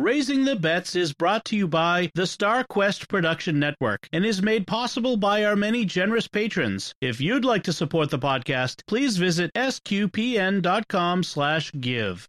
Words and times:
Raising 0.00 0.44
the 0.44 0.54
Bets 0.54 0.94
is 0.94 1.12
brought 1.12 1.44
to 1.46 1.56
you 1.56 1.66
by 1.66 2.08
the 2.14 2.24
Star 2.24 2.62
Quest 2.62 3.08
Production 3.08 3.58
Network 3.58 4.08
and 4.12 4.24
is 4.24 4.40
made 4.40 4.64
possible 4.64 5.16
by 5.16 5.44
our 5.44 5.56
many 5.56 5.84
generous 5.84 6.28
patrons. 6.28 6.94
If 7.00 7.20
you'd 7.20 7.44
like 7.44 7.64
to 7.64 7.72
support 7.72 8.10
the 8.10 8.18
podcast, 8.20 8.86
please 8.86 9.16
visit 9.16 9.50
sqpn.com 9.54 11.24
slash 11.24 11.72
give. 11.80 12.28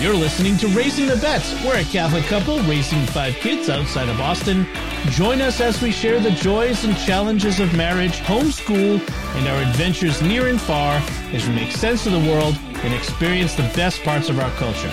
You're 0.00 0.14
listening 0.14 0.56
to 0.56 0.68
Raising 0.68 1.06
the 1.06 1.18
Bets. 1.20 1.52
We're 1.62 1.80
a 1.80 1.84
Catholic 1.84 2.24
couple 2.24 2.58
raising 2.60 3.04
five 3.08 3.34
kids 3.34 3.68
outside 3.68 4.08
of 4.08 4.16
Boston. 4.16 4.66
Join 5.10 5.40
us 5.40 5.60
as 5.60 5.82
we 5.82 5.90
share 5.90 6.20
the 6.20 6.30
joys 6.30 6.84
and 6.84 6.96
challenges 6.96 7.58
of 7.58 7.74
marriage, 7.76 8.18
homeschool, 8.20 9.00
and 9.36 9.48
our 9.48 9.60
adventures 9.62 10.22
near 10.22 10.46
and 10.46 10.60
far 10.60 11.02
as 11.32 11.48
we 11.48 11.54
make 11.54 11.72
sense 11.72 12.06
of 12.06 12.12
the 12.12 12.20
world 12.20 12.56
and 12.84 12.94
experience 12.94 13.54
the 13.56 13.64
best 13.74 14.00
parts 14.04 14.28
of 14.28 14.38
our 14.38 14.50
culture. 14.52 14.90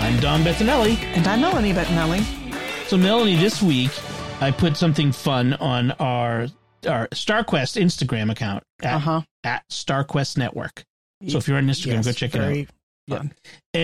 I'm 0.00 0.18
Dom 0.18 0.42
Bettinelli. 0.42 0.96
And 1.16 1.28
I'm 1.28 1.40
Melanie 1.42 1.72
Bettinelli. 1.72 2.24
So, 2.88 2.96
Melanie, 2.96 3.36
this 3.36 3.62
week 3.62 3.92
I 4.40 4.50
put 4.50 4.76
something 4.76 5.12
fun 5.12 5.52
on 5.54 5.92
our 5.92 6.48
our 6.88 7.06
StarQuest 7.08 7.80
Instagram 7.80 8.32
account 8.32 8.64
at, 8.82 8.94
Uh-huh. 8.94 9.20
at 9.44 9.62
StarQuest 9.70 10.36
Network. 10.38 10.82
So 11.28 11.38
if 11.38 11.46
you're 11.46 11.58
on 11.58 11.68
Instagram, 11.68 11.92
Yes, 11.92 12.06
go 12.06 12.12
check 12.12 12.34
it 12.34 12.40
out. 12.40 12.46
very 12.46 12.68
Yeah. 13.06 13.18
and 13.20 13.32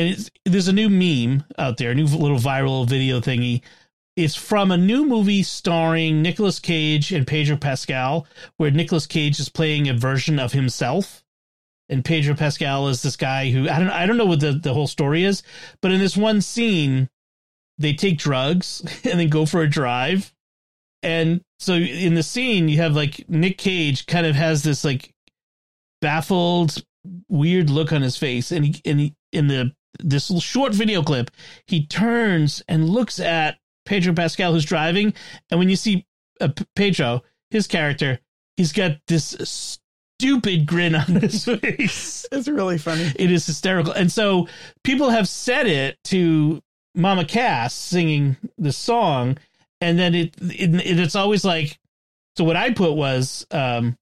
it's, 0.08 0.28
there's 0.44 0.66
a 0.66 0.72
new 0.72 0.88
meme 0.88 1.44
out 1.56 1.76
there, 1.76 1.92
a 1.92 1.94
new 1.94 2.06
little 2.06 2.38
viral 2.38 2.88
video 2.88 3.20
thingy. 3.20 3.60
It's 4.18 4.34
from 4.34 4.72
a 4.72 4.76
new 4.76 5.06
movie 5.06 5.44
starring 5.44 6.22
Nicolas 6.22 6.58
Cage 6.58 7.12
and 7.12 7.24
Pedro 7.24 7.56
Pascal, 7.56 8.26
where 8.56 8.72
Nicolas 8.72 9.06
Cage 9.06 9.38
is 9.38 9.48
playing 9.48 9.88
a 9.88 9.94
version 9.94 10.40
of 10.40 10.52
himself, 10.52 11.22
and 11.88 12.04
Pedro 12.04 12.34
Pascal 12.34 12.88
is 12.88 13.00
this 13.00 13.14
guy 13.14 13.52
who 13.52 13.68
I 13.68 13.78
don't 13.78 13.90
I 13.90 14.06
don't 14.06 14.16
know 14.16 14.26
what 14.26 14.40
the, 14.40 14.54
the 14.54 14.74
whole 14.74 14.88
story 14.88 15.22
is, 15.22 15.44
but 15.80 15.92
in 15.92 16.00
this 16.00 16.16
one 16.16 16.40
scene, 16.40 17.08
they 17.78 17.92
take 17.92 18.18
drugs 18.18 18.80
and 19.04 19.20
then 19.20 19.28
go 19.28 19.46
for 19.46 19.62
a 19.62 19.70
drive, 19.70 20.34
and 21.04 21.40
so 21.60 21.74
in 21.74 22.14
the 22.14 22.24
scene 22.24 22.68
you 22.68 22.78
have 22.78 22.96
like 22.96 23.24
Nick 23.28 23.56
Cage 23.56 24.04
kind 24.06 24.26
of 24.26 24.34
has 24.34 24.64
this 24.64 24.84
like 24.84 25.12
baffled 26.00 26.82
weird 27.28 27.70
look 27.70 27.92
on 27.92 28.02
his 28.02 28.16
face. 28.16 28.50
And 28.50 28.64
he 28.64 28.82
and 28.84 28.98
he 28.98 29.14
in 29.30 29.46
the 29.46 29.70
this 30.00 30.26
short 30.42 30.74
video 30.74 31.04
clip 31.04 31.30
he 31.68 31.86
turns 31.86 32.64
and 32.66 32.88
looks 32.88 33.20
at 33.20 33.58
pedro 33.88 34.12
pascal 34.12 34.52
who's 34.52 34.64
driving 34.66 35.12
and 35.50 35.58
when 35.58 35.68
you 35.70 35.76
see 35.76 36.06
uh, 36.40 36.48
pedro 36.76 37.22
his 37.50 37.66
character 37.66 38.20
he's 38.58 38.72
got 38.72 38.92
this 39.06 39.34
stupid 40.18 40.66
grin 40.66 40.94
on 40.94 41.06
his 41.06 41.44
face 41.62 42.26
It's 42.30 42.48
really 42.48 42.76
funny. 42.78 43.10
it 43.16 43.30
is 43.30 43.46
hysterical 43.46 43.92
and 43.92 44.12
so 44.12 44.46
people 44.84 45.08
have 45.10 45.26
said 45.28 45.66
it 45.66 45.96
to 46.04 46.62
mama 46.94 47.24
cass 47.24 47.72
singing 47.74 48.36
the 48.58 48.72
song 48.72 49.38
and 49.80 49.98
then 49.98 50.14
it, 50.14 50.34
it 50.40 50.98
it's 50.98 51.14
always 51.16 51.44
like 51.44 51.78
so 52.36 52.44
what 52.44 52.56
i 52.56 52.70
put 52.70 52.92
was 52.92 53.46
um 53.52 53.96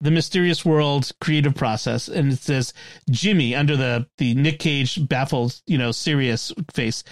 the 0.00 0.12
mysterious 0.12 0.64
world 0.64 1.10
creative 1.20 1.56
process 1.56 2.06
and 2.08 2.32
it 2.32 2.38
says 2.38 2.72
jimmy 3.10 3.54
under 3.54 3.76
the 3.76 4.06
the 4.18 4.32
nick 4.34 4.60
cage 4.60 5.06
baffled 5.08 5.60
you 5.66 5.76
know 5.76 5.90
serious 5.90 6.52
face 6.72 7.02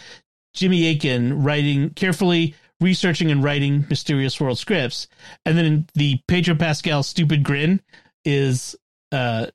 jimmy 0.56 0.88
akin 0.88 1.42
writing 1.44 1.90
carefully 1.90 2.54
researching 2.80 3.30
and 3.30 3.44
writing 3.44 3.86
mysterious 3.88 4.40
world 4.40 4.58
scripts 4.58 5.06
and 5.44 5.56
then 5.56 5.86
the 5.94 6.18
pedro 6.26 6.54
pascal 6.54 7.02
stupid 7.02 7.42
grin 7.44 7.80
is 8.24 8.74
uh 9.12 9.46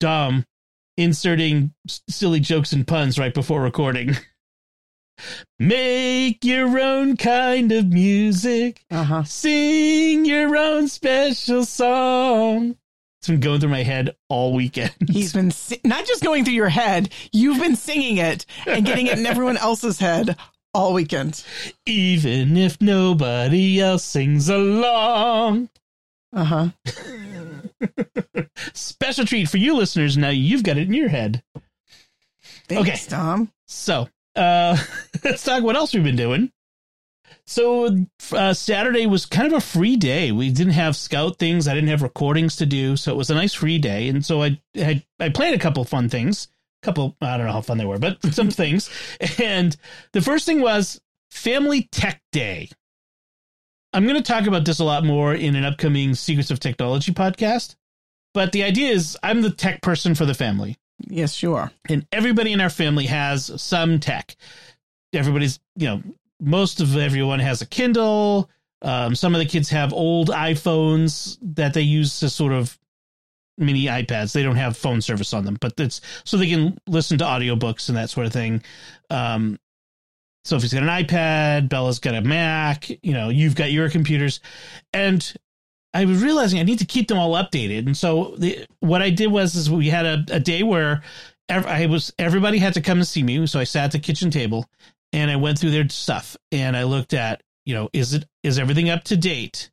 dom 0.00 0.44
inserting 0.96 1.72
s- 1.88 2.00
silly 2.08 2.40
jokes 2.40 2.72
and 2.72 2.86
puns 2.86 3.18
right 3.18 3.34
before 3.34 3.60
recording 3.62 4.16
make 5.58 6.44
your 6.44 6.78
own 6.78 7.16
kind 7.16 7.72
of 7.72 7.86
music 7.88 8.84
Uh 8.90 9.04
huh. 9.04 9.24
Sing 9.24 10.24
your 10.24 10.56
own 10.56 10.88
special 10.88 11.64
song. 11.64 12.76
It's 13.28 13.32
been 13.34 13.40
going 13.40 13.60
through 13.60 13.68
my 13.68 13.82
head 13.82 14.16
all 14.30 14.54
weekend. 14.54 14.94
He's 15.06 15.34
been 15.34 15.50
si- 15.50 15.82
not 15.84 16.06
just 16.06 16.24
going 16.24 16.46
through 16.46 16.54
your 16.54 16.70
head, 16.70 17.10
you've 17.30 17.60
been 17.60 17.76
singing 17.76 18.16
it 18.16 18.46
and 18.66 18.86
getting 18.86 19.06
it 19.06 19.18
in 19.18 19.26
everyone 19.26 19.58
else's 19.58 19.98
head 19.98 20.34
all 20.72 20.94
weekend. 20.94 21.44
Even 21.84 22.56
if 22.56 22.80
nobody 22.80 23.82
else 23.82 24.02
sings 24.02 24.48
along. 24.48 25.68
Uh 26.32 26.44
huh. 26.44 26.68
Special 28.72 29.26
treat 29.26 29.50
for 29.50 29.58
you 29.58 29.76
listeners. 29.76 30.16
Now 30.16 30.30
you've 30.30 30.62
got 30.62 30.78
it 30.78 30.86
in 30.88 30.94
your 30.94 31.10
head. 31.10 31.42
Thanks, 32.66 32.88
Okay. 32.88 32.98
Dom. 33.10 33.52
So, 33.66 34.08
uh, 34.36 34.78
let's 35.22 35.44
talk 35.44 35.62
what 35.62 35.76
else 35.76 35.92
we've 35.92 36.02
been 36.02 36.16
doing. 36.16 36.50
So, 37.48 37.96
uh, 38.32 38.52
Saturday 38.52 39.06
was 39.06 39.24
kind 39.24 39.46
of 39.46 39.54
a 39.54 39.60
free 39.62 39.96
day. 39.96 40.32
We 40.32 40.50
didn't 40.50 40.74
have 40.74 40.94
scout 40.94 41.38
things. 41.38 41.66
I 41.66 41.72
didn't 41.74 41.88
have 41.88 42.02
recordings 42.02 42.56
to 42.56 42.66
do. 42.66 42.94
So 42.94 43.10
it 43.10 43.16
was 43.16 43.30
a 43.30 43.34
nice 43.34 43.54
free 43.54 43.78
day. 43.78 44.08
And 44.08 44.22
so 44.22 44.42
I 44.42 44.60
I 45.18 45.28
played 45.30 45.54
a 45.54 45.58
couple 45.58 45.82
fun 45.84 46.10
things, 46.10 46.48
a 46.82 46.84
couple, 46.84 47.16
I 47.22 47.38
don't 47.38 47.46
know 47.46 47.52
how 47.52 47.62
fun 47.62 47.78
they 47.78 47.86
were, 47.86 47.98
but 47.98 48.22
some 48.34 48.50
things. 48.50 48.90
And 49.38 49.74
the 50.12 50.20
first 50.20 50.44
thing 50.44 50.60
was 50.60 51.00
Family 51.30 51.88
Tech 51.90 52.20
Day. 52.32 52.68
I'm 53.94 54.04
going 54.04 54.16
to 54.16 54.22
talk 54.22 54.46
about 54.46 54.66
this 54.66 54.80
a 54.80 54.84
lot 54.84 55.02
more 55.02 55.32
in 55.32 55.56
an 55.56 55.64
upcoming 55.64 56.14
Secrets 56.14 56.50
of 56.50 56.60
Technology 56.60 57.12
podcast. 57.12 57.76
But 58.34 58.52
the 58.52 58.62
idea 58.62 58.90
is 58.90 59.16
I'm 59.22 59.40
the 59.40 59.50
tech 59.50 59.80
person 59.80 60.14
for 60.14 60.26
the 60.26 60.34
family 60.34 60.76
Yes, 61.06 61.32
sure. 61.32 61.72
and 61.88 62.06
everybody 62.12 62.52
in 62.52 62.60
our 62.60 62.68
family 62.68 63.06
has 63.06 63.50
some 63.60 64.00
tech. 64.00 64.36
Everybody's, 65.14 65.58
you 65.76 65.86
know, 65.88 66.02
most 66.40 66.80
of 66.80 66.96
everyone 66.96 67.40
has 67.40 67.62
a 67.62 67.66
Kindle. 67.66 68.50
Um, 68.82 69.14
some 69.14 69.34
of 69.34 69.40
the 69.40 69.46
kids 69.46 69.68
have 69.70 69.92
old 69.92 70.28
iPhones 70.28 71.38
that 71.42 71.74
they 71.74 71.82
use 71.82 72.22
as 72.22 72.34
sort 72.34 72.52
of 72.52 72.78
mini 73.56 73.86
iPads. 73.86 74.32
They 74.32 74.42
don't 74.42 74.56
have 74.56 74.76
phone 74.76 75.00
service 75.00 75.34
on 75.34 75.44
them, 75.44 75.58
but 75.60 75.78
it's 75.78 76.00
so 76.24 76.36
they 76.36 76.48
can 76.48 76.78
listen 76.86 77.18
to 77.18 77.24
audiobooks 77.24 77.88
and 77.88 77.98
that 77.98 78.10
sort 78.10 78.26
of 78.26 78.32
thing. 78.32 78.62
Um, 79.10 79.58
Sophie's 80.44 80.72
got 80.72 80.82
an 80.82 80.88
iPad, 80.88 81.68
Bella's 81.68 81.98
got 81.98 82.14
a 82.14 82.22
Mac, 82.22 82.88
you 82.88 83.12
know, 83.12 83.28
you've 83.28 83.54
got 83.54 83.70
your 83.70 83.90
computers. 83.90 84.40
And 84.92 85.34
I 85.92 86.04
was 86.04 86.22
realizing 86.22 86.60
I 86.60 86.62
need 86.62 86.78
to 86.78 86.86
keep 86.86 87.08
them 87.08 87.18
all 87.18 87.32
updated. 87.32 87.86
And 87.86 87.96
so 87.96 88.34
the, 88.38 88.64
what 88.80 89.02
I 89.02 89.10
did 89.10 89.26
was 89.26 89.54
is 89.56 89.70
we 89.70 89.88
had 89.88 90.06
a, 90.06 90.24
a 90.30 90.40
day 90.40 90.62
where 90.62 91.02
I 91.48 91.86
was 91.86 92.12
everybody 92.18 92.58
had 92.58 92.74
to 92.74 92.80
come 92.80 92.98
and 92.98 93.06
see 93.06 93.22
me. 93.22 93.46
So 93.46 93.58
I 93.58 93.64
sat 93.64 93.86
at 93.86 93.92
the 93.92 93.98
kitchen 93.98 94.30
table 94.30 94.66
and 95.12 95.30
I 95.30 95.36
went 95.36 95.58
through 95.58 95.70
their 95.70 95.88
stuff 95.88 96.36
and 96.52 96.76
I 96.76 96.84
looked 96.84 97.14
at, 97.14 97.42
you 97.64 97.74
know, 97.74 97.88
is 97.92 98.14
it 98.14 98.26
is 98.42 98.58
everything 98.58 98.90
up 98.90 99.04
to 99.04 99.16
date? 99.16 99.70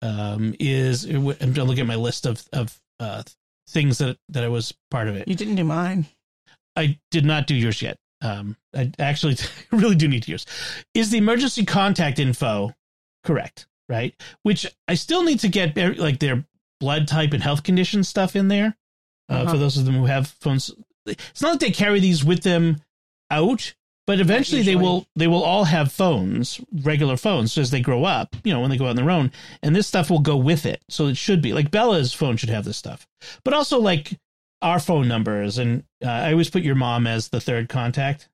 Um, 0.00 0.54
is 0.58 1.04
I'm 1.04 1.22
going 1.24 1.68
looking 1.68 1.82
at 1.82 1.86
my 1.86 1.94
list 1.96 2.26
of 2.26 2.44
of 2.52 2.78
uh, 3.00 3.22
things 3.68 3.98
that 3.98 4.18
that 4.30 4.44
I 4.44 4.48
was 4.48 4.74
part 4.90 5.08
of 5.08 5.16
it. 5.16 5.28
You 5.28 5.34
didn't 5.34 5.54
do 5.56 5.64
mine. 5.64 6.06
I 6.76 6.98
did 7.10 7.24
not 7.24 7.46
do 7.46 7.54
yours 7.54 7.82
yet. 7.82 7.98
Um, 8.22 8.56
I 8.74 8.90
actually 8.98 9.36
really 9.72 9.94
do 9.96 10.08
need 10.08 10.26
yours. 10.26 10.46
Is 10.94 11.10
the 11.10 11.18
emergency 11.18 11.64
contact 11.64 12.18
info 12.18 12.72
correct? 13.24 13.66
Right, 13.88 14.14
which 14.42 14.66
I 14.88 14.94
still 14.94 15.22
need 15.22 15.40
to 15.40 15.48
get 15.48 15.76
eh, 15.76 15.94
like 15.98 16.18
their 16.18 16.44
blood 16.80 17.06
type 17.08 17.32
and 17.34 17.42
health 17.42 17.62
condition 17.62 18.04
stuff 18.04 18.34
in 18.36 18.48
there. 18.48 18.76
Uh, 19.28 19.34
Uh-huh. 19.34 19.52
For 19.52 19.58
those 19.58 19.76
of 19.76 19.84
them 19.84 19.94
who 19.94 20.06
have 20.06 20.28
phones, 20.40 20.70
it's 21.06 21.42
not 21.42 21.50
like 21.50 21.60
they 21.60 21.70
carry 21.72 22.00
these 22.00 22.24
with 22.24 22.42
them 22.42 22.80
out, 23.30 23.74
but 24.06 24.20
eventually 24.20 24.62
they 24.62 24.76
will. 24.76 25.06
They 25.16 25.28
will 25.28 25.42
all 25.42 25.64
have 25.64 25.92
phones, 25.92 26.60
regular 26.82 27.16
phones, 27.16 27.56
as 27.56 27.70
they 27.70 27.80
grow 27.80 28.04
up. 28.04 28.34
You 28.44 28.52
know, 28.52 28.60
when 28.60 28.70
they 28.70 28.76
go 28.76 28.86
out 28.86 28.90
on 28.90 28.96
their 28.96 29.10
own, 29.10 29.32
and 29.62 29.74
this 29.74 29.86
stuff 29.86 30.10
will 30.10 30.20
go 30.20 30.36
with 30.36 30.66
it. 30.66 30.82
So 30.88 31.06
it 31.06 31.16
should 31.16 31.42
be 31.42 31.52
like 31.52 31.70
Bella's 31.70 32.12
phone 32.12 32.36
should 32.36 32.50
have 32.50 32.64
this 32.64 32.76
stuff, 32.76 33.06
but 33.44 33.54
also 33.54 33.78
like 33.78 34.18
our 34.62 34.78
phone 34.78 35.08
numbers 35.08 35.58
and 35.58 35.82
uh, 36.04 36.08
I 36.08 36.30
always 36.32 36.48
put 36.48 36.62
your 36.62 36.76
mom 36.76 37.06
as 37.06 37.28
the 37.28 37.40
third 37.40 37.68
contact. 37.68 38.28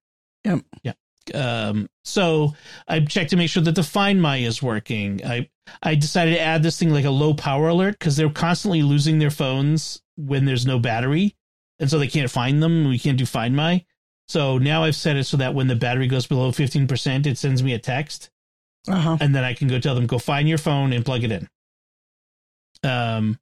Yep. 0.44 0.60
Yeah. 0.82 0.92
Um, 1.34 1.88
so 2.04 2.54
I 2.86 3.00
checked 3.00 3.30
to 3.30 3.36
make 3.36 3.50
sure 3.50 3.62
that 3.62 3.74
the 3.74 3.82
Find 3.82 4.22
My 4.22 4.36
is 4.38 4.62
working. 4.62 5.24
I 5.24 5.48
I 5.82 5.94
decided 5.94 6.34
to 6.34 6.40
add 6.40 6.62
this 6.62 6.78
thing 6.78 6.90
like 6.90 7.04
a 7.04 7.10
low 7.10 7.34
power 7.34 7.68
alert 7.68 7.98
because 7.98 8.16
they're 8.16 8.30
constantly 8.30 8.82
losing 8.82 9.18
their 9.18 9.30
phones 9.30 10.00
when 10.16 10.44
there's 10.44 10.66
no 10.66 10.78
battery, 10.78 11.36
and 11.78 11.90
so 11.90 11.98
they 11.98 12.06
can't 12.06 12.30
find 12.30 12.62
them. 12.62 12.88
We 12.88 12.98
can't 12.98 13.18
do 13.18 13.26
Find 13.26 13.54
My. 13.54 13.84
So 14.28 14.58
now 14.58 14.84
I've 14.84 14.94
set 14.96 15.16
it 15.16 15.24
so 15.24 15.38
that 15.38 15.54
when 15.54 15.68
the 15.68 15.74
battery 15.74 16.06
goes 16.06 16.26
below 16.26 16.52
fifteen 16.52 16.86
percent, 16.86 17.26
it 17.26 17.38
sends 17.38 17.62
me 17.62 17.72
a 17.74 17.78
text 17.78 18.30
Uh 18.86 18.96
huh. 19.00 19.16
and 19.20 19.34
then 19.34 19.44
I 19.44 19.54
can 19.54 19.68
go 19.68 19.78
tell 19.78 19.94
them 19.94 20.06
go 20.06 20.18
find 20.18 20.48
your 20.48 20.58
phone 20.58 20.92
and 20.92 21.04
plug 21.04 21.24
it 21.24 21.32
in. 21.32 21.48
Um, 22.88 23.38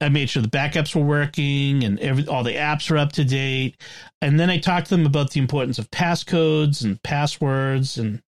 I 0.00 0.08
made 0.08 0.28
sure 0.28 0.42
the 0.42 0.48
backups 0.48 0.96
were 0.96 1.04
working 1.04 1.84
and 1.84 2.00
every 2.00 2.26
all 2.26 2.42
the 2.42 2.54
apps 2.56 2.90
are 2.90 2.98
up 2.98 3.12
to 3.12 3.24
date, 3.24 3.80
and 4.20 4.38
then 4.40 4.50
I 4.50 4.58
talked 4.58 4.88
to 4.88 4.96
them 4.96 5.06
about 5.06 5.30
the 5.30 5.40
importance 5.40 5.78
of 5.78 5.88
passcodes 5.92 6.82
and 6.84 7.00
passwords 7.04 7.98
and 7.98 8.20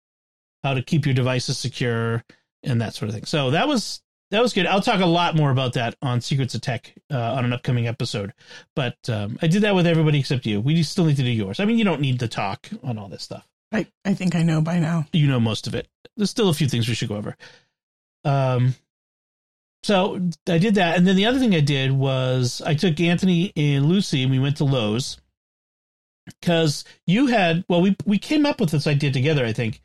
how 0.63 0.75
to 0.75 0.83
keep 0.83 1.05
your 1.07 1.15
devices 1.15 1.57
secure 1.57 2.23
and 2.61 2.79
that 2.79 2.93
sort 2.93 3.09
of 3.09 3.15
thing. 3.15 3.25
So 3.25 3.49
that 3.51 3.67
was 3.67 4.02
that 4.33 4.41
was 4.41 4.51
good. 4.51 4.65
I'll 4.65 4.81
talk 4.81 4.99
a 4.99 5.05
lot 5.05 5.35
more 5.35 5.51
about 5.51 5.73
that 5.73 5.95
on 6.01 6.19
Secrets 6.19 6.55
of 6.55 6.61
Tech 6.61 6.91
uh, 7.11 7.33
on 7.33 7.45
an 7.45 7.53
upcoming 7.53 7.87
episode. 7.87 8.33
But 8.75 8.97
um, 9.07 9.37
I 9.43 9.47
did 9.47 9.61
that 9.61 9.75
with 9.75 9.85
everybody 9.85 10.19
except 10.19 10.47
you. 10.47 10.59
We 10.59 10.81
still 10.81 11.05
need 11.05 11.17
to 11.17 11.23
do 11.23 11.29
yours. 11.29 11.59
I 11.59 11.65
mean, 11.65 11.77
you 11.77 11.83
don't 11.83 12.01
need 12.01 12.19
to 12.19 12.27
talk 12.27 12.67
on 12.81 12.97
all 12.97 13.07
this 13.09 13.21
stuff. 13.21 13.47
I, 13.71 13.85
I 14.03 14.15
think 14.15 14.33
I 14.33 14.41
know 14.41 14.59
by 14.59 14.79
now. 14.79 15.05
You 15.13 15.27
know 15.27 15.39
most 15.39 15.67
of 15.67 15.75
it. 15.75 15.87
There's 16.17 16.31
still 16.31 16.49
a 16.49 16.53
few 16.53 16.67
things 16.67 16.87
we 16.87 16.95
should 16.95 17.09
go 17.09 17.15
over. 17.15 17.37
Um, 18.25 18.73
so 19.83 20.19
I 20.47 20.57
did 20.57 20.75
that, 20.75 20.97
and 20.97 21.05
then 21.05 21.15
the 21.15 21.27
other 21.27 21.37
thing 21.37 21.53
I 21.53 21.59
did 21.59 21.91
was 21.91 22.59
I 22.65 22.73
took 22.73 22.99
Anthony 22.99 23.53
and 23.55 23.85
Lucy, 23.85 24.23
and 24.23 24.31
we 24.31 24.39
went 24.39 24.57
to 24.57 24.63
Lowe's 24.63 25.17
because 26.25 26.85
you 27.05 27.27
had 27.27 27.65
well, 27.69 27.81
we 27.81 27.95
we 28.05 28.17
came 28.17 28.47
up 28.47 28.59
with 28.59 28.71
this 28.71 28.87
idea 28.87 29.11
together. 29.11 29.45
I 29.45 29.53
think 29.53 29.81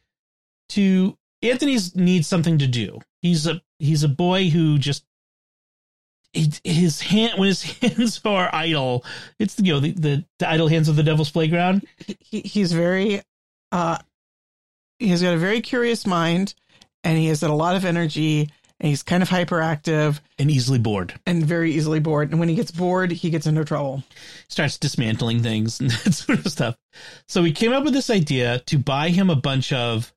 to 0.71 1.19
Anthony's 1.43 1.95
needs 1.95 2.27
something 2.27 2.57
to 2.59 2.67
do. 2.67 3.01
He's 3.21 3.47
a 3.47 3.61
he's 3.79 4.03
a 4.03 4.09
boy 4.09 4.51
who 4.51 4.79
just 4.79 5.05
his 6.33 7.01
hand 7.01 7.39
when 7.39 7.49
his 7.49 7.63
hands 7.81 8.21
are 8.25 8.55
idle, 8.55 9.05
it's 9.39 9.59
you 9.59 9.73
know 9.73 9.81
the, 9.81 9.93
the, 9.93 10.25
the 10.39 10.49
idle 10.49 10.69
hands 10.69 10.89
of 10.89 10.97
the 10.97 11.03
devil's 11.03 11.31
playground. 11.31 11.87
He, 12.21 12.41
he's 12.41 12.73
very 12.73 13.23
uh 13.73 13.99
he's 14.99 15.23
got 15.23 15.35
a 15.35 15.39
very 15.39 15.61
curious 15.61 16.07
mind 16.07 16.55
and 17.05 17.17
he 17.17 17.27
has 17.27 17.43
a 17.43 17.53
lot 17.53 17.77
of 17.77 17.85
energy 17.85 18.51
and 18.81 18.89
he's 18.89 19.03
kind 19.03 19.23
of 19.23 19.29
hyperactive 19.29 20.21
and 20.39 20.51
easily 20.51 20.79
bored 20.79 21.19
and 21.27 21.45
very 21.45 21.73
easily 21.73 22.01
bored. 22.01 22.31
And 22.31 22.39
when 22.39 22.49
he 22.49 22.55
gets 22.55 22.71
bored, 22.71 23.11
he 23.11 23.31
gets 23.31 23.47
into 23.47 23.65
trouble. 23.65 24.03
Starts 24.49 24.79
dismantling 24.79 25.43
things 25.43 25.81
and 25.81 25.91
that 25.91 26.15
sort 26.15 26.39
of 26.39 26.53
stuff. 26.53 26.77
So 27.27 27.43
we 27.43 27.53
came 27.53 27.73
up 27.73 27.85
with 27.85 27.93
this 27.93 28.11
idea 28.11 28.61
to 28.67 28.79
buy 28.79 29.09
him 29.09 29.31
a 29.31 29.37
bunch 29.37 29.73
of 29.73 30.13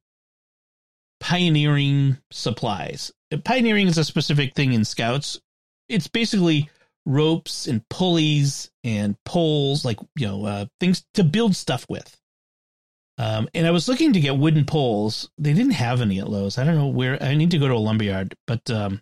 pioneering 1.21 2.18
supplies. 2.31 3.13
Pioneering 3.45 3.88
is 3.88 3.97
a 3.97 4.03
specific 4.03 4.56
thing 4.56 4.73
in 4.73 4.83
scouts. 4.83 5.39
It's 5.88 6.07
basically 6.07 6.69
ropes 7.06 7.68
and 7.68 7.88
pulleys 7.89 8.69
and 8.83 9.15
poles, 9.23 9.85
like 9.85 10.00
you 10.18 10.27
know, 10.27 10.45
uh, 10.45 10.65
things 10.81 11.06
to 11.13 11.23
build 11.23 11.56
stuff 11.56 11.85
with. 11.88 12.18
Um, 13.18 13.47
and 13.53 13.68
I 13.68 13.71
was 13.71 13.88
looking 13.88 14.13
to 14.13 14.19
get 14.19 14.38
wooden 14.38 14.65
poles. 14.65 15.29
They 15.38 15.53
didn't 15.53 15.73
have 15.73 16.01
any 16.01 16.19
at 16.19 16.29
Lowe's. 16.29 16.57
I 16.57 16.63
don't 16.63 16.75
know 16.75 16.88
where. 16.88 17.21
I 17.21 17.35
need 17.35 17.51
to 17.51 17.59
go 17.59 17.68
to 17.68 17.75
a 17.75 17.75
lumberyard, 17.75 18.35
but 18.47 18.69
um, 18.69 19.01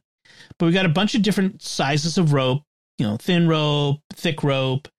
but 0.58 0.66
we 0.66 0.72
got 0.74 0.86
a 0.86 0.90
bunch 0.90 1.16
of 1.16 1.22
different 1.22 1.62
sizes 1.62 2.18
of 2.18 2.34
rope. 2.34 2.64
You 2.98 3.08
know, 3.08 3.18
thin 3.18 3.48
rope, 3.48 4.02
thick 4.14 4.44
rope, 4.44 4.90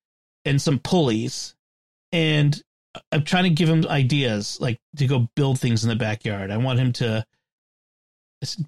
and 0.44 0.60
some 0.60 0.78
pulleys. 0.78 1.54
And 2.12 2.60
I'm 3.12 3.24
trying 3.24 3.44
to 3.44 3.50
give 3.50 3.68
him 3.68 3.86
ideas, 3.86 4.58
like 4.60 4.80
to 4.96 5.06
go 5.06 5.28
build 5.36 5.60
things 5.60 5.84
in 5.84 5.88
the 5.88 5.96
backyard. 5.96 6.50
I 6.50 6.56
want 6.56 6.78
him 6.78 6.92
to 6.94 7.24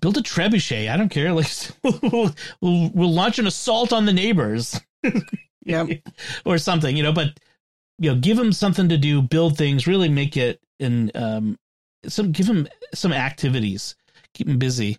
build 0.00 0.16
a 0.18 0.22
trebuchet. 0.22 0.90
I 0.90 0.96
don't 0.96 1.08
care. 1.08 1.32
Like 1.32 1.48
we'll, 1.82 2.34
we'll, 2.60 2.90
we'll 2.94 3.12
launch 3.12 3.38
an 3.38 3.46
assault 3.46 3.92
on 3.92 4.06
the 4.06 4.12
neighbors. 4.12 4.80
yeah, 5.64 5.86
or 6.44 6.58
something, 6.58 6.96
you 6.96 7.02
know. 7.02 7.12
But 7.12 7.38
you 7.98 8.10
know, 8.10 8.20
give 8.20 8.38
him 8.38 8.52
something 8.52 8.88
to 8.88 8.98
do, 8.98 9.22
build 9.22 9.56
things, 9.56 9.86
really 9.86 10.08
make 10.08 10.36
it, 10.36 10.60
and 10.78 11.14
um, 11.16 11.58
some 12.06 12.32
give 12.32 12.46
him 12.46 12.68
some 12.94 13.12
activities, 13.12 13.96
keep 14.34 14.48
him 14.48 14.58
busy. 14.58 14.98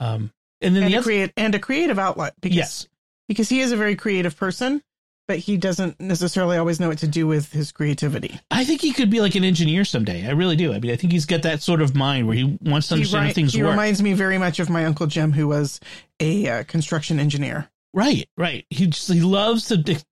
Um, 0.00 0.32
and 0.60 0.74
then 0.74 0.84
and 0.84 0.92
the 0.92 0.96
a 0.96 0.98
other, 0.98 1.04
create 1.04 1.32
and 1.36 1.54
a 1.54 1.58
creative 1.58 1.98
outlet 1.98 2.34
because 2.40 2.56
yes, 2.56 2.88
because 3.28 3.48
he 3.48 3.60
is 3.60 3.72
a 3.72 3.76
very 3.76 3.96
creative 3.96 4.36
person, 4.36 4.82
but 5.28 5.38
he 5.38 5.56
doesn't 5.56 6.00
necessarily 6.00 6.56
always 6.56 6.78
know 6.80 6.88
what 6.88 6.98
to 6.98 7.08
do 7.08 7.26
with 7.26 7.52
his 7.52 7.72
creativity. 7.72 8.38
I 8.50 8.64
think 8.64 8.80
he 8.80 8.92
could 8.92 9.10
be 9.10 9.20
like 9.20 9.34
an 9.34 9.44
engineer 9.44 9.84
someday. 9.84 10.26
I 10.26 10.30
really 10.30 10.56
do. 10.56 10.72
I 10.72 10.78
mean, 10.78 10.92
I 10.92 10.96
think 10.96 11.12
he's 11.12 11.26
got 11.26 11.42
that 11.42 11.62
sort 11.62 11.82
of 11.82 11.94
mind 11.94 12.26
where 12.26 12.36
he 12.36 12.58
wants 12.62 12.88
to 12.88 12.94
He, 12.94 13.00
understand 13.00 13.22
ri- 13.22 13.28
how 13.28 13.34
things 13.34 13.52
he 13.54 13.62
work. 13.62 13.70
reminds 13.72 14.02
me 14.02 14.12
very 14.12 14.38
much 14.38 14.60
of 14.60 14.70
my 14.70 14.84
uncle 14.84 15.06
Jim, 15.06 15.32
who 15.32 15.48
was 15.48 15.80
a 16.20 16.48
uh, 16.48 16.64
construction 16.64 17.18
engineer. 17.18 17.68
Right, 17.92 18.28
right. 18.36 18.64
He 18.70 18.86
just 18.88 19.10
he 19.12 19.20
loves 19.20 19.66
to 19.68 19.82
to 19.82 20.04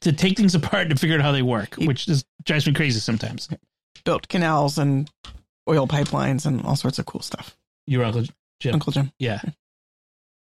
to 0.00 0.12
take 0.12 0.36
things 0.36 0.54
apart 0.54 0.88
and 0.90 0.98
figure 0.98 1.16
out 1.16 1.22
how 1.22 1.32
they 1.32 1.42
work, 1.42 1.76
He- 1.78 1.86
which 1.86 2.06
just 2.06 2.26
drives 2.44 2.66
me 2.66 2.72
crazy 2.72 3.00
sometimes. 3.00 3.48
built 4.04 4.28
canals 4.28 4.78
and 4.78 5.10
oil 5.68 5.86
pipelines 5.86 6.46
and 6.46 6.62
all 6.64 6.76
sorts 6.76 6.98
of 6.98 7.04
cool 7.06 7.20
stuff. 7.20 7.56
Your 7.86 8.04
uncle 8.04 8.24
Jim, 8.60 8.74
Uncle 8.74 8.92
Jim. 8.92 9.12
yeah. 9.18 9.40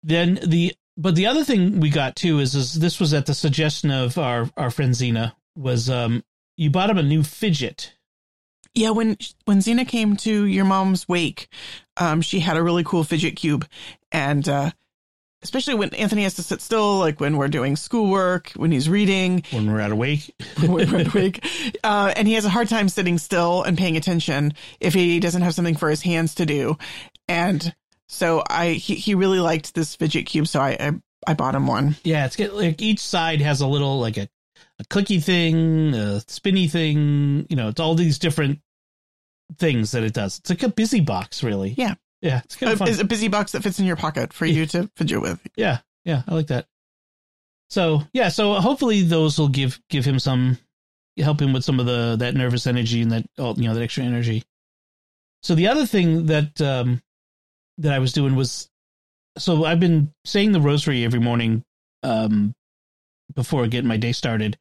Then 0.01 0.39
the 0.45 0.73
but 0.97 1.15
the 1.15 1.27
other 1.27 1.43
thing 1.43 1.79
we 1.79 1.89
got 1.89 2.15
too 2.15 2.39
is 2.39 2.55
is 2.55 2.73
this 2.73 2.99
was 2.99 3.13
at 3.13 3.25
the 3.25 3.33
suggestion 3.33 3.91
of 3.91 4.17
our 4.17 4.49
our 4.57 4.71
friend 4.71 4.95
Zena 4.95 5.35
was 5.55 5.89
um 5.89 6.23
you 6.57 6.69
bought 6.69 6.89
him 6.89 6.97
a 6.97 7.03
new 7.03 7.23
fidget. 7.23 7.93
Yeah, 8.75 8.89
when 8.89 9.17
when 9.45 9.59
Xena 9.59 9.87
came 9.87 10.15
to 10.17 10.45
your 10.45 10.65
mom's 10.65 11.07
wake, 11.07 11.47
um, 11.97 12.21
she 12.21 12.39
had 12.39 12.57
a 12.57 12.63
really 12.63 12.83
cool 12.83 13.03
fidget 13.03 13.35
cube, 13.35 13.67
and 14.11 14.47
uh, 14.49 14.71
especially 15.43 15.75
when 15.75 15.93
Anthony 15.93 16.23
has 16.23 16.35
to 16.35 16.43
sit 16.43 16.59
still, 16.59 16.97
like 16.97 17.19
when 17.19 17.37
we're 17.37 17.49
doing 17.49 17.75
schoolwork, 17.75 18.51
when 18.55 18.71
he's 18.71 18.89
reading, 18.89 19.43
when 19.51 19.71
we're 19.71 19.79
at 19.79 19.91
a 19.91 19.95
wake. 19.95 20.33
when 20.65 20.91
we're 20.91 21.07
awake, 21.13 21.45
uh, 21.83 22.13
and 22.15 22.27
he 22.27 22.33
has 22.33 22.45
a 22.45 22.49
hard 22.49 22.67
time 22.67 22.89
sitting 22.89 23.19
still 23.19 23.61
and 23.61 23.77
paying 23.77 23.95
attention 23.95 24.53
if 24.79 24.95
he 24.95 25.19
doesn't 25.19 25.43
have 25.43 25.53
something 25.53 25.75
for 25.75 25.89
his 25.89 26.01
hands 26.01 26.35
to 26.35 26.45
do, 26.47 26.75
and 27.27 27.75
so 28.13 28.43
I 28.49 28.69
he, 28.71 28.95
he 28.95 29.15
really 29.15 29.39
liked 29.39 29.73
this 29.73 29.95
fidget 29.95 30.25
cube, 30.25 30.47
so 30.47 30.59
I 30.61 30.71
I, 30.79 30.91
I 31.27 31.33
bought 31.33 31.55
him 31.55 31.67
one. 31.67 31.95
Yeah, 32.03 32.25
it's 32.25 32.35
get 32.35 32.53
like 32.53 32.81
each 32.81 32.99
side 32.99 33.41
has 33.41 33.61
a 33.61 33.67
little 33.67 33.99
like 33.99 34.17
a 34.17 34.29
a 34.79 34.83
clicky 34.85 35.21
thing, 35.23 35.93
a 35.93 36.21
spinny 36.21 36.67
thing. 36.67 37.45
You 37.49 37.55
know, 37.55 37.69
it's 37.69 37.79
all 37.79 37.95
these 37.95 38.19
different 38.19 38.59
things 39.57 39.91
that 39.91 40.03
it 40.03 40.13
does. 40.13 40.39
It's 40.39 40.49
like 40.49 40.63
a 40.63 40.69
busy 40.69 41.01
box, 41.01 41.43
really. 41.43 41.75
Yeah. 41.77 41.95
yeah, 42.21 42.41
it's 42.45 42.55
kind 42.55 42.71
of 42.71 42.81
Uh, 42.81 42.85
fun. 42.85 42.91
It's 42.91 43.01
a 43.01 43.05
busy 43.05 43.27
box 43.27 43.51
that 43.51 43.61
fits 43.63 43.79
in 43.79 43.85
your 43.85 43.95
pocket 43.97 44.33
for 44.33 44.45
you 44.45 44.65
to 44.67 44.89
fidget 44.95 45.21
with. 45.21 45.39
Yeah, 45.55 45.79
yeah, 46.05 46.23
I 46.27 46.33
like 46.33 46.47
that. 46.47 46.67
So 47.69 48.03
yeah, 48.13 48.29
so 48.29 48.53
hopefully 48.55 49.01
those 49.01 49.37
will 49.37 49.47
give 49.49 49.79
give 49.89 50.05
him 50.05 50.19
some 50.19 50.57
help 51.17 51.41
him 51.41 51.53
with 51.53 51.63
some 51.63 51.79
of 51.79 51.85
the 51.85 52.15
that 52.19 52.33
nervous 52.35 52.65
energy 52.67 53.01
and 53.01 53.11
that 53.11 53.25
oh, 53.37 53.55
you 53.55 53.67
know 53.67 53.73
that 53.73 53.83
extra 53.83 54.03
energy. 54.03 54.43
So 55.41 55.55
the 55.55 55.67
other 55.67 55.85
thing 55.85 56.27
that 56.27 56.61
um 56.61 57.01
that 57.77 57.93
I 57.93 57.99
was 57.99 58.13
doing 58.13 58.35
was 58.35 58.69
so 59.37 59.65
I've 59.65 59.79
been 59.79 60.13
saying 60.25 60.51
the 60.51 60.61
rosary 60.61 61.03
every 61.03 61.19
morning 61.19 61.63
um 62.03 62.53
before 63.33 63.67
getting 63.67 63.87
my 63.87 63.97
day 63.97 64.11
started 64.11 64.57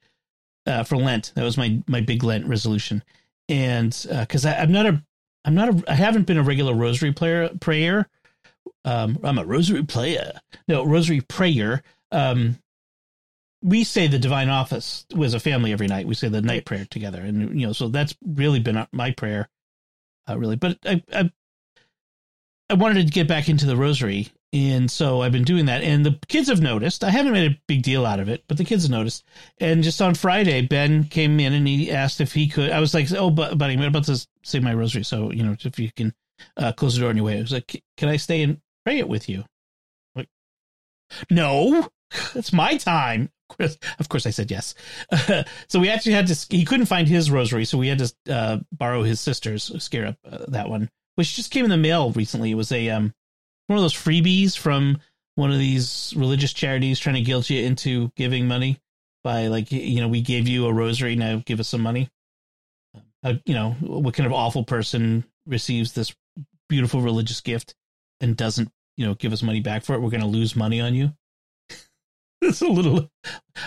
uh 0.67 0.85
for 0.85 0.97
Lent. 0.97 1.33
That 1.35 1.45
was 1.45 1.57
my 1.57 1.83
my 1.87 2.01
big 2.01 2.25
Lent 2.25 2.47
resolution. 2.47 3.03
And 3.49 4.07
uh 4.11 4.25
cuz 4.27 4.47
I'm 4.47 4.73
not 4.73 4.87
a 4.87 5.03
I'm 5.45 5.55
not 5.55 5.69
a 5.69 5.91
I 5.91 5.95
haven't 5.95 6.27
been 6.27 6.39
a 6.39 6.43
regular 6.43 6.75
rosary 6.75 7.13
player 7.13 7.51
prayer. 7.61 8.09
Um 8.85 9.19
I'm 9.23 9.39
a 9.39 9.45
rosary 9.45 9.85
player. 9.85 10.41
No, 10.69 10.85
rosary 10.85 11.21
prayer. 11.21 11.83
Um 12.11 12.59
we 13.63 13.85
say 13.85 14.09
the 14.09 14.19
divine 14.19 14.49
office 14.49 15.07
as 15.23 15.35
a 15.35 15.41
family 15.41 15.73
every 15.73 15.87
night. 15.87 16.07
We 16.07 16.15
say 16.15 16.29
the 16.29 16.43
night 16.43 16.65
prayer 16.65 16.85
together, 16.91 17.21
and 17.21 17.59
you 17.61 17.67
know, 17.67 17.73
so 17.73 17.89
that's 17.89 18.15
really 18.27 18.59
been 18.59 18.87
my 18.93 19.13
prayer, 19.13 19.49
uh, 20.29 20.37
really. 20.37 20.57
But 20.57 20.79
I, 20.85 21.03
I, 21.13 21.31
I 22.73 22.75
wanted 22.75 23.07
to 23.07 23.13
get 23.13 23.29
back 23.29 23.51
into 23.51 23.67
the 23.67 23.77
rosary, 23.77 24.29
and 24.51 24.91
so 24.91 25.21
I've 25.21 25.31
been 25.31 25.45
doing 25.45 25.67
that. 25.67 25.83
And 25.83 26.07
the 26.07 26.19
kids 26.27 26.49
have 26.49 26.63
noticed. 26.63 27.05
I 27.05 27.11
haven't 27.11 27.33
made 27.33 27.53
a 27.53 27.61
big 27.69 27.83
deal 27.83 28.07
out 28.07 28.19
of 28.19 28.31
it, 28.31 28.45
but 28.49 28.57
the 28.57 28.65
kids 28.65 28.85
have 28.85 28.91
noticed. 28.91 29.25
And 29.59 29.83
just 29.83 30.01
on 30.01 30.15
Friday, 30.15 30.63
Ben 30.63 31.05
came 31.05 31.39
in 31.39 31.53
and 31.53 31.69
he 31.69 31.91
asked 31.93 32.23
if 32.23 32.33
he 32.33 32.49
could. 32.49 32.71
I 32.71 32.81
was 32.81 32.95
like, 32.95 33.13
"Oh, 33.13 33.29
buddy, 33.29 33.75
I'm 33.75 33.83
about 33.83 34.05
to 34.05 34.27
say 34.43 34.59
my 34.59 34.73
rosary, 34.73 35.05
so 35.05 35.31
you 35.33 35.43
know, 35.43 35.55
if 35.63 35.79
you 35.79 35.91
can 35.95 36.15
uh, 36.57 36.73
close 36.73 36.95
the 36.95 37.03
door 37.03 37.11
on 37.11 37.17
your 37.17 37.27
way." 37.27 37.37
I 37.37 37.43
was 37.43 37.53
like, 37.53 37.83
"Can 37.99 38.09
I 38.09 38.17
stay 38.17 38.43
and 38.43 38.59
pray 38.87 38.99
it 38.99 39.09
with 39.09 39.29
you?" 39.29 39.45
Like, 40.15 40.29
no, 41.31 41.91
it's 42.35 42.55
my 42.55 42.79
time. 42.79 43.29
Of 43.99 44.09
course, 44.09 44.25
I 44.25 44.31
said 44.31 44.51
yes. 44.51 44.75
so 45.69 45.79
we 45.79 45.91
actually 45.91 46.13
had 46.13 46.27
to. 46.29 46.47
He 46.49 46.65
couldn't 46.65 46.87
find 46.87 47.07
his 47.07 47.31
rosary, 47.31 47.67
so 47.67 47.77
we 47.77 47.89
had 47.89 47.99
to 47.99 48.15
uh, 48.31 48.59
borrow 48.73 49.03
his 49.03 49.21
sister's. 49.21 49.71
Scare 49.85 50.07
up 50.07 50.17
uh, 50.25 50.47
that 50.49 50.71
one, 50.71 50.89
which 51.15 51.37
just 51.37 51.51
came 51.51 51.65
in 51.65 51.71
the 51.71 51.77
mail 51.77 52.13
recently. 52.13 52.51
It 52.51 52.57
was 52.57 52.73
a 52.73 52.91
um 52.91 53.15
one 53.67 53.79
of 53.79 53.83
those 53.83 53.95
freebies 53.95 54.57
from 54.57 54.99
one 55.35 55.51
of 55.51 55.59
these 55.59 56.13
religious 56.17 56.53
charities 56.53 56.99
trying 56.99 57.15
to 57.15 57.23
guilt 57.23 57.49
you 57.49 57.63
into 57.63 58.11
giving 58.17 58.47
money 58.47 58.79
by 59.25 59.47
like 59.47 59.71
you 59.73 60.01
know 60.01 60.09
we 60.09 60.21
gave 60.21 60.49
you 60.49 60.67
a 60.67 60.73
rosary 60.73 61.17
now 61.17 61.43
give 61.45 61.61
us 61.61 61.69
some 61.69 61.81
money. 61.81 62.11
Uh, 63.25 63.35
you 63.45 63.55
know 63.55 63.73
what 63.81 64.15
kind 64.15 64.27
of 64.27 64.33
awful 64.33 64.65
person 64.65 65.25
receives 65.47 65.93
this 65.93 66.15
beautiful 66.69 67.01
religious 67.01 67.41
gift 67.41 67.75
and 68.21 68.37
doesn't 68.37 68.71
you 68.97 69.07
know 69.07 69.15
give 69.15 69.33
us 69.33 69.43
money 69.43 69.61
back 69.61 69.85
for 69.85 69.95
it? 69.95 70.01
We're 70.01 70.11
going 70.11 70.23
to 70.23 70.27
lose 70.27 70.57
money 70.57 70.81
on 70.81 70.95
you. 70.95 71.13
it's 72.43 72.61
a 72.61 72.67
little. 72.67 73.11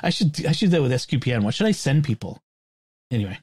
I 0.03 0.09
should 0.09 0.45
I 0.45 0.51
should 0.51 0.71
do 0.71 0.77
that 0.77 0.81
with 0.81 0.91
SQPN. 0.91 1.43
What 1.43 1.53
should 1.53 1.67
I 1.67 1.71
send 1.71 2.03
people? 2.03 2.41
Anyway, 3.11 3.39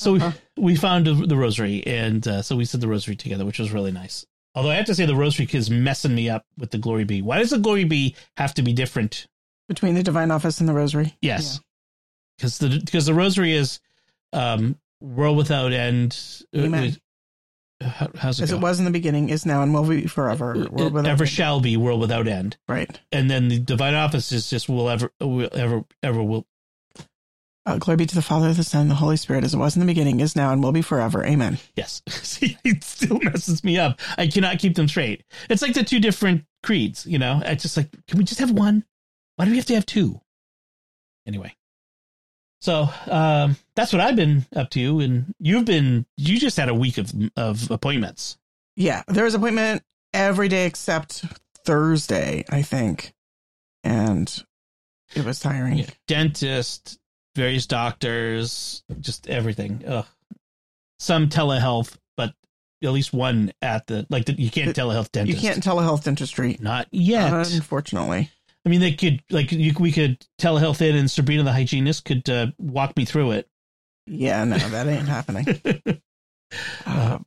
so 0.00 0.16
Uh-huh. 0.16 0.32
we, 0.56 0.62
we 0.72 0.76
found 0.76 1.06
the 1.06 1.36
rosary, 1.36 1.86
and 1.86 2.26
uh, 2.26 2.42
so 2.42 2.56
we 2.56 2.64
said 2.64 2.80
the 2.80 2.88
rosary 2.88 3.16
together, 3.16 3.44
which 3.44 3.58
was 3.58 3.70
really 3.72 3.92
nice. 3.92 4.26
Although 4.54 4.70
I 4.70 4.74
have 4.74 4.86
to 4.86 4.94
say, 4.94 5.06
the 5.06 5.14
rosary 5.14 5.48
is 5.52 5.70
messing 5.70 6.14
me 6.14 6.28
up 6.28 6.44
with 6.58 6.70
the 6.72 6.78
glory 6.78 7.04
be. 7.04 7.22
Why 7.22 7.38
does 7.38 7.50
the 7.50 7.58
glory 7.58 7.84
be 7.84 8.16
have 8.36 8.52
to 8.54 8.62
be 8.62 8.72
different? 8.72 9.26
Between 9.68 9.94
the 9.94 10.02
divine 10.02 10.30
office 10.32 10.58
and 10.58 10.68
the 10.68 10.72
rosary. 10.74 11.16
Yes, 11.22 11.60
because 12.36 12.58
the 12.58 12.80
because 12.84 13.06
the 13.06 13.14
rosary 13.14 13.52
is 13.52 13.78
um, 14.32 14.76
world 15.00 15.36
without 15.36 15.72
end. 15.72 16.18
uh, 16.56 16.62
Amen. 16.62 16.96
how, 17.80 18.08
how's 18.16 18.40
it 18.40 18.44
As 18.44 18.50
go? 18.50 18.56
it 18.56 18.60
was 18.60 18.78
in 18.80 18.84
the 18.84 18.90
beginning, 18.90 19.28
is 19.28 19.46
now, 19.46 19.62
and 19.62 19.72
will 19.72 19.84
be 19.86 20.06
forever. 20.08 20.54
World 20.70 20.92
without 20.94 21.08
ever 21.10 21.22
end. 21.24 21.30
shall 21.30 21.60
be 21.60 21.76
world 21.76 22.00
without 22.00 22.26
end. 22.26 22.56
Right. 22.68 22.98
And 23.12 23.30
then 23.30 23.46
the 23.48 23.60
divine 23.60 23.94
office 23.94 24.32
is 24.32 24.50
just 24.50 24.68
will 24.68 24.88
ever 24.90 25.12
will 25.20 25.48
ever 25.52 25.84
ever 26.02 26.22
will. 26.22 26.46
Uh, 27.70 27.78
glory 27.78 27.96
be 27.96 28.06
to 28.06 28.14
the 28.16 28.22
Father, 28.22 28.52
the 28.52 28.64
Son, 28.64 28.82
and 28.82 28.90
the 28.90 28.96
Holy 28.96 29.16
Spirit, 29.16 29.44
as 29.44 29.54
it 29.54 29.58
was 29.58 29.76
in 29.76 29.80
the 29.80 29.86
beginning, 29.86 30.18
is 30.18 30.34
now, 30.34 30.52
and 30.52 30.62
will 30.62 30.72
be 30.72 30.82
forever. 30.82 31.24
Amen. 31.24 31.58
Yes. 31.76 32.02
See, 32.08 32.58
it 32.64 32.82
still 32.82 33.20
messes 33.20 33.62
me 33.62 33.78
up. 33.78 34.00
I 34.18 34.26
cannot 34.26 34.58
keep 34.58 34.74
them 34.74 34.88
straight. 34.88 35.22
It's 35.48 35.62
like 35.62 35.74
the 35.74 35.84
two 35.84 36.00
different 36.00 36.44
creeds, 36.64 37.06
you 37.06 37.18
know? 37.18 37.40
It's 37.44 37.62
just 37.62 37.76
like, 37.76 37.90
can 38.08 38.18
we 38.18 38.24
just 38.24 38.40
have 38.40 38.50
one? 38.50 38.84
Why 39.36 39.44
do 39.44 39.52
we 39.52 39.56
have 39.56 39.66
to 39.66 39.74
have 39.74 39.86
two? 39.86 40.20
Anyway. 41.28 41.54
So, 42.60 42.88
um, 43.06 43.56
that's 43.76 43.92
what 43.92 44.00
I've 44.00 44.16
been 44.16 44.46
up 44.56 44.70
to. 44.70 44.98
And 44.98 45.32
you've 45.38 45.64
been, 45.64 46.06
you 46.16 46.40
just 46.40 46.56
had 46.56 46.68
a 46.68 46.74
week 46.74 46.98
of, 46.98 47.12
of 47.36 47.70
appointments. 47.70 48.36
Yeah, 48.74 49.04
there 49.06 49.24
was 49.24 49.34
appointment 49.34 49.82
every 50.12 50.48
day 50.48 50.66
except 50.66 51.24
Thursday, 51.64 52.44
I 52.50 52.62
think, 52.62 53.12
and 53.84 54.44
it 55.14 55.24
was 55.24 55.38
tiring. 55.38 55.78
Yeah. 55.78 55.86
Dentist, 56.06 56.98
various 57.40 57.66
doctors, 57.66 58.82
just 59.00 59.28
everything. 59.28 59.82
Ugh. 59.86 60.06
Some 60.98 61.28
telehealth, 61.28 61.96
but 62.16 62.34
at 62.82 62.90
least 62.90 63.12
one 63.14 63.52
at 63.62 63.86
the, 63.86 64.06
like, 64.10 64.26
the, 64.26 64.34
you 64.34 64.50
can't 64.50 64.76
telehealth 64.76 65.26
You 65.26 65.34
can't 65.34 65.64
telehealth 65.64 66.04
dentistry, 66.04 66.58
Not 66.60 66.86
yet. 66.90 67.32
unfortunately. 67.32 68.30
I 68.66 68.68
mean, 68.68 68.80
they 68.80 68.92
could 68.92 69.22
like 69.30 69.52
you, 69.52 69.72
we 69.80 69.90
could 69.90 70.24
telehealth 70.38 70.82
in, 70.82 70.94
and 70.94 71.10
Sabrina 71.10 71.44
the 71.44 71.52
hygienist 71.52 72.04
could 72.04 72.28
uh, 72.28 72.48
walk 72.58 72.94
me 72.94 73.06
through 73.06 73.30
it. 73.32 73.48
Yeah, 74.06 74.44
no, 74.44 74.58
that 74.58 74.86
ain't 74.86 75.08
happening. 75.08 75.46
Uh, 75.64 75.92
Uh, 76.84 77.18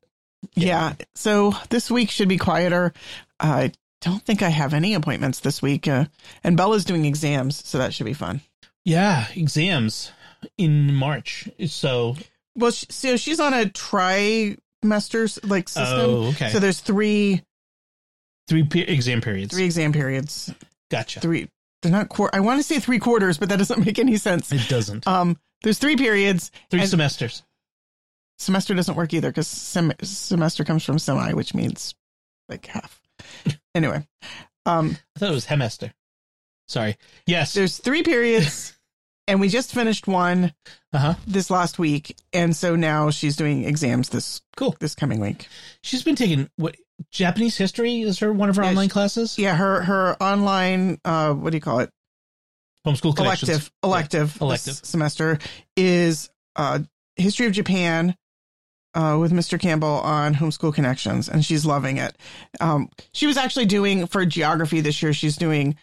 yeah, 0.54 0.96
so 1.16 1.54
this 1.70 1.90
week 1.90 2.10
should 2.10 2.28
be 2.28 2.38
quieter. 2.38 2.92
I 3.40 3.72
don't 4.02 4.22
think 4.22 4.42
I 4.42 4.50
have 4.50 4.74
any 4.74 4.96
appointments 4.96 5.40
this 5.40 5.62
week, 5.62 5.88
uh, 5.88 6.06
and 6.44 6.58
Bella's 6.58 6.84
doing 6.84 7.06
exams, 7.06 7.66
so 7.66 7.78
that 7.78 7.94
should 7.94 8.06
be 8.06 8.14
fun. 8.14 8.42
Yeah, 8.86 9.28
exams 9.36 10.12
in 10.58 10.94
March. 10.94 11.50
So, 11.68 12.16
Well, 12.56 12.72
she, 12.72 12.86
so 12.90 13.18
she's 13.18 13.40
on 13.40 13.54
a 13.54 13.66
trimester 13.66 15.50
like 15.50 15.70
system. 15.70 16.00
oh, 16.00 16.24
okay, 16.30 16.50
So 16.50 16.60
there's 16.60 16.80
three 16.80 17.42
three 18.48 18.64
pe- 18.64 18.82
exam 18.82 19.22
periods. 19.22 19.54
three 19.54 19.66
exam 19.66 19.94
periods. 19.94 20.54
Gotcha. 20.92 21.20
Three. 21.22 21.50
They're 21.82 21.92
not 21.92 22.10
quar 22.10 22.30
I 22.34 22.40
want 22.40 22.60
to 22.60 22.64
say 22.64 22.80
three 22.80 23.00
quarters, 23.00 23.38
but 23.38 23.50
that 23.50 23.58
doesn't 23.58 23.80
make 23.86 24.00
any 24.00 24.18
sense. 24.18 24.52
It 24.52 24.68
doesn't. 24.70 25.08
Um, 25.08 25.38
there's 25.64 25.78
three 25.80 25.96
periods. 25.96 26.52
three 26.70 26.86
semesters. 26.86 27.44
Semester 28.40 28.74
doesn't 28.74 28.96
work 28.96 29.14
either 29.14 29.30
because 29.30 29.48
sem- 29.48 29.94
semester 30.02 30.64
comes 30.66 30.84
from 30.84 31.00
semi, 31.00 31.34
which 31.34 31.54
means 31.54 31.96
like 32.50 32.66
half. 32.66 33.02
anyway, 33.76 34.06
um, 34.66 34.98
I 35.16 35.20
thought 35.20 35.30
it 35.32 35.34
was 35.36 35.46
hemester. 35.46 35.94
Sorry. 36.74 36.98
Yes. 37.28 37.54
there's 37.54 37.78
three 37.78 38.04
periods, 38.04 38.74
and 39.28 39.40
we 39.40 39.48
just 39.50 39.74
finished 39.74 40.08
one 40.08 40.54
Uh 40.92 40.98
huh. 40.98 41.14
this 41.28 41.50
last 41.50 41.80
week, 41.80 42.16
and 42.34 42.56
so 42.56 42.76
now 42.76 43.10
she's 43.12 43.36
doing 43.36 43.64
exams 43.66 44.10
this 44.10 44.42
Cool. 44.58 44.76
this 44.80 44.96
coming 44.96 45.20
week. 45.20 45.48
She's 45.82 46.04
been 46.04 46.16
taking 46.16 46.50
what 46.58 46.76
Japanese 47.12 47.58
history 47.58 48.02
is 48.02 48.20
her 48.20 48.32
one 48.34 48.50
of 48.50 48.56
her 48.56 48.64
Yeah, 48.64 48.70
online 48.70 48.88
she- 48.90 48.94
classes. 48.94 49.38
Yeah, 49.40 49.56
her 49.56 49.82
her 49.84 50.22
online 50.22 51.00
uh, 51.06 51.34
what 51.34 51.52
do 51.52 51.58
you 51.58 51.62
call 51.62 51.80
it? 51.80 51.90
Homeschool 52.86 53.18
elective 53.18 53.72
elective 53.84 54.38
elective. 54.42 54.66
this 54.82 54.90
semester 54.90 55.40
is 55.78 56.30
uh 56.58 56.80
history 57.16 57.46
of 57.46 57.54
japan 57.54 58.16
uh, 58.96 59.18
with 59.20 59.32
Mr. 59.32 59.60
Campbell 59.60 59.88
on 60.02 60.36
Homeschool 60.36 60.74
Connections, 60.74 61.28
and 61.30 61.44
she's 61.46 61.66
loving 61.66 61.98
it. 61.98 62.16
Um, 62.60 62.90
she 63.14 63.26
was 63.26 63.38
actually 63.38 63.66
doing 63.66 64.06
for 64.06 64.24
geography 64.26 64.82
this 64.82 65.02
year. 65.02 65.14
She's 65.14 65.36
doing 65.38 65.78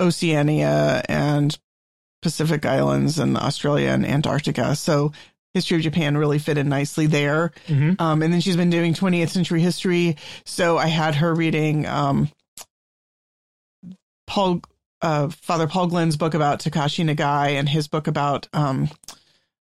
Oceania 0.00 1.02
and 1.08 1.58
Pacific 2.22 2.66
Islands 2.66 3.18
and 3.18 3.36
Australia 3.36 3.88
and 3.90 4.04
Antarctica. 4.06 4.74
So 4.76 5.12
history 5.54 5.78
of 5.78 5.82
Japan 5.82 6.16
really 6.18 6.38
fit 6.38 6.58
in 6.58 6.68
nicely 6.68 7.06
there. 7.06 7.52
hmm 7.66 7.92
Um, 7.98 8.22
and 8.22 8.32
then 8.32 8.40
she's 8.40 8.56
been 8.56 8.70
doing 8.70 8.92
20th 8.94 9.30
century 9.30 9.60
history. 9.60 10.16
So 10.44 10.76
I 10.76 10.86
had 10.88 11.14
her 11.16 11.34
reading 11.34 11.86
um, 11.86 12.28
Paul, 14.26 14.60
uh, 15.02 15.28
Father 15.28 15.66
Paul 15.66 15.88
Glynn's 15.88 16.16
book 16.16 16.34
about 16.34 16.60
Takashi 16.60 17.04
Nagai 17.08 17.52
and 17.52 17.68
his 17.68 17.88
book 17.88 18.06
about, 18.06 18.48
um, 18.52 18.90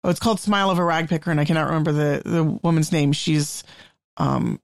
oh, 0.04 0.10
it's 0.10 0.20
called 0.20 0.40
Smile 0.40 0.70
of 0.70 0.80
a 0.80 0.82
Ragpicker, 0.82 1.28
and 1.28 1.40
I 1.40 1.46
cannot 1.46 1.68
remember 1.68 1.92
the 1.92 2.22
the 2.26 2.44
woman's 2.44 2.92
name. 2.92 3.12
She's, 3.12 3.64
um, 4.18 4.60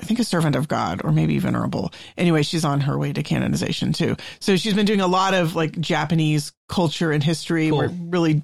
I 0.00 0.04
think 0.04 0.20
a 0.20 0.24
servant 0.24 0.56
of 0.56 0.68
God 0.68 1.00
or 1.04 1.12
maybe 1.12 1.38
venerable. 1.38 1.92
Anyway, 2.18 2.42
she's 2.42 2.64
on 2.64 2.80
her 2.80 2.98
way 2.98 3.12
to 3.12 3.22
canonization 3.22 3.92
too. 3.92 4.16
So 4.40 4.56
she's 4.56 4.74
been 4.74 4.86
doing 4.86 5.00
a 5.00 5.06
lot 5.06 5.32
of 5.34 5.56
like 5.56 5.80
Japanese 5.80 6.52
culture 6.68 7.12
and 7.12 7.22
history. 7.22 7.70
Cool. 7.70 7.78
We're 7.78 7.88
really 7.88 8.42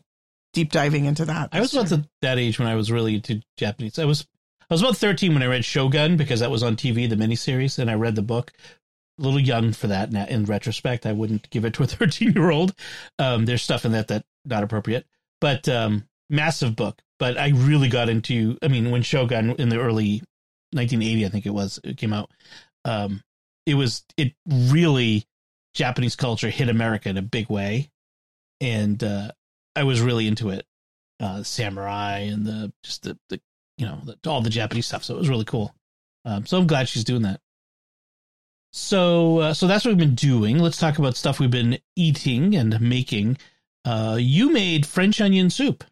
deep 0.53 0.71
diving 0.71 1.05
into 1.05 1.25
that. 1.27 1.51
I 1.53 1.61
was 1.61 1.75
about 1.75 2.01
that 2.23 2.39
age 2.39 2.59
when 2.59 2.69
I 2.69 2.75
was 2.75 2.91
really 2.91 3.17
into 3.17 3.43
Japanese. 3.59 3.99
I 3.99 4.05
was 4.05 4.27
I 4.71 4.75
was 4.75 4.81
about 4.81 4.97
thirteen 4.97 5.35
when 5.35 5.43
I 5.43 5.47
read 5.47 5.65
Shogun 5.65 6.17
because 6.17 6.41
that 6.41 6.51
was 6.51 6.63
on 6.63 6.77
TV, 6.77 7.09
the 7.09 7.17
miniseries, 7.17 7.79
and 7.79 7.91
I 7.91 7.95
read 7.95 8.15
the 8.15 8.23
book. 8.23 8.53
A 9.19 9.23
little 9.23 9.41
young 9.41 9.75
for 9.75 9.89
that. 9.89 10.11
Now, 10.11 10.25
in 10.25 10.47
retrospect, 10.47 11.05
I 11.05 11.13
wouldn't 11.13 11.51
give 11.51 11.67
it 11.67 11.75
to 11.75 11.83
a 11.83 11.87
thirteen-year-old. 11.89 12.75
Um, 13.19 13.45
there's 13.45 13.63
stuff 13.63 13.85
in 13.85 13.93
that 13.93 14.09
that 14.09 14.25
not 14.47 14.63
appropriate, 14.63 15.07
but 15.41 15.69
um, 15.69 16.09
massive 16.31 16.77
book. 16.77 17.03
But 17.19 17.37
I 17.37 17.51
really 17.51 17.89
got 17.89 18.09
into. 18.09 18.57
I 18.63 18.69
mean, 18.69 18.91
when 18.91 19.03
Shogun 19.03 19.51
in 19.51 19.69
the 19.69 19.79
early 19.79 20.23
1980, 20.73 21.27
I 21.27 21.29
think 21.29 21.47
it 21.47 21.55
was, 21.55 21.81
it 21.85 21.97
came 21.97 22.13
out. 22.13 22.31
Um, 22.85 23.23
it 23.67 23.75
was 23.75 24.05
it 24.17 24.33
really 24.49 25.25
Japanese 25.75 26.17
culture 26.17 26.51
hit 26.51 26.69
America 26.69 27.09
in 27.09 27.17
a 27.17 27.23
big 27.23 27.49
way, 27.49 27.91
and 28.61 29.03
uh, 29.03 29.33
I 29.77 29.85
was 29.85 30.01
really 30.01 30.27
into 30.27 30.51
it 30.51 30.67
uh, 31.21 31.43
samurai 31.43 32.19
and 32.19 32.45
the 32.45 32.73
just 32.83 33.05
the, 33.05 33.19
the 33.29 33.41
you 33.79 33.87
know 33.87 34.01
the, 34.05 34.31
all 34.31 34.41
the 34.41 34.51
Japanese 34.51 34.87
stuff. 34.87 35.05
So 35.05 35.15
it 35.15 35.19
was 35.19 35.29
really 35.29 35.45
cool. 35.45 35.75
Um, 36.25 36.47
so 36.47 36.59
I'm 36.59 36.67
glad 36.67 36.89
she's 36.89 37.05
doing 37.05 37.23
that. 37.23 37.41
So 38.73 39.39
uh, 39.39 39.55
so 39.55 39.67
that's 39.67 39.85
what 39.85 39.91
we've 39.91 39.99
been 39.99 40.15
doing. 40.15 40.59
Let's 40.59 40.79
talk 40.79 40.99
about 40.99 41.17
stuff 41.17 41.39
we've 41.39 41.51
been 41.51 41.79
eating 41.97 42.57
and 42.57 42.81
making. 42.81 43.39
Uh, 43.85 44.17
you 44.21 44.53
made 44.53 44.87
French 44.87 45.21
onion 45.21 45.51
soup. 45.51 45.85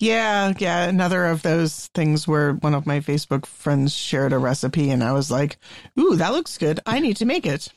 Yeah, 0.00 0.52
yeah, 0.58 0.84
another 0.84 1.26
of 1.26 1.42
those 1.42 1.88
things 1.94 2.28
where 2.28 2.52
one 2.52 2.74
of 2.74 2.86
my 2.86 3.00
Facebook 3.00 3.46
friends 3.46 3.92
shared 3.94 4.32
a 4.32 4.38
recipe 4.38 4.90
and 4.90 5.02
I 5.02 5.12
was 5.12 5.30
like, 5.30 5.58
"Ooh, 5.98 6.14
that 6.16 6.32
looks 6.32 6.56
good. 6.56 6.78
I 6.86 7.00
need 7.00 7.16
to 7.16 7.24
make 7.24 7.46
it." 7.46 7.68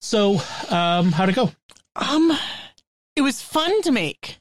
So 0.00 0.40
um, 0.70 1.12
how'd 1.12 1.28
it 1.28 1.34
go? 1.34 1.52
Um 1.96 2.32
it 3.16 3.20
was 3.22 3.42
fun 3.42 3.82
to 3.82 3.92
make, 3.92 4.38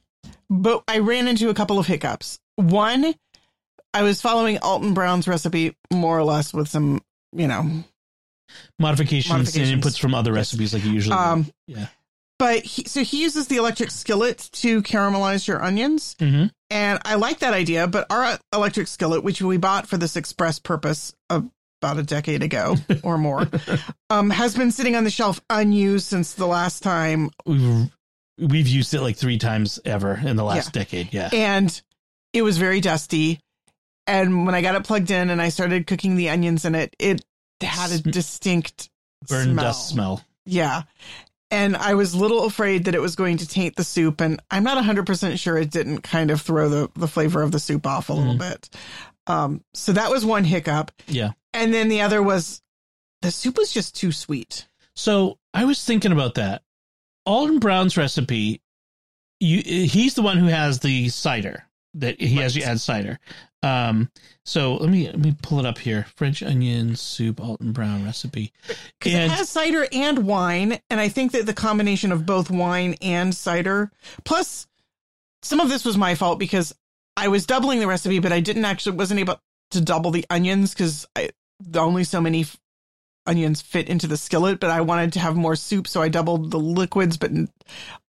but 0.49 0.83
I 0.87 0.99
ran 0.99 1.27
into 1.27 1.49
a 1.49 1.53
couple 1.53 1.79
of 1.79 1.87
hiccups. 1.87 2.39
One, 2.55 3.13
I 3.93 4.03
was 4.03 4.21
following 4.21 4.57
Alton 4.59 4.93
Brown's 4.93 5.27
recipe 5.27 5.75
more 5.91 6.17
or 6.17 6.23
less 6.23 6.53
with 6.53 6.69
some, 6.69 7.01
you 7.33 7.47
know, 7.47 7.83
Modifications, 8.79 9.31
Modifications. 9.33 9.71
and 9.71 9.83
inputs 9.83 9.99
from 9.99 10.15
other 10.15 10.31
recipes 10.31 10.73
like 10.73 10.83
you 10.85 10.91
usually 10.91 11.15
do. 11.15 11.21
um 11.21 11.51
Yeah. 11.67 11.87
But 12.39 12.63
he, 12.63 12.85
so 12.85 13.03
he 13.03 13.21
uses 13.21 13.47
the 13.47 13.57
electric 13.57 13.91
skillet 13.91 14.49
to 14.53 14.81
caramelize 14.81 15.47
your 15.47 15.61
onions. 15.61 16.15
hmm 16.19 16.45
And 16.71 16.99
I 17.05 17.15
like 17.15 17.39
that 17.39 17.53
idea, 17.53 17.85
but 17.87 18.07
our 18.09 18.39
electric 18.53 18.87
skillet, 18.87 19.23
which 19.23 19.41
we 19.41 19.57
bought 19.57 19.87
for 19.87 19.97
this 19.97 20.15
express 20.15 20.57
purpose 20.57 21.13
about 21.29 21.97
a 21.97 22.03
decade 22.03 22.41
ago 22.41 22.75
or 23.03 23.17
more, 23.17 23.47
um, 24.09 24.29
has 24.31 24.55
been 24.55 24.71
sitting 24.71 24.95
on 24.95 25.03
the 25.03 25.09
shelf 25.11 25.39
unused 25.49 26.05
since 26.07 26.33
the 26.33 26.47
last 26.47 26.81
time. 26.81 27.29
We've 27.45 27.89
we've 28.37 28.67
used 28.67 28.93
it 28.93 29.01
like 29.01 29.17
three 29.17 29.37
times 29.37 29.79
ever 29.85 30.13
in 30.15 30.35
the 30.37 30.43
last 30.45 30.71
decade. 30.73 31.13
Yeah. 31.13 31.29
And 31.33 31.81
it 32.33 32.41
was 32.41 32.57
very 32.57 32.79
dusty. 32.81 33.39
And 34.07 34.45
when 34.45 34.55
I 34.55 34.61
got 34.61 34.75
it 34.75 34.83
plugged 34.85 35.11
in 35.11 35.29
and 35.29 35.41
I 35.41 35.49
started 35.49 35.85
cooking 35.85 36.15
the 36.15 36.29
onions 36.29 36.65
in 36.65 36.73
it, 36.73 36.95
it 36.99 37.21
had 37.61 37.91
a 37.91 37.99
distinct 37.99 38.89
Burn 39.27 39.51
smell. 39.51 39.63
dust 39.65 39.89
smell. 39.89 40.23
Yeah. 40.45 40.83
And 41.51 41.75
I 41.75 41.95
was 41.95 42.13
a 42.13 42.17
little 42.19 42.45
afraid 42.45 42.85
that 42.85 42.95
it 42.95 43.01
was 43.01 43.15
going 43.15 43.37
to 43.37 43.47
taint 43.47 43.75
the 43.75 43.83
soup. 43.83 44.21
And 44.21 44.39
I'm 44.51 44.63
not 44.63 44.83
100% 44.83 45.39
sure 45.39 45.57
it 45.57 45.71
didn't 45.71 46.01
kind 46.01 46.29
of 46.29 46.41
throw 46.41 46.69
the, 46.69 46.89
the 46.95 47.07
flavor 47.07 47.41
of 47.41 47.51
the 47.51 47.59
soup 47.59 47.87
off 47.87 48.09
a 48.09 48.13
little 48.13 48.37
bit. 48.37 48.69
Um, 49.25 49.63
so 49.73 49.91
that 49.93 50.11
was 50.11 50.25
one 50.25 50.43
hiccup. 50.43 50.91
Yeah. 51.07 51.31
And 51.53 51.73
then 51.73 51.89
the 51.89 52.01
other 52.01 52.21
was 52.21 52.61
the 53.21 53.31
soup 53.31 53.57
was 53.57 53.71
just 53.71 53.95
too 53.95 54.11
sweet. 54.11 54.67
So 54.95 55.39
I 55.53 55.65
was 55.65 55.83
thinking 55.83 56.11
about 56.11 56.35
that. 56.35 56.61
Alton 57.25 57.59
Brown's 57.59 57.97
recipe, 57.97 58.61
you 59.39 59.61
he's 59.61 60.15
the 60.15 60.21
one 60.21 60.37
who 60.37 60.47
has 60.47 60.79
the 60.79 61.09
cider 61.09 61.68
that 61.95 62.19
he 62.19 62.35
has 62.35 62.55
you 62.55 62.63
add 62.63 62.79
cider. 62.79 63.19
Um, 63.61 64.09
so 64.45 64.75
let 64.75 64.89
me 64.89 65.07
let 65.07 65.19
me 65.19 65.35
pull 65.41 65.59
it 65.59 65.65
up 65.65 65.77
here. 65.77 66.05
French 66.15 66.41
onion 66.41 66.95
soup 66.95 67.41
Alton 67.41 67.71
Brown 67.71 68.05
recipe. 68.05 68.53
And 69.05 69.31
it 69.31 69.35
has 69.35 69.49
cider 69.49 69.87
and 69.91 70.25
wine. 70.25 70.79
And 70.89 70.99
I 70.99 71.09
think 71.09 71.33
that 71.33 71.45
the 71.45 71.53
combination 71.53 72.11
of 72.11 72.25
both 72.25 72.49
wine 72.49 72.95
and 73.01 73.35
cider, 73.35 73.91
plus 74.23 74.67
some 75.41 75.59
of 75.59 75.69
this 75.69 75.85
was 75.85 75.97
my 75.97 76.15
fault 76.15 76.39
because 76.39 76.73
I 77.17 77.27
was 77.27 77.45
doubling 77.45 77.79
the 77.79 77.87
recipe, 77.87 78.19
but 78.19 78.31
I 78.31 78.39
didn't 78.39 78.65
actually 78.65 78.95
wasn't 78.97 79.19
able 79.19 79.41
to 79.71 79.81
double 79.81 80.11
the 80.11 80.25
onions 80.29 80.73
because 80.73 81.07
I 81.15 81.29
only 81.75 82.03
so 82.05 82.21
many 82.21 82.45
onions 83.29 83.61
fit 83.61 83.87
into 83.89 84.07
the 84.07 84.17
skillet, 84.17 84.59
but 84.59 84.69
I 84.71 84.81
wanted 84.81 85.13
to 85.13 85.19
have 85.19 85.35
more 85.35 85.55
soup, 85.55 85.87
so 85.87 86.01
I 86.01 86.09
doubled 86.09 86.51
the 86.51 86.59
liquids, 86.59 87.17
but 87.17 87.31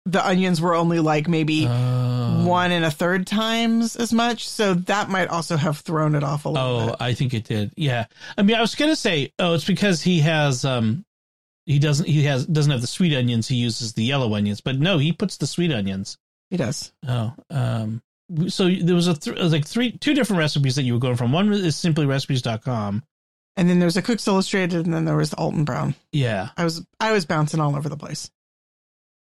the 0.06 0.26
onions 0.26 0.60
were 0.60 0.74
only 0.74 0.98
like 0.98 1.28
maybe 1.28 1.66
Oh. 1.68 2.44
one 2.46 2.72
and 2.72 2.84
a 2.84 2.90
third 2.90 3.26
times 3.26 3.96
as 3.96 4.12
much. 4.12 4.48
So 4.48 4.74
that 4.74 5.08
might 5.10 5.28
also 5.28 5.56
have 5.56 5.78
thrown 5.80 6.14
it 6.14 6.24
off 6.24 6.46
a 6.46 6.48
little 6.48 6.66
Oh, 6.80 6.86
bit. 6.86 6.96
I 7.00 7.14
think 7.14 7.34
it 7.34 7.44
did. 7.44 7.72
Yeah. 7.76 8.06
I 8.38 8.42
mean, 8.42 8.56
I 8.56 8.60
was 8.62 8.74
gonna 8.74 8.96
say, 8.96 9.32
oh, 9.38 9.54
it's 9.54 9.64
because 9.66 10.00
he 10.02 10.20
has 10.20 10.64
um 10.64 11.04
he 11.66 11.78
doesn't 11.78 12.06
he 12.08 12.22
has 12.24 12.46
doesn't 12.46 12.72
have 12.72 12.80
the 12.80 12.86
sweet 12.86 13.14
onions, 13.14 13.46
he 13.46 13.56
uses 13.56 13.92
the 13.92 14.02
yellow 14.02 14.34
onions. 14.34 14.60
But 14.62 14.78
no, 14.78 14.96
he 14.98 15.12
puts 15.12 15.36
the 15.36 15.46
sweet 15.46 15.70
onions. 15.70 16.16
He 16.48 16.56
does. 16.56 16.92
Oh. 17.06 17.34
Um 17.50 18.00
so 18.48 18.70
there 18.70 18.94
was 18.94 19.06
a 19.08 19.14
th- 19.14 19.36
was 19.38 19.52
like 19.52 19.66
three 19.66 19.92
two 19.92 20.14
different 20.14 20.38
recipes 20.38 20.76
that 20.76 20.84
you 20.84 20.94
were 20.94 21.00
going 21.00 21.16
from. 21.16 21.30
One 21.32 21.52
is 21.52 21.76
simplyrecipes.com. 21.76 23.02
And 23.56 23.68
then 23.68 23.78
there's 23.78 23.96
a 23.96 24.02
Cooks 24.02 24.26
Illustrated, 24.26 24.84
and 24.86 24.94
then 24.94 25.04
there 25.04 25.16
was 25.16 25.30
the 25.30 25.36
Alton 25.36 25.64
Brown. 25.64 25.94
Yeah. 26.12 26.48
I 26.56 26.64
was 26.64 26.84
I 26.98 27.12
was 27.12 27.26
bouncing 27.26 27.60
all 27.60 27.76
over 27.76 27.88
the 27.88 27.96
place. 27.96 28.30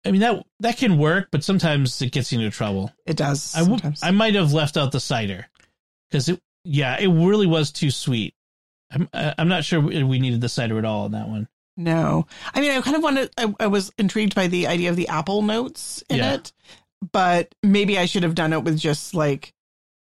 I 0.07 0.11
mean 0.13 0.21
that 0.21 0.45
that 0.61 0.77
can 0.77 0.97
work, 0.99 1.29
but 1.33 1.43
sometimes 1.43 2.01
it 2.03 2.13
gets 2.13 2.33
you 2.33 2.39
into 2.39 2.57
trouble. 2.57 2.93
It 3.05 3.17
does. 3.17 3.55
I 3.57 3.61
w-. 3.65 3.93
I 4.03 4.11
might 4.13 4.35
have 4.37 4.53
left 4.53 4.77
out 4.77 4.93
the 4.93 5.01
cider 5.01 5.47
because 6.11 6.29
it 6.29 6.41
yeah, 6.65 6.97
it 7.01 7.09
really 7.09 7.47
was 7.47 7.73
too 7.73 7.91
sweet. 7.91 8.35
I'm 8.93 9.09
I'm 9.13 9.49
not 9.49 9.65
sure 9.65 9.81
we 9.81 10.19
needed 10.19 10.41
the 10.41 10.49
cider 10.49 10.79
at 10.79 10.85
all 10.85 11.05
on 11.07 11.13
that 11.13 11.29
one. 11.29 11.49
No, 11.77 12.27
I 12.55 12.61
mean, 12.61 12.71
I 12.73 12.81
kind 12.81 12.97
of 12.97 13.03
wanted. 13.03 13.31
I, 13.39 13.55
I 13.61 13.67
was 13.69 13.93
intrigued 13.99 14.35
by 14.35 14.47
the 14.47 14.67
idea 14.67 14.91
of 14.91 14.97
the 14.97 15.09
apple 15.09 15.43
notes 15.43 16.03
in 16.09 16.19
Yeah. 16.19 16.35
it, 16.35 16.53
but 17.13 17.55
maybe 17.63 17.99
I 17.99 18.07
should 18.07 18.23
have 18.25 18.35
done 18.35 18.53
it 18.53 18.63
with 18.65 18.79
just 18.79 19.15
like 19.15 19.53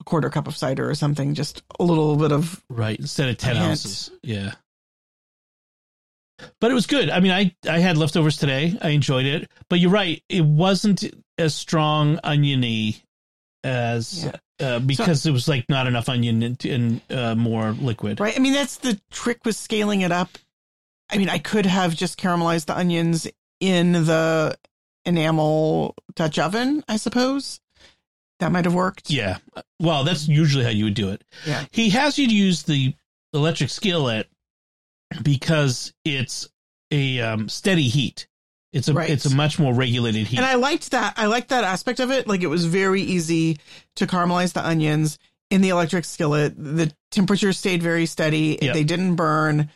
a 0.03 0.10
quarter 0.10 0.29
cup 0.29 0.48
of 0.48 0.57
cider 0.57 0.89
or 0.89 0.95
something, 0.95 1.33
just 1.33 1.63
a 1.79 1.83
little 1.83 2.15
bit 2.17 2.31
of. 2.33 2.62
Right, 2.69 3.00
instead 3.00 3.29
of 3.29 3.38
ten 3.38 3.55
ounces. 3.57 4.12
Yeah. 4.22 4.53
But 6.60 6.72
it 6.72 6.74
was 6.74 6.88
good. 6.88 7.10
I 7.10 7.19
mean, 7.22 7.31
I 7.31 7.55
I 7.69 7.79
had 7.79 7.98
leftovers 7.98 8.38
today. 8.38 8.77
I 8.81 8.89
enjoyed 8.89 9.25
it. 9.25 9.50
But 9.69 9.79
you're 9.79 9.91
right, 9.91 10.22
it 10.29 10.43
wasn't 10.43 11.03
as 11.38 11.55
strong 11.55 12.19
oniony 12.24 12.98
as 13.63 14.25
Yeah. 14.25 14.36
uh, 14.67 14.79
because 14.79 15.25
it 15.25 15.31
was 15.31 15.48
like 15.48 15.69
not 15.69 15.88
enough 15.88 16.10
onion 16.10 16.43
and, 16.43 16.65
and 16.65 17.01
uh, 17.10 17.36
more 17.36 17.72
liquid. 17.72 18.19
Right. 18.19 18.36
I 18.36 18.39
mean, 18.39 18.53
that's 18.53 18.77
the 18.77 19.00
trick 19.10 19.39
with 19.45 19.55
scaling 19.55 20.01
it 20.01 20.12
up. 20.12 20.29
I 21.10 21.17
mean, 21.17 21.29
I 21.29 21.38
could 21.38 21.65
have 21.65 21.95
just 21.95 22.19
caramelized 22.19 22.65
the 22.65 22.77
onions 22.77 23.27
in 23.62 23.93
the 23.93 24.57
enamel 25.05 25.95
Dutch 26.15 26.39
oven. 26.39 26.83
I 26.89 26.98
suppose 26.98 27.62
that 28.39 28.51
might 28.51 28.65
have 28.65 28.73
worked. 28.73 29.09
Yeah. 29.09 29.37
Well, 29.79 30.03
that's 30.03 30.27
usually 30.27 30.63
how 30.63 30.69
you 30.71 30.85
would 30.85 30.93
do 30.93 31.09
it. 31.09 31.23
Yeah. 31.45 31.65
He 31.71 31.89
has 31.91 32.17
you 32.17 32.27
to 32.27 32.33
use 32.33 32.63
the 32.63 32.95
electric 33.33 33.69
skillet 33.69 34.27
because 35.21 35.93
it's 36.03 36.49
a 36.91 37.19
um, 37.21 37.49
steady 37.49 37.87
heat. 37.87 38.27
It's 38.71 38.87
a 38.87 38.93
Right. 38.93 39.09
it's 39.09 39.25
a 39.25 39.35
much 39.35 39.59
more 39.59 39.73
regulated 39.73 40.25
heat. 40.27 40.37
And 40.37 40.45
I 40.45 40.55
liked 40.55 40.91
that. 40.91 41.13
I 41.15 41.27
liked 41.27 41.49
that 41.49 41.63
aspect 41.63 41.99
of 41.99 42.11
it. 42.11 42.27
Like 42.27 42.41
it 42.41 42.47
was 42.47 42.65
very 42.65 43.01
easy 43.01 43.59
to 43.97 44.07
caramelize 44.07 44.53
the 44.53 44.65
onions 44.65 45.19
in 45.51 45.61
the 45.61 45.69
electric 45.69 46.05
skillet. 46.05 46.53
The 46.57 46.91
temperature 47.11 47.53
stayed 47.53 47.83
very 47.83 48.07
steady. 48.07 48.57
Yep. 48.61 48.73
They 48.73 48.83
didn't 48.83 49.15
burn. 49.15 49.69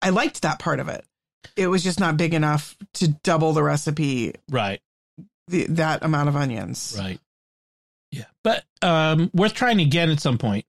I 0.00 0.10
liked 0.10 0.42
that 0.42 0.60
part 0.60 0.78
of 0.78 0.88
it. 0.88 1.04
It 1.56 1.66
was 1.66 1.82
just 1.82 1.98
not 1.98 2.16
big 2.16 2.32
enough 2.32 2.76
to 2.94 3.08
double 3.08 3.52
the 3.52 3.62
recipe, 3.62 4.34
right. 4.50 4.80
the, 5.48 5.66
that 5.66 6.04
amount 6.04 6.28
of 6.28 6.36
onions. 6.36 6.94
Right. 6.96 7.18
But 8.42 8.64
um, 8.82 9.30
worth 9.34 9.54
trying 9.54 9.80
again 9.80 10.10
at 10.10 10.20
some 10.20 10.38
point. 10.38 10.64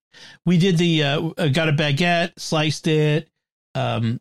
We 0.46 0.58
did 0.58 0.78
the 0.78 1.04
uh, 1.04 1.20
got 1.50 1.70
a 1.70 1.74
baguette, 1.74 2.34
sliced 2.38 2.88
it. 2.88 3.30
Um, 3.76 4.20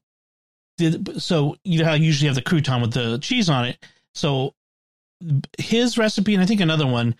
did 0.78 1.20
so 1.20 1.56
you 1.64 1.80
know 1.80 1.84
how 1.84 1.94
you 1.94 2.04
usually 2.04 2.28
have 2.28 2.36
the 2.36 2.42
crouton 2.42 2.80
with 2.80 2.92
the 2.92 3.18
cheese 3.18 3.50
on 3.50 3.66
it. 3.66 3.84
So 4.14 4.54
his 5.58 5.98
recipe 5.98 6.34
and 6.34 6.42
I 6.42 6.46
think 6.46 6.60
another 6.60 6.86
one 6.86 7.14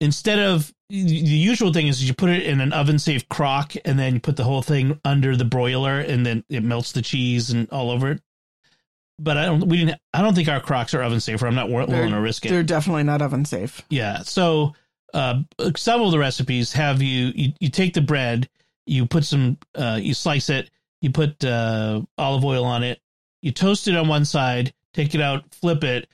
instead 0.00 0.38
of 0.38 0.72
the 0.90 0.96
usual 0.98 1.72
thing 1.72 1.88
is 1.88 2.06
you 2.06 2.14
put 2.14 2.30
it 2.30 2.44
in 2.44 2.60
an 2.60 2.72
oven 2.72 2.98
safe 2.98 3.28
crock 3.28 3.72
and 3.84 3.98
then 3.98 4.14
you 4.14 4.20
put 4.20 4.36
the 4.36 4.44
whole 4.44 4.62
thing 4.62 5.00
under 5.04 5.34
the 5.34 5.44
broiler 5.44 5.98
and 5.98 6.24
then 6.24 6.44
it 6.48 6.62
melts 6.62 6.92
the 6.92 7.02
cheese 7.02 7.50
and 7.50 7.68
all 7.70 7.90
over 7.90 8.12
it. 8.12 8.22
But 9.18 9.36
I 9.36 9.46
don't 9.46 9.66
we 9.66 9.78
didn't 9.78 9.98
I 10.12 10.22
don't 10.22 10.34
think 10.34 10.48
our 10.48 10.60
crocks 10.60 10.94
are 10.94 11.02
oven 11.02 11.20
safe 11.20 11.42
or 11.42 11.46
I'm 11.46 11.54
not 11.54 11.68
wi- 11.68 11.86
willing 11.86 12.10
to 12.12 12.20
risk 12.20 12.44
it. 12.44 12.50
They're 12.50 12.62
definitely 12.62 13.04
not 13.04 13.22
oven 13.22 13.44
safe. 13.44 13.82
Yeah. 13.88 14.18
So 14.22 14.74
uh, 15.14 15.42
some 15.76 16.02
of 16.02 16.10
the 16.10 16.18
recipes 16.18 16.72
have 16.72 17.00
you, 17.00 17.32
you 17.34 17.52
you 17.60 17.70
take 17.70 17.94
the 17.94 18.02
bread, 18.02 18.48
you 18.84 19.06
put 19.06 19.24
some, 19.24 19.56
uh, 19.74 19.98
you 20.00 20.12
slice 20.12 20.50
it, 20.50 20.70
you 21.00 21.10
put 21.10 21.42
uh, 21.44 22.02
olive 22.18 22.44
oil 22.44 22.64
on 22.64 22.82
it, 22.82 23.00
you 23.40 23.52
toast 23.52 23.88
it 23.88 23.96
on 23.96 24.08
one 24.08 24.24
side, 24.24 24.74
take 24.92 25.14
it 25.14 25.20
out, 25.20 25.54
flip 25.54 25.84
it, 25.84 26.08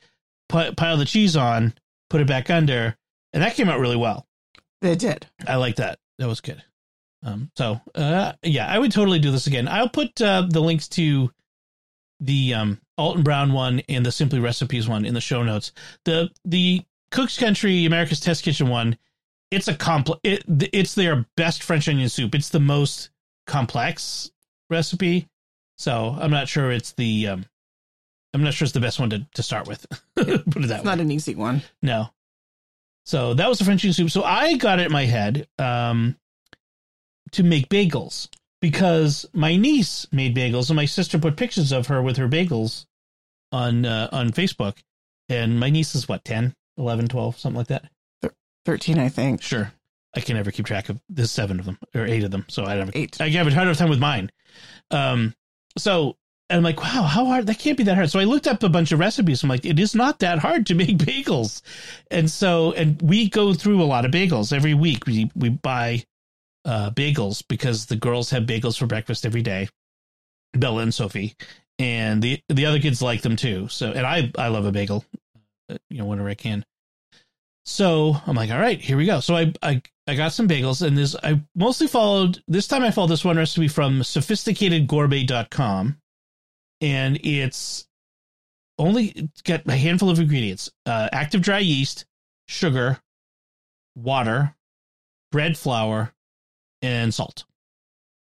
pi- 0.49 0.73
pile 0.73 0.97
the 0.97 1.05
cheese 1.05 1.37
on, 1.37 1.75
put 2.11 2.21
it 2.21 2.27
back 2.27 2.51
under, 2.51 2.97
and 3.33 3.43
that 3.43 3.55
came 3.55 3.69
out 3.69 3.81
really 3.81 3.97
well. 3.97 4.27
It 4.83 4.99
did. 4.99 5.27
I 5.47 5.57
like 5.57 5.77
that. 5.77 5.99
That 6.19 6.29
was 6.29 6.41
good. 6.41 6.63
Um, 7.23 7.51
so 7.57 7.81
uh, 7.95 8.33
yeah, 8.43 8.67
I 8.67 8.79
would 8.79 8.93
totally 8.93 9.19
do 9.19 9.31
this 9.31 9.47
again. 9.47 9.69
I'll 9.69 9.89
put 9.89 10.21
uh, 10.21 10.47
the 10.49 10.61
links 10.61 10.89
to 10.89 11.31
the 12.21 12.55
um, 12.55 12.81
Alton 12.99 13.23
Brown 13.23 13.53
one 13.53 13.81
and 13.89 14.05
the 14.05 14.13
Simply 14.13 14.41
Recipes 14.41 14.89
one 14.89 15.05
in 15.05 15.15
the 15.15 15.21
show 15.21 15.43
notes. 15.43 15.73
The 16.05 16.31
the 16.45 16.83
Cook's 17.11 17.39
Country 17.39 17.85
America's 17.87 18.21
Test 18.21 18.45
Kitchen 18.45 18.69
one, 18.69 18.97
it's 19.51 19.69
a 19.69 19.75
complex. 19.75 20.21
It, 20.25 20.45
it's 20.73 20.95
their 20.95 21.27
best 21.37 21.63
French 21.63 21.89
onion 21.89 22.09
soup. 22.09 22.35
It's 22.35 22.51
the 22.51 22.61
most 22.61 23.11
complex 23.47 24.31
recipe. 24.69 25.29
So 25.79 26.17
I'm 26.21 26.31
not 26.31 26.49
sure 26.49 26.71
it's 26.71 26.93
the 26.93 27.27
um, 27.29 27.47
I'm 28.35 28.43
not 28.45 28.55
sure 28.55 28.65
it's 28.67 28.73
the 28.75 28.81
best 28.81 29.01
one 29.01 29.11
to, 29.11 29.27
to 29.35 29.43
start 29.43 29.67
with. 29.67 29.87
Put 30.17 30.29
it 30.29 30.45
that 30.45 30.57
It's 30.57 30.71
way. 30.71 30.81
not 30.85 31.01
an 31.01 31.11
easy 31.11 31.35
one. 31.35 31.63
No. 31.83 32.11
So 33.07 33.35
that 33.35 33.49
was 33.49 33.59
the 33.59 33.65
French 33.65 33.83
onion 33.85 33.95
soup. 33.95 34.11
So 34.11 34.23
I 34.23 34.57
got 34.57 34.79
it 34.79 34.87
in 34.87 34.93
my 34.93 35.07
head 35.07 35.49
um, 35.59 36.17
to 37.33 37.43
make 37.43 37.69
bagels 37.69 38.29
because 38.61 39.27
my 39.33 39.57
niece 39.57 40.07
made 40.13 40.37
bagels 40.37 40.69
and 40.69 40.77
my 40.77 40.85
sister 40.85 41.19
put 41.19 41.37
pictures 41.37 41.73
of 41.73 41.89
her 41.89 42.01
with 42.03 42.19
her 42.19 42.29
bagels 42.29 42.87
on 43.51 43.85
uh, 43.85 44.09
on 44.13 44.31
Facebook. 44.31 44.79
And 45.29 45.59
my 45.59 45.71
niece 45.71 45.95
is 45.95 46.09
what, 46.09 46.25
10, 46.25 46.55
11, 46.81 47.09
12, 47.09 47.39
something 47.39 47.59
like 47.59 47.69
that? 47.69 47.85
13, 48.65 48.99
I 48.99 49.09
think. 49.09 49.43
Sure. 49.43 49.73
I 50.15 50.21
can 50.21 50.37
never 50.37 50.51
keep 50.51 50.67
track 50.67 50.89
of 50.89 51.01
there's 51.09 51.31
seven 51.31 51.61
of 51.61 51.67
them 51.67 51.79
or 51.95 52.05
eight 52.05 52.25
of 52.25 52.31
them. 52.31 52.45
So 52.49 52.65
I 52.65 52.77
don't 52.77 52.91
Eight. 52.95 53.21
I 53.21 53.29
have 53.29 53.47
a 53.47 53.55
harder 53.55 53.75
time 53.75 53.89
with 53.91 54.01
mine. 54.01 54.31
Um, 54.91 55.35
so 55.79 56.17
I'm 56.51 56.65
like, 56.65 56.81
wow, 56.81 57.03
how 57.03 57.25
hard? 57.27 57.47
That 57.47 57.61
can't 57.61 57.79
be 57.79 57.85
that 57.85 57.95
hard. 57.95 58.11
So 58.11 58.19
I 58.19 58.25
looked 58.25 58.49
up 58.49 58.63
a 58.65 58.69
bunch 58.69 58.91
of 58.91 58.99
recipes. 58.99 59.43
I'm 59.43 59.49
like, 59.49 59.65
it 59.65 59.79
is 59.79 59.95
not 59.95 60.19
that 60.19 60.41
hard 60.41 60.67
to 60.67 60.75
make 60.75 60.99
bagels. 60.99 61.63
And 62.11 62.29
so, 62.29 62.73
and 62.73 63.01
we 63.01 63.29
go 63.29 63.55
through 63.55 63.81
a 63.83 63.85
lot 63.85 64.05
of 64.05 64.11
bagels 64.11 64.53
every 64.53 64.75
week. 64.75 65.07
We 65.07 65.31
we 65.37 65.51
buy 65.51 66.05
uh, 66.65 66.91
bagels 66.91 67.45
because 67.47 67.87
the 67.87 67.97
girls 67.97 68.31
have 68.31 68.45
bagels 68.45 68.79
for 68.79 68.87
breakfast 68.87 69.25
every 69.25 69.43
day. 69.43 69.69
Bella 70.53 70.83
and 70.83 70.93
Sophie, 70.93 71.37
and 71.79 72.21
the 72.21 72.41
the 72.49 72.67
other 72.67 72.81
kids 72.81 73.01
like 73.01 73.23
them 73.23 73.37
too. 73.37 73.69
So, 73.69 73.93
and 73.93 74.05
I 74.05 74.33
I 74.37 74.49
love 74.49 74.67
a 74.67 74.73
bagel, 74.73 75.05
you 75.89 75.99
know, 75.99 76.05
whenever 76.05 76.29
I 76.29 76.35
can. 76.35 76.65
So 77.65 78.17
I'm 78.27 78.37
like, 78.37 78.51
all 78.51 78.59
right, 78.59 78.81
here 78.81 78.97
we 78.97 79.07
go. 79.07 79.21
So 79.21 79.37
I 79.37 79.53
I 79.63 79.83
I 80.07 80.15
got 80.15 80.33
some 80.33 80.49
bagels, 80.49 80.87
and 80.87 80.97
this 80.97 81.15
I 81.23 81.41
mostly 81.55 81.87
followed. 81.87 82.43
This 82.49 82.67
time 82.67 82.83
I 82.83 82.91
followed 82.91 83.11
this 83.11 83.25
one 83.25 83.37
recipe 83.37 83.69
from 83.69 84.01
sophisticatedgourmet.com, 84.01 85.97
and 86.81 87.21
it's 87.23 87.87
only 88.79 89.07
it's 89.09 89.43
got 89.43 89.69
a 89.69 89.77
handful 89.77 90.11
of 90.11 90.19
ingredients: 90.19 90.71
uh, 90.87 91.09
active 91.13 91.43
dry 91.43 91.59
yeast, 91.59 92.07
sugar, 92.49 92.99
water, 93.95 94.57
bread 95.31 95.57
flour, 95.57 96.13
and 96.83 97.13
salt. 97.13 97.45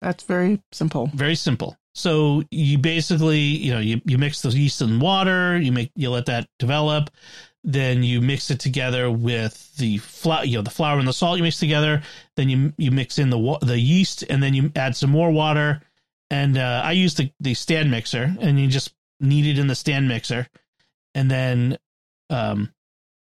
That's 0.01 0.23
very 0.23 0.61
simple. 0.71 1.07
Very 1.13 1.35
simple. 1.35 1.77
So 1.93 2.43
you 2.51 2.77
basically, 2.77 3.39
you 3.39 3.71
know, 3.73 3.79
you, 3.79 4.01
you 4.05 4.17
mix 4.17 4.41
the 4.41 4.49
yeast 4.49 4.81
and 4.81 5.01
water, 5.01 5.57
you 5.57 5.71
make 5.71 5.91
you 5.95 6.09
let 6.09 6.25
that 6.27 6.47
develop, 6.57 7.09
then 7.63 8.03
you 8.03 8.21
mix 8.21 8.49
it 8.49 8.59
together 8.59 9.11
with 9.11 9.75
the 9.75 9.97
flour, 9.97 10.45
you 10.45 10.57
know, 10.57 10.61
the 10.61 10.69
flour 10.69 10.99
and 10.99 11.07
the 11.07 11.13
salt 11.13 11.37
you 11.37 11.43
mix 11.43 11.59
together, 11.59 12.01
then 12.37 12.49
you 12.49 12.73
you 12.77 12.91
mix 12.91 13.19
in 13.19 13.29
the 13.29 13.57
the 13.61 13.79
yeast 13.79 14.23
and 14.29 14.41
then 14.41 14.53
you 14.53 14.71
add 14.75 14.95
some 14.95 15.09
more 15.09 15.31
water. 15.31 15.81
And 16.29 16.57
uh, 16.57 16.81
I 16.83 16.93
use 16.93 17.15
the 17.15 17.31
the 17.41 17.53
stand 17.53 17.91
mixer 17.91 18.35
and 18.39 18.59
you 18.59 18.67
just 18.67 18.93
knead 19.19 19.45
it 19.45 19.59
in 19.59 19.67
the 19.67 19.75
stand 19.75 20.07
mixer 20.07 20.47
and 21.13 21.29
then 21.29 21.77
um 22.29 22.71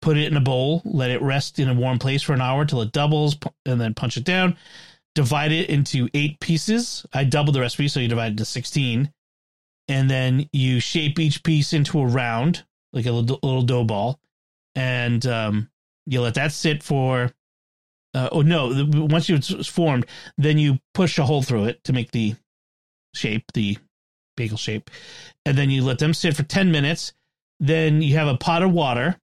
put 0.01 0.16
it 0.16 0.31
in 0.31 0.37
a 0.37 0.40
bowl, 0.40 0.83
let 0.85 1.11
it 1.11 1.20
rest 1.20 1.59
in 1.59 1.68
a 1.68 1.75
warm 1.75 1.98
place 1.98 2.22
for 2.22 2.33
an 2.33 2.40
hour 2.40 2.64
till 2.64 2.81
it 2.83 2.92
doubles 2.92 3.37
and 3.66 3.81
then 3.81 3.94
punch 3.94 4.16
it 4.16 4.25
down 4.25 4.57
divide 5.14 5.53
it 5.53 5.70
into 5.70 6.09
eight 6.14 6.40
pieces. 6.40 7.07
I 7.12 7.25
doubled 7.25 7.55
the 7.55 7.61
recipe, 7.61 7.88
so 7.88 8.01
you 8.01 8.09
divide 8.09 8.33
it 8.33 8.38
to 8.38 8.44
16. 8.44 9.12
And 9.88 10.11
then 10.11 10.48
you 10.53 10.81
shape 10.81 11.18
each 11.18 11.42
piece 11.42 11.72
into 11.72 12.01
a 12.01 12.07
round, 12.07 12.64
like 12.92 13.07
a 13.07 13.12
little, 13.12 13.38
little 13.42 13.62
dough 13.62 13.85
ball. 13.85 14.20
And 14.75 15.25
um, 15.27 15.70
you 16.07 16.20
let 16.20 16.35
that 16.35 16.53
sit 16.53 16.83
for 16.83 17.31
Uh, 18.14 18.29
oh 18.33 18.42
no! 18.42 18.87
Once 18.92 19.31
it's 19.31 19.66
formed, 19.66 20.07
then 20.37 20.59
you 20.59 20.79
push 20.94 21.18
a 21.18 21.25
hole 21.25 21.42
through 21.42 21.64
it 21.66 21.83
to 21.85 21.92
make 21.92 22.11
the 22.11 22.35
shape, 23.14 23.44
the 23.55 23.79
bagel 24.37 24.59
shape, 24.59 24.90
and 25.46 25.57
then 25.57 25.70
you 25.70 25.83
let 25.83 25.98
them 25.98 26.14
sit 26.14 26.37
for 26.37 26.42
ten 26.42 26.70
minutes. 26.70 27.14
Then 27.61 28.03
you 28.03 28.16
have 28.16 28.29
a 28.29 28.37
pot 28.37 28.62
of 28.62 28.72
water 28.72 29.18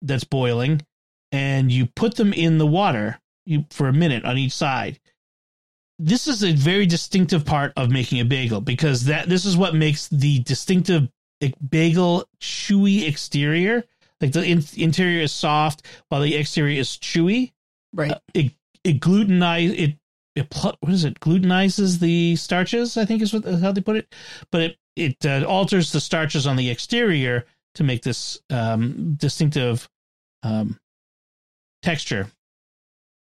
that's 0.00 0.24
boiling, 0.24 0.80
and 1.32 1.70
you 1.70 1.86
put 1.86 2.16
them 2.16 2.32
in 2.32 2.58
the 2.58 2.66
water 2.66 3.18
for 3.70 3.88
a 3.88 3.92
minute 3.92 4.24
on 4.24 4.38
each 4.38 4.52
side. 4.52 4.98
This 5.98 6.26
is 6.26 6.44
a 6.44 6.52
very 6.52 6.86
distinctive 6.86 7.44
part 7.44 7.72
of 7.76 7.90
making 7.90 8.20
a 8.20 8.24
bagel 8.24 8.60
because 8.60 9.04
that 9.06 9.28
this 9.28 9.46
is 9.46 9.56
what 9.56 9.74
makes 9.74 10.08
the 10.08 10.40
distinctive 10.40 11.08
bagel 11.68 12.28
chewy 12.40 13.08
exterior. 13.08 13.84
Like 14.20 14.32
the 14.32 14.44
in- 14.44 14.64
interior 14.76 15.22
is 15.22 15.32
soft 15.32 15.82
while 16.08 16.22
the 16.22 16.34
exterior 16.34 16.78
is 16.78 16.88
chewy. 16.88 17.52
Right. 17.92 18.12
Uh, 18.12 18.18
it 18.34 18.52
it 18.84 19.00
glutenize 19.00 19.78
it 19.78 19.96
it 20.34 20.54
what 20.60 20.76
is 20.88 21.04
it 21.04 21.20
glutenizes 21.20 21.98
the 21.98 22.36
starches. 22.36 22.96
I 22.96 23.04
think 23.04 23.22
is 23.22 23.32
what 23.32 23.44
how 23.44 23.72
they 23.72 23.80
put 23.80 23.96
it, 23.96 24.14
but 24.50 24.60
it 24.62 24.76
it 24.96 25.26
uh, 25.26 25.44
alters 25.46 25.92
the 25.92 26.00
starches 26.00 26.46
on 26.46 26.56
the 26.56 26.70
exterior 26.70 27.46
to 27.74 27.84
make 27.84 28.02
this 28.02 28.40
um, 28.50 29.14
distinctive 29.18 29.88
um, 30.42 30.78
texture 31.82 32.28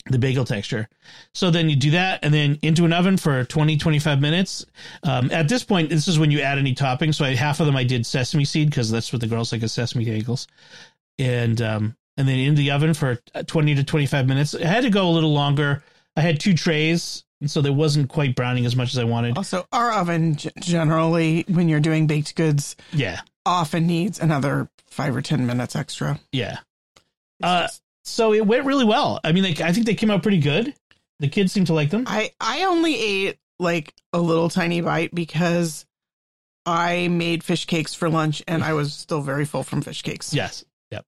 the 0.06 0.18
bagel 0.18 0.44
texture. 0.44 0.88
So 1.34 1.50
then 1.50 1.68
you 1.68 1.76
do 1.76 1.90
that 1.92 2.20
and 2.24 2.32
then 2.32 2.58
into 2.62 2.84
an 2.84 2.92
oven 2.92 3.16
for 3.16 3.44
20, 3.44 3.76
25 3.76 4.20
minutes. 4.20 4.64
Um, 5.02 5.30
at 5.30 5.48
this 5.48 5.64
point, 5.64 5.90
this 5.90 6.08
is 6.08 6.18
when 6.18 6.30
you 6.30 6.40
add 6.40 6.58
any 6.58 6.74
toppings. 6.74 7.16
So 7.16 7.24
I, 7.24 7.34
half 7.34 7.60
of 7.60 7.66
them 7.66 7.76
I 7.76 7.84
did 7.84 8.06
sesame 8.06 8.44
seed 8.46 8.70
because 8.70 8.90
that's 8.90 9.12
what 9.12 9.20
the 9.20 9.26
girls 9.26 9.52
like 9.52 9.62
is 9.62 9.72
sesame 9.72 10.06
bagels. 10.06 10.46
And, 11.18 11.60
um, 11.60 11.96
and 12.16 12.26
then 12.26 12.38
in 12.38 12.54
the 12.54 12.70
oven 12.70 12.94
for 12.94 13.16
20 13.46 13.74
to 13.76 13.84
25 13.84 14.26
minutes. 14.26 14.54
I 14.54 14.64
had 14.66 14.84
to 14.84 14.90
go 14.90 15.08
a 15.08 15.10
little 15.10 15.32
longer. 15.32 15.82
I 16.16 16.20
had 16.22 16.40
two 16.40 16.54
trays. 16.54 17.24
And 17.40 17.48
so 17.50 17.60
there 17.60 17.72
wasn't 17.72 18.08
quite 18.08 18.34
browning 18.34 18.66
as 18.66 18.74
much 18.74 18.92
as 18.92 18.98
I 18.98 19.04
wanted. 19.04 19.36
Also, 19.36 19.64
our 19.70 19.92
oven 19.92 20.34
g- 20.34 20.50
generally, 20.58 21.44
when 21.48 21.68
you're 21.68 21.78
doing 21.78 22.08
baked 22.08 22.34
goods, 22.34 22.74
Yeah. 22.92 23.20
often 23.46 23.86
needs 23.86 24.18
another 24.18 24.68
five 24.90 25.14
or 25.14 25.22
10 25.22 25.46
minutes 25.46 25.76
extra. 25.76 26.18
Yeah. 26.32 26.58
Uh, 27.40 27.68
So 28.08 28.32
it 28.34 28.46
went 28.46 28.64
really 28.64 28.84
well. 28.84 29.20
I 29.22 29.32
mean, 29.32 29.44
like, 29.44 29.60
I 29.60 29.72
think 29.72 29.86
they 29.86 29.94
came 29.94 30.10
out 30.10 30.22
pretty 30.22 30.38
good. 30.40 30.74
The 31.20 31.28
kids 31.28 31.52
seem 31.52 31.64
to 31.66 31.74
like 31.74 31.90
them. 31.90 32.04
I, 32.06 32.30
I 32.40 32.64
only 32.64 32.98
ate 32.98 33.38
like 33.58 33.92
a 34.12 34.18
little 34.20 34.48
tiny 34.48 34.80
bite 34.80 35.14
because 35.14 35.84
I 36.64 37.08
made 37.08 37.42
fish 37.42 37.64
cakes 37.66 37.94
for 37.94 38.08
lunch 38.08 38.42
and 38.46 38.62
I 38.62 38.72
was 38.74 38.92
still 38.94 39.20
very 39.20 39.44
full 39.44 39.62
from 39.64 39.82
fish 39.82 40.02
cakes. 40.02 40.32
Yes. 40.32 40.64
Yep. 40.90 41.04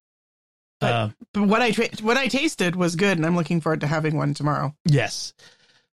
But- 0.80 0.92
Uh, 0.92 1.08
But 1.32 1.42
what 1.44 1.62
I 1.62 1.70
tra- 1.70 1.88
what 2.02 2.16
I 2.16 2.26
tasted 2.26 2.74
was 2.74 2.96
good, 2.96 3.16
and 3.18 3.24
I'm 3.26 3.36
looking 3.36 3.60
forward 3.60 3.80
to 3.82 3.86
having 3.86 4.16
one 4.16 4.34
tomorrow. 4.34 4.74
Yes. 4.84 5.32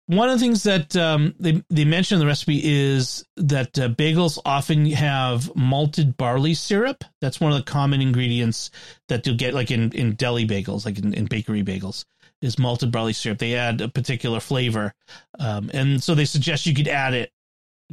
One 0.07 0.29
of 0.29 0.39
the 0.39 0.45
things 0.45 0.63
that 0.63 0.95
um, 0.95 1.33
they 1.39 1.63
they 1.69 1.83
mention 1.83 2.15
in 2.15 2.19
the 2.19 2.27
recipe 2.27 2.61
is 2.63 3.25
that 3.37 3.77
uh, 3.79 3.89
bagels 3.89 4.37
often 4.45 4.85
have 4.91 5.55
malted 5.55 6.15
barley 6.15 6.53
syrup. 6.53 7.03
That's 7.21 7.39
one 7.39 7.51
of 7.51 7.57
the 7.57 7.71
common 7.71 8.01
ingredients 8.01 8.69
that 9.07 9.25
you'll 9.25 9.35
get, 9.35 9.55
like 9.55 9.71
in, 9.71 9.91
in 9.93 10.13
deli 10.13 10.45
bagels, 10.45 10.85
like 10.85 10.99
in, 10.99 11.13
in 11.15 11.25
bakery 11.25 11.63
bagels, 11.63 12.05
is 12.43 12.59
malted 12.59 12.91
barley 12.91 13.13
syrup. 13.13 13.39
They 13.39 13.55
add 13.55 13.81
a 13.81 13.87
particular 13.87 14.39
flavor, 14.39 14.93
um, 15.39 15.71
and 15.73 16.03
so 16.03 16.13
they 16.13 16.25
suggest 16.25 16.67
you 16.67 16.75
could 16.75 16.87
add 16.87 17.15
it 17.15 17.31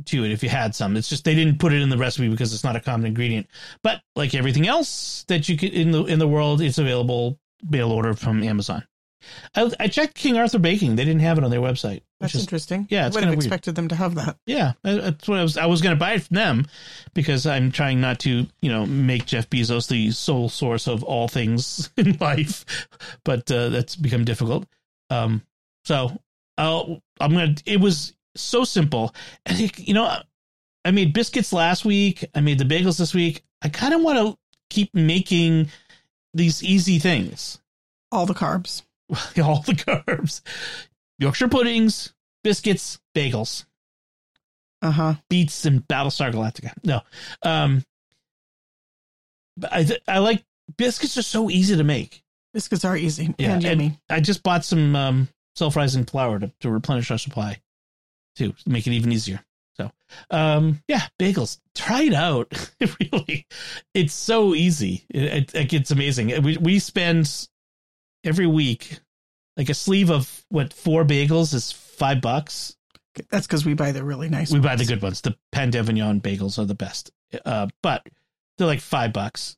to 0.07 0.25
it 0.25 0.33
if 0.33 0.43
you 0.43 0.51
had 0.51 0.75
some. 0.75 0.99
It's 0.99 1.09
just 1.09 1.25
they 1.25 1.35
didn't 1.35 1.59
put 1.59 1.73
it 1.73 1.81
in 1.81 1.89
the 1.89 1.99
recipe 1.99 2.29
because 2.29 2.53
it's 2.53 2.65
not 2.65 2.77
a 2.77 2.81
common 2.81 3.07
ingredient. 3.07 3.47
But 3.83 4.03
like 4.17 4.35
everything 4.35 4.67
else 4.69 5.25
that 5.29 5.49
you 5.49 5.57
could 5.57 5.73
in 5.73 5.93
the 5.93 6.05
in 6.05 6.19
the 6.19 6.29
world, 6.29 6.61
it's 6.61 6.77
available 6.77 7.39
mail 7.67 7.91
order 7.91 8.13
from 8.13 8.43
Amazon. 8.43 8.85
I, 9.55 9.71
I 9.81 9.89
checked 9.89 10.15
King 10.15 10.37
Arthur 10.37 10.59
Baking; 10.59 10.97
they 10.97 11.05
didn't 11.05 11.21
have 11.21 11.39
it 11.39 11.45
on 11.45 11.51
their 11.51 11.61
website. 11.61 12.03
That's 12.21 12.35
is, 12.35 12.43
interesting. 12.43 12.87
yeah, 12.91 13.05
I 13.05 13.07
it's 13.09 13.17
would 13.17 13.25
have 13.25 13.35
expected 13.35 13.75
them 13.75 13.89
to 13.89 13.97
have 13.97 14.15
that. 14.15 14.37
yeah, 14.47 14.73
that- 14.83 15.03
that's 15.03 15.29
what 15.29 15.39
I 15.39 15.43
was. 15.43 15.57
I 15.57 15.67
was 15.67 15.83
going 15.83 15.95
to 15.95 15.99
buy 15.99 16.13
it 16.13 16.23
from 16.23 16.37
them 16.37 16.67
because 17.15 17.47
I'm 17.47 17.73
trying 17.73 18.01
not 18.01 18.21
to, 18.21 18.47
you 18.61 18.71
know, 18.71 18.87
make 18.87 19.27
Jeff 19.27 19.51
Bezos 19.51 19.89
the 19.89 20.11
sole 20.13 20.49
source 20.49 20.87
of 20.87 21.03
all 21.03 21.29
things 21.29 21.91
in 21.97 22.17
life, 22.21 22.65
but 23.25 23.51
uh, 23.51 23.69
that's 23.71 23.97
become 23.97 24.25
difficult. 24.25 24.67
Um, 25.11 25.43
so 25.85 26.17
I'll, 26.59 27.03
I'm 27.21 27.33
gonna. 27.33 27.55
It 27.67 27.81
was 27.81 28.15
so 28.37 28.65
simple, 28.65 29.15
and 29.47 29.61
it, 29.61 29.79
you 29.79 29.95
know, 29.95 30.17
I 30.85 30.91
made 30.91 31.13
biscuits 31.13 31.53
last 31.53 31.85
week. 31.85 32.25
I 32.35 32.41
made 32.41 32.59
the 32.59 32.65
bagels 32.65 32.99
this 32.99 33.15
week. 33.15 33.43
I 33.63 33.69
kind 33.69 33.95
of 33.95 34.01
want 34.03 34.19
to 34.19 34.39
keep 34.71 34.95
making 34.95 35.69
these 36.35 36.63
easy 36.63 36.99
things. 36.99 37.61
All 38.11 38.27
the 38.27 38.35
carbs. 38.35 38.83
all 39.43 39.63
the 39.63 39.73
carbs. 39.75 40.41
Yorkshire 41.19 41.49
puddings, 41.49 42.13
biscuits, 42.43 42.99
bagels, 43.15 43.65
Uh 44.81 44.91
huh. 44.91 45.15
beets, 45.29 45.65
and 45.67 45.87
Battlestar 45.87 46.33
Galactica. 46.33 46.73
No, 46.85 47.01
um, 47.43 47.85
I 49.71 49.85
th- 49.85 50.03
I 50.09 50.19
like 50.19 50.45
biscuits 50.77 51.17
are 51.19 51.23
so 51.23 51.51
easy 51.51 51.77
to 51.77 51.85
make. 51.85 52.23
Biscuits 52.55 52.85
are 52.85 52.97
easy 52.97 53.35
Yeah, 53.39 53.55
and 53.55 53.63
yummy. 53.63 53.99
I 54.11 54.21
just 54.21 54.43
bought 54.43 54.65
some 54.65 54.95
um, 54.97 55.29
self 55.57 55.77
rising 55.77 56.05
flour 56.05 56.39
to, 56.39 56.51
to 56.61 56.71
replenish 56.71 57.11
our 57.11 57.19
supply, 57.19 57.61
too, 58.37 58.53
to 58.53 58.71
make 58.71 58.87
it 58.87 58.93
even 58.93 59.13
easier. 59.13 59.41
So, 59.77 59.91
um, 60.31 60.83
yeah, 60.89 61.03
bagels. 61.19 61.59
Try 61.75 62.03
it 62.03 62.15
out. 62.15 62.53
really, 62.81 63.47
it's 63.95 64.13
so 64.13 64.55
easy. 64.55 65.05
It, 65.09 65.55
it, 65.55 65.73
it's 65.73 65.91
amazing. 65.91 66.43
We 66.43 66.57
we 66.59 66.79
spend 66.79 67.49
every 68.25 68.47
week 68.47 69.01
like 69.57 69.69
a 69.69 69.75
sleeve 69.75 70.11
of 70.11 70.45
what 70.49 70.73
four 70.73 71.05
bagels 71.05 71.55
is 71.55 71.73
five 71.73 72.21
bucks. 72.21 72.77
That's 73.31 73.47
because 73.47 73.67
we 73.67 73.75
buy 73.75 73.93
the 73.93 74.03
really 74.03 74.29
nice. 74.29 74.51
We 74.51 74.61
buy 74.61 74.77
the 74.77 74.87
good 74.87 75.03
ones. 75.03 75.21
The 75.21 75.33
Pan 75.51 75.65
Pain 75.65 75.71
d'Avignon 75.71 76.21
bagels 76.21 76.59
are 76.59 76.65
the 76.65 76.75
best, 76.75 77.11
uh, 77.45 77.69
but 77.83 78.07
they're 78.57 78.67
like 78.67 78.81
five 78.81 79.13
bucks. 79.13 79.57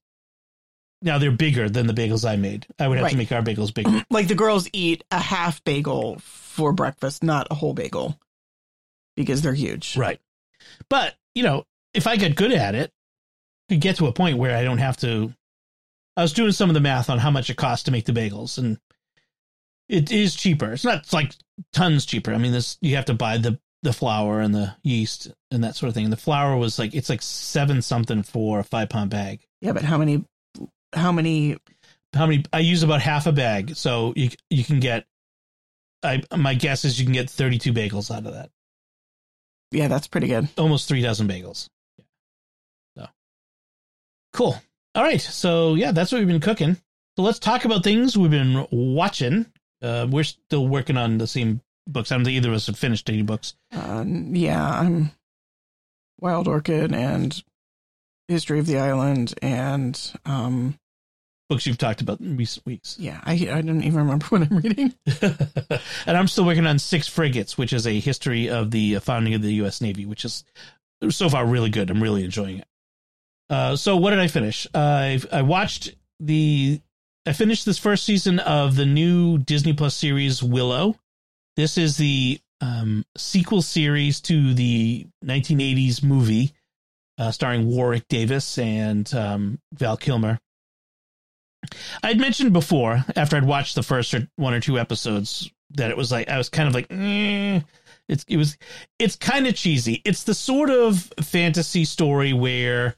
Now 1.03 1.19
they're 1.19 1.31
bigger 1.31 1.69
than 1.69 1.87
the 1.87 1.93
bagels 1.93 2.29
I 2.29 2.37
made. 2.37 2.67
I 2.79 2.89
would 2.89 2.99
have 2.99 3.11
to 3.11 3.17
make 3.17 3.31
our 3.31 3.43
bagels 3.43 3.73
bigger. 3.73 4.05
Like 4.11 4.27
the 4.27 4.35
girls 4.35 4.69
eat 4.73 5.05
a 5.11 5.19
half 5.19 5.63
bagel 5.65 6.19
for 6.21 6.73
breakfast, 6.73 7.23
not 7.23 7.47
a 7.51 7.55
whole 7.55 7.75
bagel, 7.75 8.19
because 9.17 9.43
they're 9.43 9.55
huge. 9.55 9.97
right. 9.97 10.21
But 10.89 11.15
you 11.35 11.43
know, 11.43 11.67
if 11.93 12.07
I 12.07 12.17
get 12.17 12.37
good 12.37 12.53
at 12.53 12.75
it, 12.75 12.91
I 13.69 13.75
could 13.75 13.81
get 13.81 13.97
to 13.97 14.07
a 14.07 14.13
point 14.13 14.39
where 14.39 14.57
I 14.57 14.65
don't 14.65 14.79
have 14.79 14.97
to. 14.99 15.33
I 16.17 16.23
was 16.23 16.33
doing 16.33 16.53
some 16.53 16.71
of 16.71 16.75
the 16.75 16.81
math 16.81 17.11
on 17.11 17.19
how 17.19 17.31
much 17.31 17.51
it 17.51 17.57
costs 17.57 17.85
to 17.85 17.91
make 17.91 18.05
the 18.05 18.13
bagels, 18.13 18.59
and 18.59 18.79
it 19.89 20.13
is 20.13 20.35
cheaper. 20.35 20.73
It's 20.73 20.85
not 20.85 21.13
like 21.13 21.35
tons 21.73 22.07
cheaper. 22.07 22.33
I 22.33 22.39
mean, 22.39 22.53
this 22.53 22.79
you 22.81 22.97
have 22.97 23.07
to 23.07 23.15
buy 23.15 23.39
the 23.39 23.59
the 23.83 23.93
flour 23.93 24.41
and 24.41 24.55
the 24.55 24.75
yeast 24.83 25.31
and 25.51 25.63
that 25.65 25.77
sort 25.77 25.89
of 25.89 25.95
thing. 25.95 26.05
And 26.05 26.13
the 26.13 26.17
flour 26.17 26.57
was 26.57 26.79
like 26.79 26.95
it's 26.95 27.09
like 27.11 27.21
seven 27.23 27.83
something 27.83 28.23
for 28.23 28.61
a 28.61 28.65
five 28.65 28.89
pound 28.89 29.11
bag. 29.11 29.41
Yeah, 29.61 29.73
but 29.73 29.83
how 29.83 29.99
many? 29.99 30.25
How 30.95 31.11
many? 31.13 31.57
how 32.15 32.27
many 32.27 32.45
i 32.53 32.61
use 32.61 32.85
about 32.85 33.01
half 33.01 33.27
a 33.27 33.33
bag 33.33 33.75
so 33.75 34.13
you 34.15 34.31
you 34.49 34.63
can 34.63 34.79
get 34.79 35.05
i 36.05 36.23
my 36.37 36.55
guess 36.55 36.85
is 36.85 36.97
you 36.97 37.05
can 37.05 37.13
get 37.13 37.29
32 37.29 37.73
bagels 37.73 38.09
out 38.15 38.25
of 38.25 38.35
that 38.35 38.51
Yeah, 39.73 39.89
that's 39.89 40.07
pretty 40.07 40.29
good. 40.29 40.47
almost 40.57 40.87
three 40.87 41.03
dozen 41.03 41.27
bagels 41.27 41.69
yeah. 41.99 42.05
so 42.97 43.09
cool 44.33 44.63
all 44.95 45.03
right 45.03 45.21
so 45.21 45.75
yeah 45.75 45.93
that's 45.93 46.13
what 46.13 46.19
we've 46.19 46.29
been 46.29 46.41
cooking. 46.41 46.77
So 47.17 47.23
let's 47.23 47.39
talk 47.39 47.65
about 47.65 47.85
things 47.85 48.17
we've 48.19 48.31
been 48.31 48.67
watching. 48.71 49.47
Uh 49.83 50.07
we're 50.11 50.25
still 50.25 50.67
working 50.67 50.97
on 50.97 51.19
the 51.19 51.27
same 51.27 51.61
books. 51.87 52.11
I 52.11 52.17
don't 52.17 52.25
think 52.25 52.37
either 52.37 52.49
of 52.51 52.57
us 52.57 52.67
have 52.67 52.79
finished 52.79 53.09
any 53.09 53.23
books. 53.23 53.55
Uh, 53.73 54.05
yeah, 54.07 54.81
I'm 54.81 55.11
Wild 56.21 56.49
Orchid 56.49 56.93
and 56.95 57.43
History 58.29 58.59
of 58.59 58.67
the 58.67 58.79
Island 58.79 59.35
and 59.43 60.01
um 60.25 60.79
books 61.51 61.67
you've 61.67 61.77
talked 61.79 62.01
about 62.01 62.21
in 62.21 62.37
recent 62.39 62.65
weeks. 62.65 62.97
yeah, 62.99 63.21
I 63.23 63.33
I 63.53 63.61
don't 63.61 63.83
even 63.83 63.99
remember 63.99 64.27
what 64.31 64.43
I'm 64.43 64.57
reading. 64.59 64.95
and 66.07 66.17
i'm 66.17 66.27
still 66.29 66.47
working 66.47 66.67
on 66.67 66.79
six 66.79 67.07
frigates 67.07 67.59
which 67.59 67.73
is 67.73 67.87
a 67.87 68.01
history 68.01 68.49
of 68.49 68.71
the 68.71 68.99
founding 69.01 69.35
of 69.35 69.43
the 69.43 69.53
u.s 69.55 69.81
navy 69.83 70.07
which 70.07 70.25
is 70.25 70.43
so 71.11 71.29
far 71.29 71.45
really 71.45 71.69
good. 71.71 71.91
I'm 71.91 72.03
really 72.03 72.25
enjoying 72.25 72.59
it 72.59 72.67
uh, 73.51 73.77
so 73.77 73.97
what 73.97 74.11
did 74.11 74.19
i 74.19 74.27
finish 74.27 74.67
i 74.75 75.21
i 75.33 75.43
watched 75.43 75.95
the 76.21 76.81
i 77.27 77.33
finished 77.33 77.65
this 77.65 77.79
first 77.79 78.05
season 78.05 78.39
of 78.41 78.77
the 78.77 78.87
new 78.87 79.39
disney 79.39 79.73
plus 79.73 79.95
series 79.95 80.43
willow 80.43 80.97
this 81.57 81.79
is 81.79 81.97
the 81.97 82.41
um, 82.61 83.05
sequel 83.17 83.61
series 83.61 84.21
to 84.23 84.55
the 84.55 85.07
1980s 85.25 86.03
movie 86.03 86.53
uh, 87.19 87.31
starring 87.31 87.67
warwick 87.67 88.09
davis 88.09 88.59
and 88.59 89.13
um, 89.15 89.59
val 89.73 89.97
kilmer 89.97 90.39
I'd 92.03 92.21
mentioned 92.21 92.53
before, 92.53 93.05
after 93.17 93.37
I'd 93.37 93.45
watched 93.45 93.75
the 93.75 93.83
first 93.83 94.15
or 94.15 94.29
one 94.37 94.55
or 94.55 94.61
two 94.61 94.79
episodes, 94.79 95.51
that 95.71 95.91
it 95.91 95.97
was 95.97 96.13
like 96.13 96.29
I 96.29 96.39
was 96.39 96.49
kind 96.49 96.69
of 96.69 96.75
like, 96.75 96.87
eh. 96.91 97.61
it's 98.09 98.25
it 98.29 98.37
was 98.37 98.57
it's 98.99 99.17
kind 99.17 99.47
of 99.47 99.55
cheesy. 99.55 100.03
It's 100.05 100.25
the 100.25 100.35
sort 100.35 100.71
of 100.71 101.13
fantasy 101.21 101.85
story 101.85 102.33
where 102.33 102.97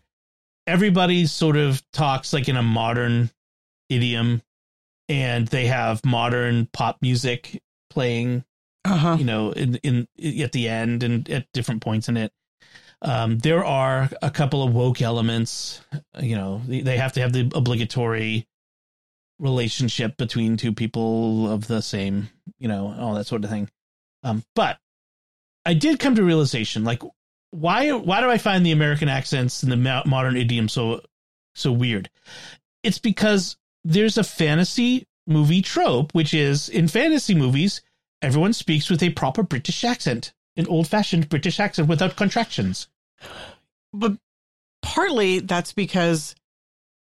everybody 0.66 1.26
sort 1.26 1.56
of 1.56 1.82
talks 1.92 2.32
like 2.32 2.48
in 2.48 2.56
a 2.56 2.62
modern 2.62 3.30
idiom, 3.88 4.42
and 5.08 5.46
they 5.48 5.66
have 5.66 6.04
modern 6.04 6.66
pop 6.72 6.98
music 7.00 7.62
playing 7.90 8.44
Uh 8.84 8.96
huh. 8.96 9.16
you 9.18 9.24
know, 9.24 9.52
in 9.52 9.76
in 9.76 10.08
at 10.42 10.52
the 10.52 10.68
end 10.68 11.02
and 11.02 11.28
at 11.30 11.46
different 11.52 11.82
points 11.82 12.08
in 12.08 12.16
it. 12.16 12.32
Um, 13.02 13.38
there 13.38 13.64
are 13.64 14.08
a 14.22 14.30
couple 14.30 14.62
of 14.62 14.74
woke 14.74 15.02
elements. 15.02 15.82
You 16.20 16.36
know, 16.36 16.62
they 16.66 16.80
they 16.80 16.96
have 16.96 17.12
to 17.12 17.20
have 17.20 17.32
the 17.32 17.50
obligatory 17.54 18.46
relationship 19.38 20.16
between 20.16 20.56
two 20.56 20.72
people 20.72 21.52
of 21.52 21.66
the 21.66 21.82
same, 21.82 22.30
you 22.58 22.68
know, 22.68 22.94
all 22.98 23.14
that 23.14 23.26
sort 23.26 23.44
of 23.44 23.50
thing. 23.50 23.68
Um, 24.22 24.42
but 24.54 24.78
I 25.66 25.74
did 25.74 25.98
come 25.98 26.14
to 26.14 26.22
realization, 26.22 26.84
like, 26.84 27.02
why 27.56 27.90
why 27.92 28.20
do 28.20 28.30
I 28.30 28.38
find 28.38 28.64
the 28.64 28.72
American 28.72 29.08
accents 29.08 29.62
and 29.62 29.72
the 29.72 30.02
modern 30.06 30.36
idiom 30.36 30.68
so 30.68 31.00
so 31.54 31.72
weird? 31.72 32.10
It's 32.82 32.98
because 32.98 33.56
there's 33.84 34.18
a 34.18 34.24
fantasy 34.24 35.06
movie 35.26 35.62
trope, 35.62 36.14
which 36.14 36.34
is 36.34 36.68
in 36.68 36.88
fantasy 36.88 37.34
movies, 37.34 37.80
everyone 38.22 38.52
speaks 38.52 38.90
with 38.90 39.02
a 39.02 39.10
proper 39.10 39.42
British 39.42 39.84
accent, 39.84 40.32
an 40.56 40.66
old 40.66 40.86
fashioned 40.86 41.28
British 41.28 41.58
accent 41.58 41.88
without 41.88 42.16
contractions. 42.16 42.88
But 43.92 44.18
partly 44.82 45.40
that's 45.40 45.72
because 45.72 46.34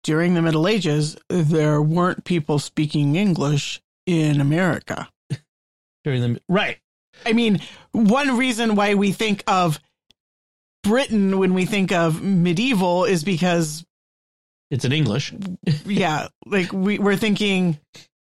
during 0.03 0.33
the 0.33 0.41
Middle 0.41 0.67
Ages, 0.67 1.15
there 1.29 1.81
weren't 1.81 2.25
people 2.25 2.59
speaking 2.59 3.15
English 3.15 3.81
in 4.05 4.41
America. 4.41 5.09
During 6.03 6.21
the 6.21 6.41
right, 6.49 6.79
I 7.25 7.31
mean, 7.31 7.61
one 7.93 8.37
reason 8.37 8.75
why 8.75 8.95
we 8.95 9.13
think 9.13 9.41
of 9.47 9.79
Britain 10.83 11.37
when 11.39 11.53
we 11.53 11.65
think 11.65 11.91
of 11.91 12.21
medieval 12.21 13.05
is 13.05 13.23
because, 13.23 13.85
it's 14.69 14.85
in 14.85 14.91
English. 14.91 15.33
yeah, 15.85 16.27
like 16.45 16.71
we, 16.73 16.99
we're 16.99 17.15
thinking 17.15 17.79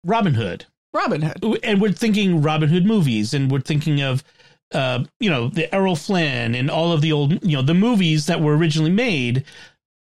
Robin 0.04 0.34
Hood, 0.34 0.66
Robin 0.92 1.22
Hood. 1.22 1.60
and 1.62 1.80
we're 1.80 1.92
thinking 1.92 2.42
Robin 2.42 2.68
Hood 2.68 2.86
movies, 2.86 3.34
and 3.34 3.50
we're 3.50 3.60
thinking 3.60 4.00
of, 4.02 4.24
uh, 4.72 5.04
you 5.20 5.30
know, 5.30 5.48
the 5.48 5.72
Errol 5.74 5.96
Flynn 5.96 6.54
and 6.54 6.70
all 6.70 6.92
of 6.92 7.00
the 7.00 7.12
old, 7.12 7.44
you 7.44 7.56
know, 7.56 7.62
the 7.62 7.74
movies 7.74 8.26
that 8.26 8.40
were 8.40 8.56
originally 8.56 8.90
made. 8.90 9.44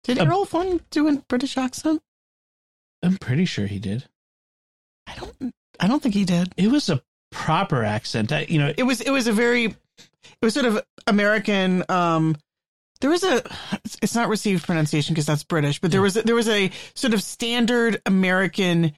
Did 0.05 0.19
Uh, 0.19 0.25
Errol 0.25 0.45
Flynn 0.47 0.81
do 0.91 1.09
a 1.09 1.17
British 1.29 1.57
accent? 1.57 2.01
I'm 3.03 3.17
pretty 3.19 3.45
sure 3.45 3.67
he 3.67 3.79
did. 3.79 4.05
I 5.07 5.15
don't. 5.17 5.53
I 5.79 5.89
don't 5.89 6.03
think 6.03 6.15
he 6.15 6.25
did. 6.25 6.53
It 6.57 6.69
was 6.71 6.89
a 6.91 7.03
proper 7.33 7.85
accent. 7.85 8.33
I, 8.33 8.47
you 8.49 8.59
know, 8.59 8.73
It 8.77 8.83
was. 8.85 9.01
It 9.01 9.11
was 9.11 9.27
a 9.27 9.33
very. 9.33 9.75
It 10.43 10.47
was 10.47 10.55
sort 10.55 10.67
of 10.67 10.83
American. 11.07 11.85
Um, 11.89 12.37
there 13.01 13.11
was 13.11 13.23
a. 13.25 13.43
It's 14.03 14.15
not 14.15 14.29
received 14.29 14.65
pronunciation 14.67 15.15
because 15.15 15.27
that's 15.27 15.45
British, 15.45 15.81
but 15.81 15.91
there 15.91 16.03
was 16.03 16.15
there 16.15 16.35
was 16.35 16.49
a 16.49 16.71
sort 16.95 17.15
of 17.15 17.23
standard 17.23 18.01
American 18.07 18.93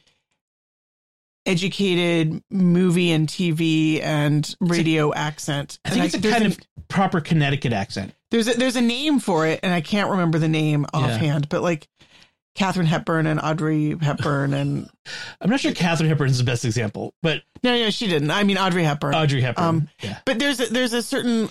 educated 1.45 2.41
movie 2.51 3.11
and 3.11 3.27
TV 3.29 4.01
and 4.03 4.55
radio 4.61 5.13
accent. 5.13 5.79
I 5.85 5.91
think 5.91 6.05
And 6.05 6.15
it's 6.15 6.25
a 6.25 6.31
kind 6.31 6.45
a- 6.45 6.47
of 6.49 6.59
proper 6.89 7.21
Connecticut 7.21 7.73
accent. 7.73 8.15
there's 8.31 8.47
a, 8.49 8.55
there's 8.55 8.77
a 8.77 8.81
name 8.81 9.19
for 9.19 9.47
it, 9.47 9.61
and 9.63 9.73
I 9.75 9.81
can't 9.81 10.11
remember 10.11 10.39
the 10.39 10.49
name 10.49 10.87
offhand, 10.95 11.49
but 11.49 11.63
like 11.63 11.89
Katharine 12.55 12.87
Hepburn 12.87 13.27
and 13.27 13.41
Audrey 13.41 13.97
Hepburn 14.01 14.55
and 14.55 14.89
I'm 15.41 15.51
not 15.51 15.61
sure 15.61 15.73
Katharine 15.73 16.09
Hepburn 16.09 16.29
is 16.29 16.39
the 16.39 16.45
best 16.45 16.65
example, 16.65 17.15
but 17.23 17.43
no, 17.63 17.77
no, 17.77 17.91
she 17.91 18.07
didn't. 18.07 18.31
I 18.31 18.45
mean 18.45 18.59
Audrey 18.59 18.85
Hepburn. 18.85 19.15
Audrey 19.15 19.41
Hepburn. 19.41 19.65
Um, 19.65 19.89
yeah. 20.01 20.19
but 20.25 20.39
there's 20.39 20.61
a, 20.61 20.67
there's 20.67 20.93
a 20.93 21.03
certain 21.03 21.49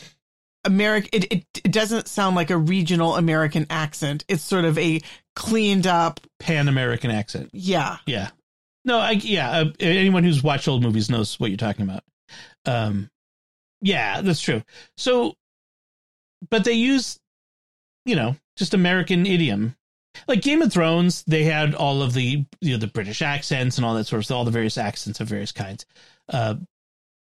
American. 0.63 1.09
It, 1.13 1.31
it 1.31 1.45
it 1.65 1.71
doesn't 1.71 2.07
sound 2.07 2.35
like 2.35 2.49
a 2.49 2.57
regional 2.57 3.15
American 3.15 3.65
accent. 3.69 4.23
It's 4.27 4.43
sort 4.43 4.65
of 4.65 4.77
a 4.77 5.01
cleaned 5.35 5.87
up. 5.87 6.19
Pan 6.39 6.67
American 6.67 7.11
accent. 7.11 7.49
Yeah, 7.53 7.97
Yeah. 8.05 8.29
No, 8.83 8.97
I 8.97 9.11
yeah. 9.11 9.49
Uh, 9.49 9.65
anyone 9.79 10.23
who's 10.23 10.43
watched 10.43 10.67
old 10.67 10.81
movies 10.81 11.09
knows 11.09 11.39
what 11.39 11.49
you're 11.49 11.57
talking 11.57 11.83
about. 11.83 12.03
Um, 12.65 13.09
yeah, 13.81 14.21
that's 14.21 14.41
true. 14.41 14.63
So, 14.97 15.33
but 16.49 16.63
they 16.63 16.73
use, 16.73 17.19
you 18.05 18.15
know, 18.15 18.35
just 18.57 18.73
American 18.73 19.25
idiom. 19.25 19.75
Like 20.27 20.41
Game 20.41 20.61
of 20.61 20.71
Thrones, 20.71 21.23
they 21.23 21.43
had 21.43 21.73
all 21.73 22.01
of 22.01 22.13
the 22.13 22.45
you 22.59 22.71
know 22.73 22.77
the 22.77 22.87
British 22.87 23.21
accents 23.21 23.77
and 23.77 23.85
all 23.85 23.95
that 23.95 24.07
sort 24.07 24.19
of 24.19 24.25
stuff, 24.25 24.37
all 24.37 24.45
the 24.45 24.51
various 24.51 24.77
accents 24.77 25.19
of 25.19 25.27
various 25.27 25.51
kinds. 25.51 25.85
Uh, 26.29 26.55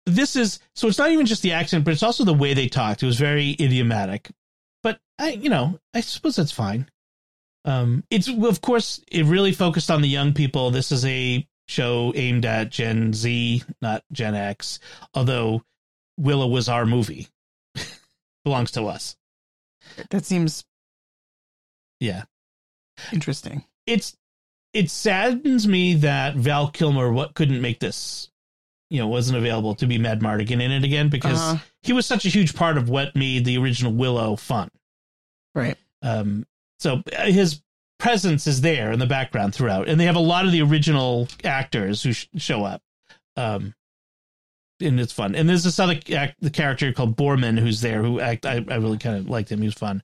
this 0.07 0.37
is 0.37 0.59
so 0.75 0.89
it's 0.89 0.99
not 0.99 1.11
even 1.11 1.27
just 1.27 1.43
the 1.43 1.53
accent, 1.53 1.85
but 1.85 1.93
it's 1.93 2.03
also 2.03 2.25
the 2.25 2.35
way 2.35 2.55
they 2.55 2.69
talked. 2.69 3.03
It 3.03 3.07
was 3.07 3.19
very 3.19 3.53
idiomatic. 3.61 4.31
But 4.83 4.99
I, 5.19 5.31
you 5.31 5.51
know, 5.51 5.79
I 5.95 6.01
suppose 6.01 6.37
that's 6.37 6.53
fine. 6.53 6.91
Um, 7.65 8.05
it's 8.11 8.29
of 8.29 8.61
course 8.61 9.03
it 9.11 9.27
really 9.27 9.53
focused 9.53 9.91
on 9.91 10.03
the 10.03 10.09
young 10.09 10.33
people. 10.33 10.71
This 10.71 10.93
is 10.93 11.05
a 11.05 11.47
show 11.69 12.13
aimed 12.17 12.47
at 12.47 12.71
Gen 12.71 13.13
Z, 13.13 13.63
not 13.81 14.03
Gen 14.13 14.35
X. 14.35 14.81
Although 15.15 15.63
Willow 16.19 16.47
was 16.47 16.69
our 16.69 16.87
movie, 16.87 17.29
belongs 18.45 18.73
to 18.73 18.87
us. 18.87 19.17
that 20.11 20.25
seems 20.25 20.65
Yeah, 22.01 22.25
interesting. 23.13 23.65
it's 23.87 24.17
it 24.73 24.91
saddens 24.91 25.67
me 25.67 25.95
that 25.95 26.37
Val 26.37 26.69
Kilmer 26.71 27.13
what 27.13 27.35
couldn't 27.35 27.61
make 27.61 27.81
this, 27.81 28.31
you 28.89 28.99
know, 29.01 29.09
wasn't 29.09 29.37
available 29.39 29.75
to 29.77 29.87
be 29.87 29.99
Madmartigan 29.99 30.61
in 30.63 30.71
it 30.71 30.85
again 30.85 31.09
because 31.09 31.39
Uh-huh. 31.41 31.59
he 31.83 31.93
was 31.93 32.07
such 32.07 32.25
a 32.25 32.29
huge 32.29 32.55
part 32.55 32.79
of 32.79 32.89
what 32.89 33.17
made 33.17 33.45
the 33.45 33.59
original 33.59 33.93
Willow 33.93 34.37
fun. 34.37 34.71
Right. 35.55 35.77
Um, 36.03 36.47
so 36.79 37.03
uh, 37.19 37.25
his 37.27 37.61
presence 37.99 38.47
is 38.47 38.61
there 38.61 38.93
in 38.93 38.99
the 39.01 39.07
background 39.07 39.55
throughout, 39.55 39.89
and 39.89 39.99
they 40.01 40.05
have 40.05 40.17
a 40.17 40.21
lot 40.21 40.47
of 40.47 40.53
the 40.53 40.63
original 40.63 41.27
actors 41.45 42.03
who 42.05 42.13
sh- 42.13 42.29
show 42.37 42.65
up. 42.65 42.81
Um, 43.37 43.75
and 44.81 44.99
it's 45.01 45.13
fun. 45.13 45.35
And 45.35 45.49
there's 45.49 45.65
this 45.65 45.79
other 45.79 45.99
act, 46.15 46.37
the 46.41 46.49
character 46.51 46.93
called 46.93 47.17
Boorman 47.17 47.59
who's 47.59 47.81
there 47.81 48.03
who 48.03 48.19
act. 48.21 48.47
I, 48.47 48.65
I 48.69 48.77
really 48.77 48.97
kind 48.99 49.17
of 49.17 49.29
liked 49.29 49.51
him. 49.53 49.61
He 49.61 49.67
was 49.67 49.75
fun. 49.75 50.03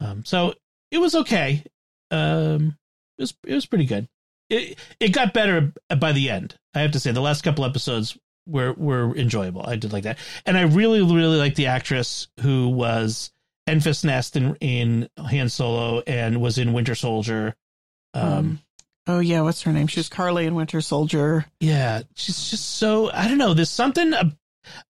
Um, 0.00 0.24
so 0.24 0.54
it 0.90 0.98
was 0.98 1.14
okay. 1.14 1.64
Um, 2.10 2.76
it 3.18 3.22
was 3.22 3.34
it 3.46 3.54
was 3.54 3.66
pretty 3.66 3.84
good. 3.86 4.08
It 4.48 4.78
it 4.98 5.08
got 5.12 5.32
better 5.32 5.72
by 5.98 6.12
the 6.12 6.30
end. 6.30 6.56
I 6.74 6.80
have 6.80 6.92
to 6.92 7.00
say 7.00 7.12
the 7.12 7.20
last 7.20 7.42
couple 7.42 7.64
episodes 7.64 8.16
were 8.46 8.72
were 8.72 9.14
enjoyable. 9.16 9.64
I 9.64 9.76
did 9.76 9.92
like 9.92 10.04
that, 10.04 10.18
and 10.46 10.56
I 10.58 10.62
really 10.62 11.02
really 11.02 11.36
like 11.38 11.54
the 11.54 11.66
actress 11.66 12.28
who 12.40 12.68
was 12.68 13.30
Enfys 13.68 14.04
Nest 14.04 14.36
in, 14.36 14.56
in 14.56 15.08
Han 15.18 15.48
Solo 15.48 16.02
and 16.06 16.40
was 16.40 16.58
in 16.58 16.72
Winter 16.72 16.94
Soldier. 16.94 17.54
Um, 18.14 18.32
Um, 18.32 18.60
Oh 19.06 19.18
yeah, 19.18 19.40
what's 19.40 19.62
her 19.62 19.72
name? 19.72 19.86
She 19.86 19.98
was 19.98 20.08
Karli 20.08 20.46
in 20.46 20.54
Winter 20.54 20.80
Soldier. 20.80 21.46
yeah, 21.58 22.02
she's 22.14 22.50
just 22.50 22.76
so 22.76 23.10
I 23.12 23.28
don't 23.28 23.38
know. 23.38 23.54
There's 23.54 23.70
something 23.70 24.12
ab- 24.14 24.36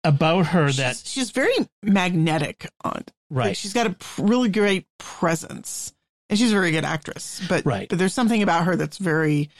about 0.03 0.47
her 0.47 0.73
that 0.73 0.97
she's, 0.97 1.09
she's 1.11 1.31
very 1.31 1.55
magnetic 1.83 2.69
on. 2.83 2.93
Like, 2.95 3.13
right. 3.31 3.57
she's 3.57 3.75
got 3.75 3.87
a 3.87 3.97
really 4.21 4.49
great 4.49 4.87
presence, 4.99 5.93
and 6.31 6.39
she's 6.39 6.51
a 6.53 6.55
very 6.55 6.71
good 6.71 6.85
actress. 6.85 7.41
But 7.49 7.65
Right. 7.67 7.89
but 7.89 7.99
there's 7.99 8.15
something 8.15 8.43
about 8.43 8.65
her 8.65 8.77
that's 8.77 8.99
very 8.99 9.51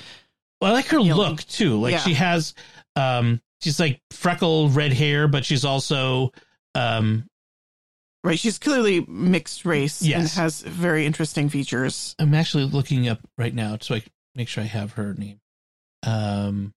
Well, 0.61 0.71
I 0.73 0.75
like 0.75 0.87
her 0.87 0.99
know, 0.99 1.17
look 1.17 1.45
too. 1.45 1.81
Like 1.81 1.93
yeah. 1.93 1.99
she 2.01 2.15
has, 2.15 2.55
um, 2.97 3.41
she's 3.61 3.79
like 3.79 4.01
freckled 4.11 4.75
red 4.75 4.93
hair, 4.93 5.29
but 5.29 5.45
she's 5.45 5.65
also, 5.65 6.33
um, 6.75 7.25
right. 8.25 8.39
She's 8.39 8.59
clearly 8.59 9.05
mixed 9.09 9.65
race 9.65 10.03
and 10.03 10.27
has 10.29 10.61
very 10.63 11.07
interesting 11.07 11.49
features. 11.49 12.15
I'm 12.19 12.35
actually 12.35 12.65
looking 12.65 13.09
up 13.09 13.21
right 13.37 13.55
now 13.55 13.79
so 13.81 13.95
I 13.97 14.03
make 14.35 14.49
sure 14.49 14.63
I 14.63 14.67
have 14.67 14.93
her 14.93 15.15
name. 15.15 15.41
Um, 16.05 16.73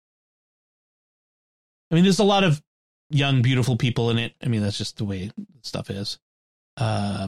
I 1.91 1.95
mean, 1.95 2.04
there's 2.04 2.19
a 2.19 2.23
lot 2.23 2.43
of 2.43 2.62
young, 3.10 3.41
beautiful 3.41 3.75
people 3.77 4.10
in 4.12 4.17
it. 4.17 4.34
I 4.43 4.47
mean, 4.47 4.62
that's 4.62 4.77
just 4.77 4.97
the 4.97 5.06
way 5.06 5.32
stuff 5.63 5.89
is. 5.89 6.17
Uh, 6.77 7.27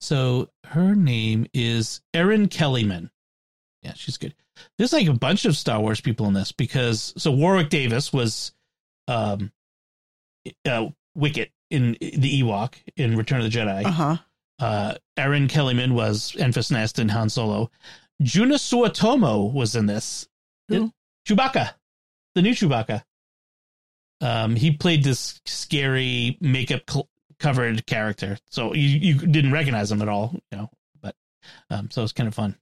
so 0.00 0.48
her 0.64 0.94
name 0.94 1.46
is 1.54 2.00
Erin 2.14 2.48
Kellyman. 2.48 3.10
Yeah, 3.82 3.94
she's 3.94 4.16
good. 4.16 4.34
There's 4.76 4.92
like 4.92 5.06
a 5.06 5.12
bunch 5.14 5.44
of 5.44 5.56
Star 5.56 5.80
Wars 5.80 6.00
people 6.00 6.26
in 6.26 6.34
this 6.34 6.52
because 6.52 7.14
so 7.16 7.30
Warwick 7.30 7.70
Davis 7.70 8.12
was, 8.12 8.52
um, 9.08 9.52
uh, 10.66 10.86
Wicket 11.14 11.50
in 11.70 11.96
the 12.00 12.42
Ewok 12.42 12.74
in 12.96 13.16
Return 13.16 13.40
of 13.40 13.50
the 13.50 13.58
Jedi. 13.58 13.84
Uh 13.84 13.90
huh. 13.90 14.16
Uh, 14.58 14.94
Erin 15.16 15.48
Kellyman 15.48 15.92
was 15.92 16.32
Enfys 16.32 16.70
Nest 16.70 16.98
in 16.98 17.08
Han 17.08 17.28
Solo. 17.30 17.70
Joonas 18.22 18.60
Suotamo 18.60 19.52
was 19.52 19.74
in 19.74 19.86
this. 19.86 20.28
Who? 20.68 20.92
Chewbacca, 21.26 21.72
the 22.34 22.42
new 22.42 22.52
Chewbacca. 22.52 23.02
Um, 24.20 24.54
he 24.54 24.70
played 24.72 25.02
this 25.02 25.40
scary 25.46 26.36
makeup 26.40 26.82
cl- 26.88 27.08
covered 27.40 27.86
character, 27.86 28.38
so 28.50 28.74
you 28.74 28.88
you 28.88 29.14
didn't 29.14 29.52
recognize 29.52 29.90
him 29.90 30.02
at 30.02 30.08
all, 30.08 30.38
you 30.50 30.58
know. 30.58 30.70
But 31.02 31.14
um, 31.70 31.90
so 31.90 32.02
it's 32.02 32.12
kind 32.12 32.28
of 32.28 32.34
fun. 32.34 32.56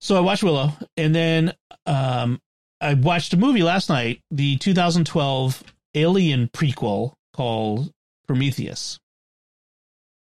So 0.00 0.16
I 0.16 0.20
watched 0.20 0.42
Willow, 0.42 0.72
and 0.96 1.14
then 1.14 1.54
um, 1.86 2.40
I 2.80 2.94
watched 2.94 3.32
a 3.32 3.36
movie 3.36 3.62
last 3.62 3.88
night, 3.88 4.22
the 4.30 4.56
2012 4.56 5.62
Alien 5.94 6.48
prequel 6.48 7.14
called 7.34 7.92
Prometheus. 8.26 8.98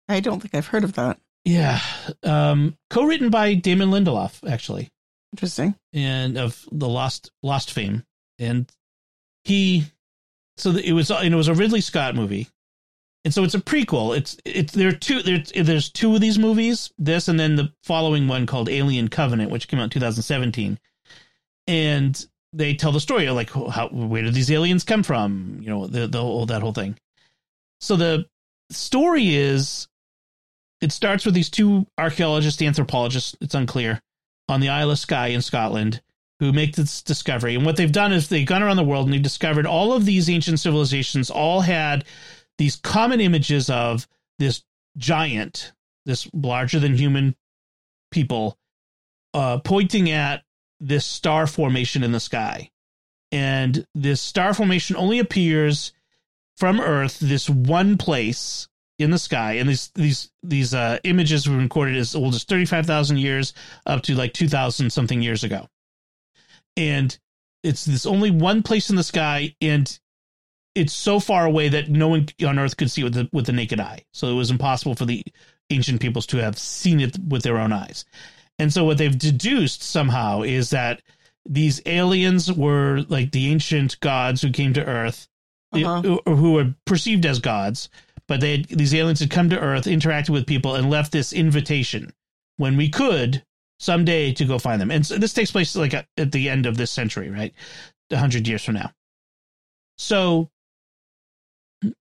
I 0.07 0.19
don't 0.19 0.39
think 0.39 0.55
I've 0.55 0.67
heard 0.67 0.83
of 0.83 0.93
that. 0.93 1.19
Yeah. 1.45 1.79
Um, 2.23 2.75
co-written 2.89 3.29
by 3.29 3.53
Damon 3.53 3.89
Lindelof, 3.89 4.47
actually. 4.49 4.89
Interesting. 5.33 5.75
and 5.93 6.37
of 6.37 6.65
the 6.71 6.87
Lost 6.87 7.31
Lost 7.43 7.71
fame, 7.71 8.03
and 8.39 8.69
he 9.43 9.85
so 10.57 10.71
it 10.71 10.93
was 10.93 11.11
and 11.11 11.33
it 11.33 11.37
was 11.37 11.47
a 11.47 11.53
Ridley 11.53 11.81
Scott 11.81 12.15
movie, 12.15 12.47
and 13.25 13.33
so 13.33 13.43
it's 13.43 13.55
a 13.55 13.59
prequel. 13.59 14.17
It's 14.17 14.37
it's 14.45 14.73
there 14.73 14.89
are 14.89 14.93
two 14.93 15.21
there's 15.21 15.51
there's 15.51 15.89
two 15.89 16.15
of 16.15 16.21
these 16.21 16.39
movies, 16.39 16.91
this 16.97 17.27
and 17.27 17.39
then 17.39 17.55
the 17.55 17.73
following 17.83 18.27
one 18.27 18.45
called 18.45 18.69
Alien 18.69 19.09
Covenant, 19.09 19.51
which 19.51 19.67
came 19.67 19.79
out 19.79 19.85
in 19.85 19.89
2017, 19.89 20.79
and 21.67 22.25
they 22.53 22.73
tell 22.73 22.91
the 22.91 22.99
story 22.99 23.25
of 23.25 23.35
like 23.35 23.51
how 23.51 23.89
where 23.91 24.23
did 24.23 24.33
these 24.33 24.51
aliens 24.51 24.83
come 24.83 25.03
from? 25.03 25.59
You 25.61 25.69
know 25.69 25.87
the 25.87 26.07
the 26.07 26.21
whole 26.21 26.45
that 26.45 26.61
whole 26.61 26.73
thing. 26.73 26.97
So 27.81 27.95
the 27.95 28.25
story 28.71 29.35
is 29.35 29.87
it 30.81 30.91
starts 30.91 31.25
with 31.25 31.33
these 31.33 31.49
two 31.49 31.85
archaeologists, 31.97 32.61
anthropologists, 32.61 33.35
it's 33.41 33.55
unclear, 33.55 34.01
on 34.47 34.61
the 34.61 34.69
Isle 34.69 34.91
of 34.91 34.99
Skye 34.99 35.27
in 35.27 35.41
Scotland 35.41 36.01
who 36.39 36.53
make 36.53 36.75
this 36.75 37.01
discovery. 37.01 37.55
And 37.55 37.65
what 37.65 37.75
they've 37.75 37.91
done 37.91 38.13
is 38.13 38.29
they've 38.29 38.45
gone 38.45 38.63
around 38.63 38.77
the 38.77 38.83
world 38.83 39.05
and 39.05 39.13
they've 39.13 39.21
discovered 39.21 39.65
all 39.65 39.91
of 39.91 40.05
these 40.05 40.29
ancient 40.29 40.59
civilizations 40.59 41.29
all 41.29 41.61
had 41.61 42.05
these 42.59 42.75
common 42.75 43.19
images 43.21 43.69
of 43.71 44.07
this 44.37 44.63
giant, 44.97 45.71
this 46.05 46.29
larger 46.33 46.79
than 46.79 46.95
human 46.95 47.35
people, 48.11 48.59
uh, 49.33 49.57
pointing 49.59 50.11
at 50.11 50.43
this 50.79 51.05
star 51.05 51.47
formation 51.47 52.03
in 52.03 52.11
the 52.11 52.19
sky. 52.19 52.69
And 53.31 53.87
this 53.95 54.21
star 54.21 54.53
formation 54.53 54.95
only 54.95 55.19
appears 55.19 55.93
from 56.57 56.81
Earth, 56.81 57.19
this 57.19 57.49
one 57.49 57.97
place 57.97 58.67
in 58.97 59.11
the 59.11 59.19
sky, 59.19 59.53
and 59.53 59.69
these 59.69 59.91
these 59.95 60.29
these 60.43 60.73
uh, 60.73 60.99
images 61.05 61.47
were 61.47 61.55
recorded 61.55 61.95
as 61.95 62.15
old 62.15 62.35
as 62.35 62.43
thirty 62.43 62.65
five 62.65 62.85
thousand 62.85 63.17
years 63.17 63.53
up 63.85 64.01
to 64.03 64.13
like 64.13 64.33
two 64.33 64.49
thousand 64.49 64.91
something 64.91 65.21
years 65.21 65.45
ago, 65.45 65.69
and 66.75 67.17
it's 67.63 67.85
this 67.85 68.05
only 68.05 68.29
one 68.29 68.61
place 68.61 68.89
in 68.89 68.97
the 68.97 69.03
sky, 69.03 69.55
and 69.61 69.99
it's 70.75 70.93
so 70.93 71.19
far 71.19 71.45
away 71.45 71.69
that 71.69 71.89
no 71.89 72.07
one 72.07 72.27
on 72.45 72.59
Earth 72.59 72.77
could 72.77 72.91
see 72.91 73.01
it 73.01 73.05
with 73.05 73.13
the 73.13 73.29
with 73.31 73.45
the 73.45 73.51
naked 73.53 73.79
eye, 73.79 74.01
so 74.13 74.27
it 74.27 74.35
was 74.35 74.51
impossible 74.51 74.95
for 74.95 75.05
the 75.05 75.23
ancient 75.69 76.01
peoples 76.01 76.25
to 76.27 76.37
have 76.37 76.57
seen 76.57 76.99
it 76.99 77.17
with 77.27 77.43
their 77.43 77.57
own 77.57 77.71
eyes, 77.73 78.05
and 78.57 78.71
so 78.73 78.83
what 78.85 78.97
they've 78.97 79.17
deduced 79.17 79.83
somehow 79.83 80.41
is 80.41 80.69
that 80.71 81.01
these 81.47 81.81
aliens 81.85 82.51
were 82.51 83.03
like 83.09 83.31
the 83.31 83.47
ancient 83.51 83.99
gods 84.01 84.41
who 84.41 84.51
came 84.51 84.73
to 84.73 84.85
Earth 84.85 85.27
Uh-huh. 85.71 86.17
or 86.25 86.35
who 86.35 86.53
were 86.53 86.73
perceived 86.85 87.25
as 87.25 87.39
gods, 87.39 87.89
but 88.27 88.41
they 88.41 88.57
had, 88.57 88.67
these 88.69 88.93
aliens 88.93 89.19
had 89.19 89.29
come 89.29 89.49
to 89.49 89.59
Earth, 89.59 89.85
interacted 89.85 90.29
with 90.31 90.47
people, 90.47 90.75
and 90.75 90.89
left 90.89 91.11
this 91.11 91.31
invitation 91.31 92.11
when 92.57 92.75
we 92.75 92.89
could 92.89 93.43
someday 93.79 94.33
to 94.33 94.45
go 94.45 94.59
find 94.59 94.81
them. 94.81 94.91
And 94.91 95.05
so 95.05 95.17
this 95.17 95.33
takes 95.33 95.51
place 95.51 95.75
like 95.75 95.93
at 95.93 96.07
at 96.17 96.31
the 96.31 96.49
end 96.49 96.65
of 96.65 96.75
this 96.75 96.91
century, 96.91 97.29
right? 97.29 97.53
A 98.11 98.17
hundred 98.17 98.47
years 98.47 98.63
from 98.65 98.75
now. 98.75 98.91
So 99.97 100.49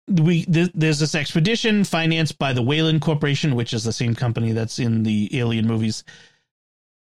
we 0.07 0.45
th- 0.45 0.71
there's 0.73 0.99
this 0.99 1.15
expedition 1.15 1.83
financed 1.83 2.37
by 2.37 2.53
the 2.53 2.61
Weyland 2.61 3.01
Corporation, 3.01 3.55
which 3.55 3.73
is 3.73 3.83
the 3.83 3.93
same 3.93 4.15
company 4.15 4.51
that's 4.51 4.79
in 4.79 5.03
the 5.03 5.37
Alien 5.37 5.67
movies, 5.67 6.03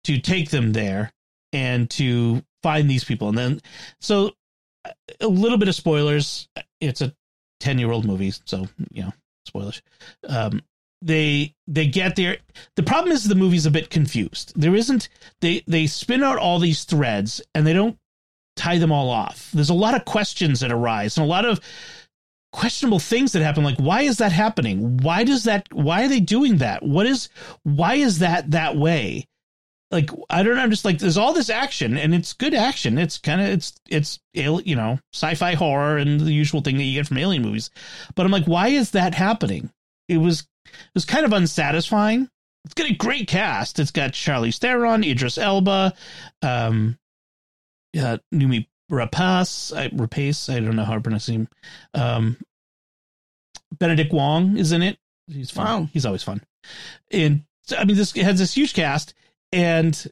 to 0.04 0.18
take 0.18 0.50
them 0.50 0.72
there 0.72 1.12
and 1.52 1.88
to 1.90 2.42
find 2.62 2.90
these 2.90 3.04
people. 3.04 3.28
And 3.28 3.38
then, 3.38 3.60
so 4.00 4.32
a 5.20 5.26
little 5.26 5.58
bit 5.58 5.68
of 5.68 5.74
spoilers. 5.74 6.48
It's 6.80 7.00
a 7.00 7.14
10 7.60 7.78
year 7.78 7.90
old 7.90 8.04
movie. 8.04 8.32
So, 8.44 8.66
you 8.90 9.04
know, 9.04 9.12
spoilers. 9.46 9.82
Um, 10.28 10.62
they 11.02 11.54
they 11.66 11.86
get 11.86 12.16
there. 12.16 12.38
The 12.76 12.82
problem 12.82 13.12
is 13.12 13.24
the 13.24 13.34
movie's 13.34 13.66
a 13.66 13.70
bit 13.70 13.90
confused. 13.90 14.52
There 14.56 14.74
isn't 14.74 15.08
they 15.40 15.62
they 15.66 15.86
spin 15.86 16.22
out 16.22 16.38
all 16.38 16.58
these 16.58 16.84
threads 16.84 17.42
and 17.54 17.66
they 17.66 17.74
don't 17.74 17.98
tie 18.56 18.78
them 18.78 18.92
all 18.92 19.10
off. 19.10 19.50
There's 19.52 19.70
a 19.70 19.74
lot 19.74 19.94
of 19.94 20.06
questions 20.06 20.60
that 20.60 20.72
arise 20.72 21.16
and 21.16 21.24
a 21.24 21.28
lot 21.28 21.44
of 21.44 21.60
questionable 22.54 23.00
things 23.00 23.32
that 23.32 23.42
happen 23.42 23.64
like 23.64 23.78
why 23.78 24.02
is 24.02 24.18
that 24.18 24.32
happening? 24.32 24.98
Why 24.98 25.24
does 25.24 25.44
that 25.44 25.66
why 25.72 26.04
are 26.04 26.08
they 26.08 26.20
doing 26.20 26.58
that? 26.58 26.82
What 26.82 27.06
is 27.06 27.28
why 27.64 27.94
is 27.94 28.20
that 28.20 28.52
that 28.52 28.76
way? 28.76 29.26
like 29.94 30.10
I 30.28 30.42
don't 30.42 30.56
know 30.56 30.62
I'm 30.62 30.70
just 30.70 30.84
Like 30.84 30.98
there's 30.98 31.16
all 31.16 31.32
this 31.32 31.48
action, 31.48 31.96
and 31.96 32.14
it's 32.14 32.32
good 32.32 32.52
action. 32.52 32.98
It's 32.98 33.16
kind 33.18 33.40
of 33.40 33.48
it's 33.48 33.74
it's 33.88 34.18
you 34.32 34.76
know 34.76 34.98
sci-fi 35.12 35.54
horror 35.54 35.96
and 35.96 36.20
the 36.20 36.32
usual 36.32 36.60
thing 36.60 36.76
that 36.76 36.82
you 36.82 37.00
get 37.00 37.06
from 37.06 37.18
alien 37.18 37.42
movies. 37.42 37.70
But 38.14 38.26
I'm 38.26 38.32
like, 38.32 38.46
why 38.46 38.68
is 38.68 38.90
that 38.90 39.14
happening? 39.14 39.70
It 40.08 40.18
was 40.18 40.40
it 40.66 40.94
was 40.94 41.04
kind 41.04 41.24
of 41.24 41.32
unsatisfying. 41.32 42.28
It's 42.64 42.74
got 42.74 42.90
a 42.90 42.94
great 42.94 43.28
cast. 43.28 43.78
It's 43.78 43.90
got 43.90 44.12
Charlize 44.12 44.58
Theron, 44.58 45.04
Idris 45.04 45.38
Elba, 45.38 45.92
um, 46.42 46.98
yeah, 47.92 48.16
Noomi 48.34 48.66
Rapace. 48.90 49.76
I, 49.76 49.88
Rapace. 49.88 50.52
I 50.52 50.60
don't 50.60 50.76
know 50.76 50.84
how 50.84 50.94
to 50.94 51.00
pronounce 51.00 51.28
him. 51.28 51.48
Um, 51.94 52.36
Benedict 53.78 54.12
Wong 54.12 54.56
is 54.56 54.72
in 54.72 54.82
it. 54.82 54.98
He's 55.26 55.50
fun. 55.50 55.66
Wow. 55.66 55.88
He's 55.92 56.06
always 56.06 56.22
fun. 56.22 56.42
And 57.10 57.44
so, 57.62 57.76
I 57.76 57.84
mean, 57.84 57.96
this 57.96 58.12
has 58.12 58.38
this 58.38 58.54
huge 58.54 58.74
cast, 58.74 59.14
and 59.52 60.06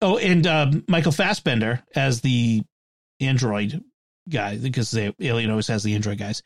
oh, 0.00 0.18
and 0.18 0.46
um, 0.46 0.84
Michael 0.88 1.12
Fassbender 1.12 1.82
as 1.94 2.20
the 2.20 2.62
android 3.20 3.82
guy 4.28 4.56
because 4.56 4.90
the 4.90 5.14
Alien 5.20 5.50
always 5.50 5.68
has 5.68 5.82
the 5.82 5.94
android 5.94 6.18
guys. 6.18 6.42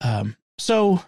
Um, 0.00 0.36
so 0.58 1.02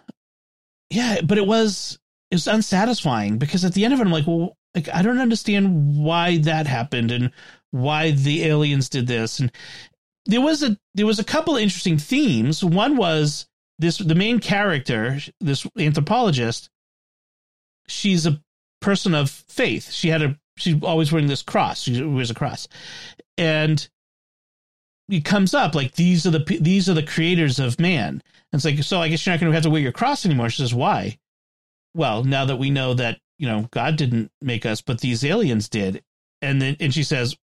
yeah, 0.89 1.21
but 1.23 1.37
it 1.37 1.47
was 1.47 1.97
it 2.29 2.35
was 2.35 2.47
unsatisfying 2.47 3.37
because 3.37 3.65
at 3.65 3.73
the 3.73 3.85
end 3.85 3.93
of 3.93 3.99
it, 3.99 4.03
I'm 4.03 4.11
like, 4.11 4.27
well, 4.27 4.57
like 4.75 4.89
I 4.93 5.01
don't 5.01 5.19
understand 5.19 5.97
why 5.97 6.37
that 6.39 6.67
happened 6.67 7.11
and 7.11 7.31
why 7.71 8.11
the 8.11 8.43
aliens 8.43 8.89
did 8.89 9.07
this, 9.07 9.39
and 9.39 9.51
there 10.25 10.41
was 10.41 10.61
a 10.63 10.77
there 10.93 11.05
was 11.05 11.19
a 11.19 11.23
couple 11.23 11.55
of 11.55 11.61
interesting 11.61 11.97
themes. 11.97 12.63
One 12.63 12.97
was 12.97 13.47
this 13.79 13.97
the 13.97 14.15
main 14.15 14.39
character, 14.39 15.19
this 15.39 15.67
anthropologist. 15.77 16.69
She's 17.87 18.25
a 18.25 18.41
person 18.81 19.15
of 19.15 19.29
faith. 19.29 19.91
She 19.91 20.09
had 20.09 20.21
a 20.21 20.39
she's 20.57 20.81
always 20.83 21.11
wearing 21.11 21.27
this 21.27 21.41
cross. 21.41 21.81
She 21.81 22.03
wears 22.03 22.31
a 22.31 22.35
cross, 22.35 22.67
and 23.37 23.87
it 25.09 25.25
comes 25.25 25.53
up 25.53 25.75
like 25.75 25.95
these 25.95 26.25
are 26.25 26.31
the 26.31 26.57
these 26.61 26.89
are 26.89 26.93
the 26.93 27.03
creators 27.03 27.59
of 27.59 27.79
man. 27.79 28.21
And 28.53 28.59
it's 28.59 28.65
like 28.65 28.81
so. 28.83 29.01
I 29.01 29.07
guess 29.07 29.25
you're 29.25 29.33
not 29.33 29.39
going 29.39 29.51
to 29.51 29.55
have 29.55 29.63
to 29.63 29.69
wear 29.69 29.81
your 29.81 29.91
cross 29.91 30.25
anymore. 30.25 30.49
She 30.49 30.61
says, 30.61 30.73
"Why?" 30.73 31.17
Well, 31.93 32.23
now 32.23 32.45
that 32.45 32.57
we 32.57 32.69
know 32.69 32.93
that 32.93 33.19
you 33.37 33.47
know 33.47 33.67
God 33.71 33.95
didn't 33.95 34.31
make 34.41 34.65
us, 34.65 34.81
but 34.81 35.01
these 35.01 35.23
aliens 35.23 35.69
did, 35.69 36.03
and 36.41 36.61
then 36.61 36.77
and 36.79 36.93
she 36.93 37.03
says, 37.03 37.35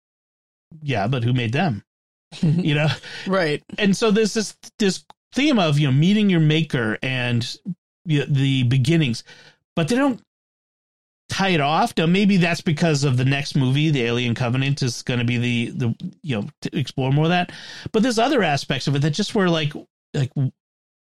"Yeah, 0.83 1.07
but 1.09 1.25
who 1.25 1.33
made 1.33 1.53
them?" 1.53 1.85
you 2.43 2.75
know, 2.75 2.89
right. 3.27 3.63
and 3.79 3.97
so 3.97 4.11
there's 4.11 4.35
this 4.35 4.57
this 4.79 5.05
theme 5.33 5.59
of 5.59 5.79
you 5.79 5.89
know 5.89 5.93
meeting 5.93 6.31
your 6.31 6.41
maker 6.41 6.99
and 7.03 7.57
you 8.05 8.21
know, 8.21 8.27
the 8.29 8.65
beginnings, 8.65 9.25
but 9.77 9.89
they 9.89 9.97
don't 9.97 10.21
tie 11.29 11.51
it 11.51 11.61
off. 11.61 11.93
Now 11.97 12.07
maybe 12.07 12.37
that's 12.37 12.61
because 12.61 13.05
of 13.05 13.17
the 13.17 13.25
next 13.25 13.55
movie, 13.55 13.91
the 13.91 14.03
Alien 14.03 14.35
Covenant, 14.35 14.83
is 14.83 15.03
going 15.03 15.21
to 15.21 15.25
be 15.25 15.39
the 15.39 15.71
the 15.71 16.13
you 16.23 16.37
know 16.37 16.49
to 16.63 16.79
explore 16.79 17.13
more 17.13 17.25
of 17.25 17.31
that. 17.31 17.53
But 17.93 18.03
there's 18.03 18.19
other 18.19 18.43
aspects 18.43 18.87
of 18.87 18.97
it 18.97 19.03
that 19.03 19.11
just 19.11 19.35
were 19.35 19.49
like 19.49 19.73
like 20.15 20.33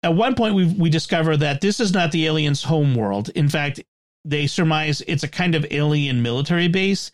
at 0.02 0.14
one 0.14 0.34
point 0.34 0.54
we 0.54 0.66
we 0.66 0.90
discover 0.90 1.36
that 1.36 1.60
this 1.60 1.80
is 1.80 1.92
not 1.92 2.12
the 2.12 2.26
aliens' 2.26 2.62
home 2.62 2.94
world. 2.94 3.30
In 3.30 3.48
fact, 3.48 3.80
they 4.24 4.46
surmise 4.46 5.02
it's 5.06 5.22
a 5.22 5.28
kind 5.28 5.54
of 5.54 5.66
alien 5.70 6.22
military 6.22 6.68
base 6.68 7.10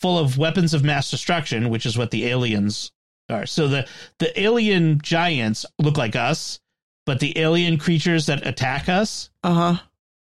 full 0.00 0.18
of 0.18 0.38
weapons 0.38 0.74
of 0.74 0.84
mass 0.84 1.10
destruction, 1.10 1.70
which 1.70 1.86
is 1.86 1.98
what 1.98 2.10
the 2.10 2.26
aliens 2.26 2.92
are. 3.30 3.46
So 3.46 3.68
the 3.68 3.86
the 4.18 4.38
alien 4.40 5.00
giants 5.02 5.66
look 5.78 5.96
like 5.96 6.16
us, 6.16 6.60
but 7.06 7.20
the 7.20 7.38
alien 7.38 7.78
creatures 7.78 8.26
that 8.26 8.46
attack 8.46 8.88
us 8.88 9.30
Uh 9.42 9.54
huh. 9.74 9.82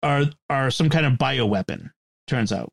are 0.03 0.24
are 0.50 0.70
some 0.70 0.88
kind 0.90 1.07
of 1.07 1.14
bioweapon. 1.14 1.90
Turns 2.27 2.53
out, 2.53 2.70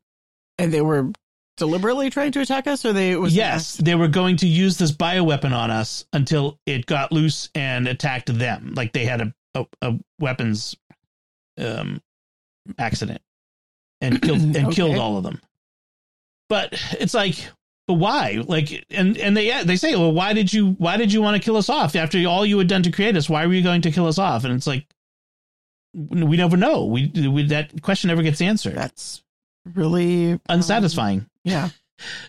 And 0.58 0.72
they 0.72 0.80
were 0.80 1.10
deliberately 1.58 2.08
trying 2.08 2.32
to 2.32 2.40
attack 2.40 2.66
us, 2.66 2.84
or 2.86 2.92
they 2.92 3.16
was 3.16 3.34
yes, 3.36 3.74
they 3.76 3.94
were 3.94 4.08
going 4.08 4.36
to 4.38 4.46
use 4.46 4.78
this 4.78 4.92
bioweapon 4.92 5.52
on 5.52 5.70
us 5.70 6.04
until 6.12 6.58
it 6.66 6.86
got 6.86 7.12
loose 7.12 7.50
and 7.54 7.86
attacked 7.88 8.32
them. 8.38 8.72
Like 8.74 8.92
they 8.92 9.04
had 9.04 9.20
a 9.20 9.34
a, 9.54 9.66
a 9.82 9.98
weapons 10.18 10.74
um 11.58 12.00
accident 12.78 13.20
and 14.00 14.20
killed 14.22 14.40
and 14.40 14.56
Okay. 14.66 14.74
killed 14.74 14.96
all 14.96 15.16
of 15.18 15.24
them. 15.24 15.40
But 16.52 16.74
it's 17.00 17.14
like, 17.14 17.36
but 17.88 17.94
why? 17.94 18.42
Like, 18.46 18.84
and 18.90 19.16
and 19.16 19.34
they 19.34 19.64
they 19.64 19.76
say, 19.76 19.96
well, 19.96 20.12
why 20.12 20.34
did 20.34 20.52
you 20.52 20.72
why 20.72 20.98
did 20.98 21.10
you 21.10 21.22
want 21.22 21.34
to 21.34 21.42
kill 21.42 21.56
us 21.56 21.70
off 21.70 21.96
after 21.96 22.22
all 22.28 22.44
you 22.44 22.58
had 22.58 22.68
done 22.68 22.82
to 22.82 22.90
create 22.90 23.16
us? 23.16 23.26
Why 23.26 23.46
were 23.46 23.54
you 23.54 23.62
going 23.62 23.80
to 23.80 23.90
kill 23.90 24.06
us 24.06 24.18
off? 24.18 24.44
And 24.44 24.52
it's 24.52 24.66
like, 24.66 24.86
we 25.94 26.36
never 26.36 26.58
know. 26.58 26.84
We, 26.84 27.10
we 27.26 27.46
that 27.46 27.80
question 27.80 28.08
never 28.08 28.22
gets 28.22 28.42
answered. 28.42 28.74
That's 28.74 29.22
really 29.74 30.32
um, 30.32 30.40
Unsatisfying. 30.50 31.24
yeah. 31.42 31.70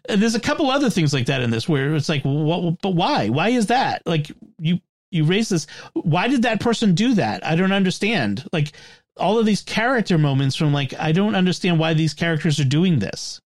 And 0.08 0.22
there's 0.22 0.36
a 0.36 0.40
couple 0.40 0.72
other 0.72 0.90
things 0.90 1.14
like 1.14 1.26
that 1.26 1.42
in 1.42 1.50
this 1.50 1.68
where 1.68 1.94
it's 1.96 2.08
like, 2.08 2.22
what? 2.24 2.80
But 2.82 2.92
why? 2.92 3.28
Why 3.28 3.50
is 3.50 3.68
that? 3.68 4.04
Like 4.06 4.32
you 4.58 4.80
you 5.12 5.26
raise 5.26 5.50
this. 5.50 5.68
Why 5.92 6.30
did 6.30 6.44
that 6.44 6.62
person 6.62 6.96
do 6.96 7.16
that? 7.16 7.46
I 7.46 7.58
don't 7.58 7.74
understand. 7.74 8.48
Like 8.54 8.72
all 9.18 9.38
of 9.38 9.46
these 9.46 9.64
character 9.64 10.18
moments 10.18 10.56
from 10.56 10.72
like 10.72 10.94
I 10.98 11.12
don't 11.12 11.36
understand 11.36 11.78
why 11.78 11.94
these 11.94 12.14
characters 12.14 12.58
are 12.62 12.66
doing 12.66 13.00
this. 13.00 13.42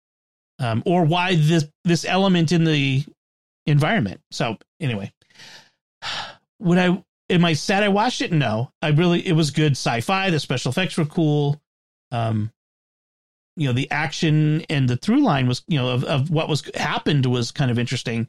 Um, 0.59 0.83
or 0.85 1.05
why 1.05 1.35
this 1.35 1.65
this 1.83 2.05
element 2.05 2.51
in 2.51 2.63
the 2.63 3.03
environment. 3.65 4.21
So 4.31 4.57
anyway, 4.79 5.11
would 6.59 6.77
I 6.77 7.03
am 7.29 7.45
I 7.45 7.53
sad 7.53 7.83
I 7.83 7.89
watched 7.89 8.21
it? 8.21 8.31
No, 8.31 8.71
I 8.81 8.89
really 8.89 9.25
it 9.25 9.33
was 9.33 9.51
good 9.51 9.73
sci-fi. 9.73 10.29
The 10.29 10.39
special 10.39 10.69
effects 10.69 10.97
were 10.97 11.05
cool. 11.05 11.61
Um, 12.11 12.51
you 13.57 13.67
know, 13.67 13.73
the 13.73 13.89
action 13.91 14.63
and 14.69 14.87
the 14.87 14.97
through 14.97 15.21
line 15.21 15.47
was 15.47 15.63
you 15.67 15.77
know 15.77 15.89
of, 15.89 16.03
of 16.03 16.29
what 16.29 16.49
was 16.49 16.69
happened 16.75 17.25
was 17.25 17.51
kind 17.51 17.71
of 17.71 17.79
interesting, 17.79 18.27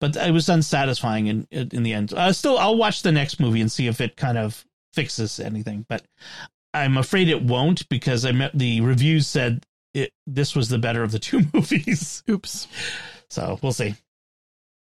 but 0.00 0.16
it 0.16 0.32
was 0.32 0.48
unsatisfying 0.48 1.26
in 1.26 1.46
in 1.50 1.82
the 1.82 1.92
end. 1.92 2.12
Uh, 2.12 2.32
still, 2.32 2.58
I'll 2.58 2.76
watch 2.76 3.02
the 3.02 3.12
next 3.12 3.40
movie 3.40 3.60
and 3.60 3.70
see 3.70 3.86
if 3.86 4.00
it 4.00 4.16
kind 4.16 4.38
of 4.38 4.64
fixes 4.92 5.38
anything, 5.38 5.86
but 5.88 6.02
I'm 6.72 6.96
afraid 6.96 7.28
it 7.28 7.42
won't 7.42 7.88
because 7.88 8.24
I 8.24 8.32
met 8.32 8.56
the 8.56 8.80
reviews 8.80 9.26
said 9.26 9.66
it 9.94 10.12
this 10.26 10.54
was 10.54 10.68
the 10.68 10.78
better 10.78 11.02
of 11.02 11.12
the 11.12 11.18
two 11.18 11.42
movies. 11.52 12.22
Oops. 12.28 12.68
So 13.28 13.58
we'll 13.62 13.72
see. 13.72 13.94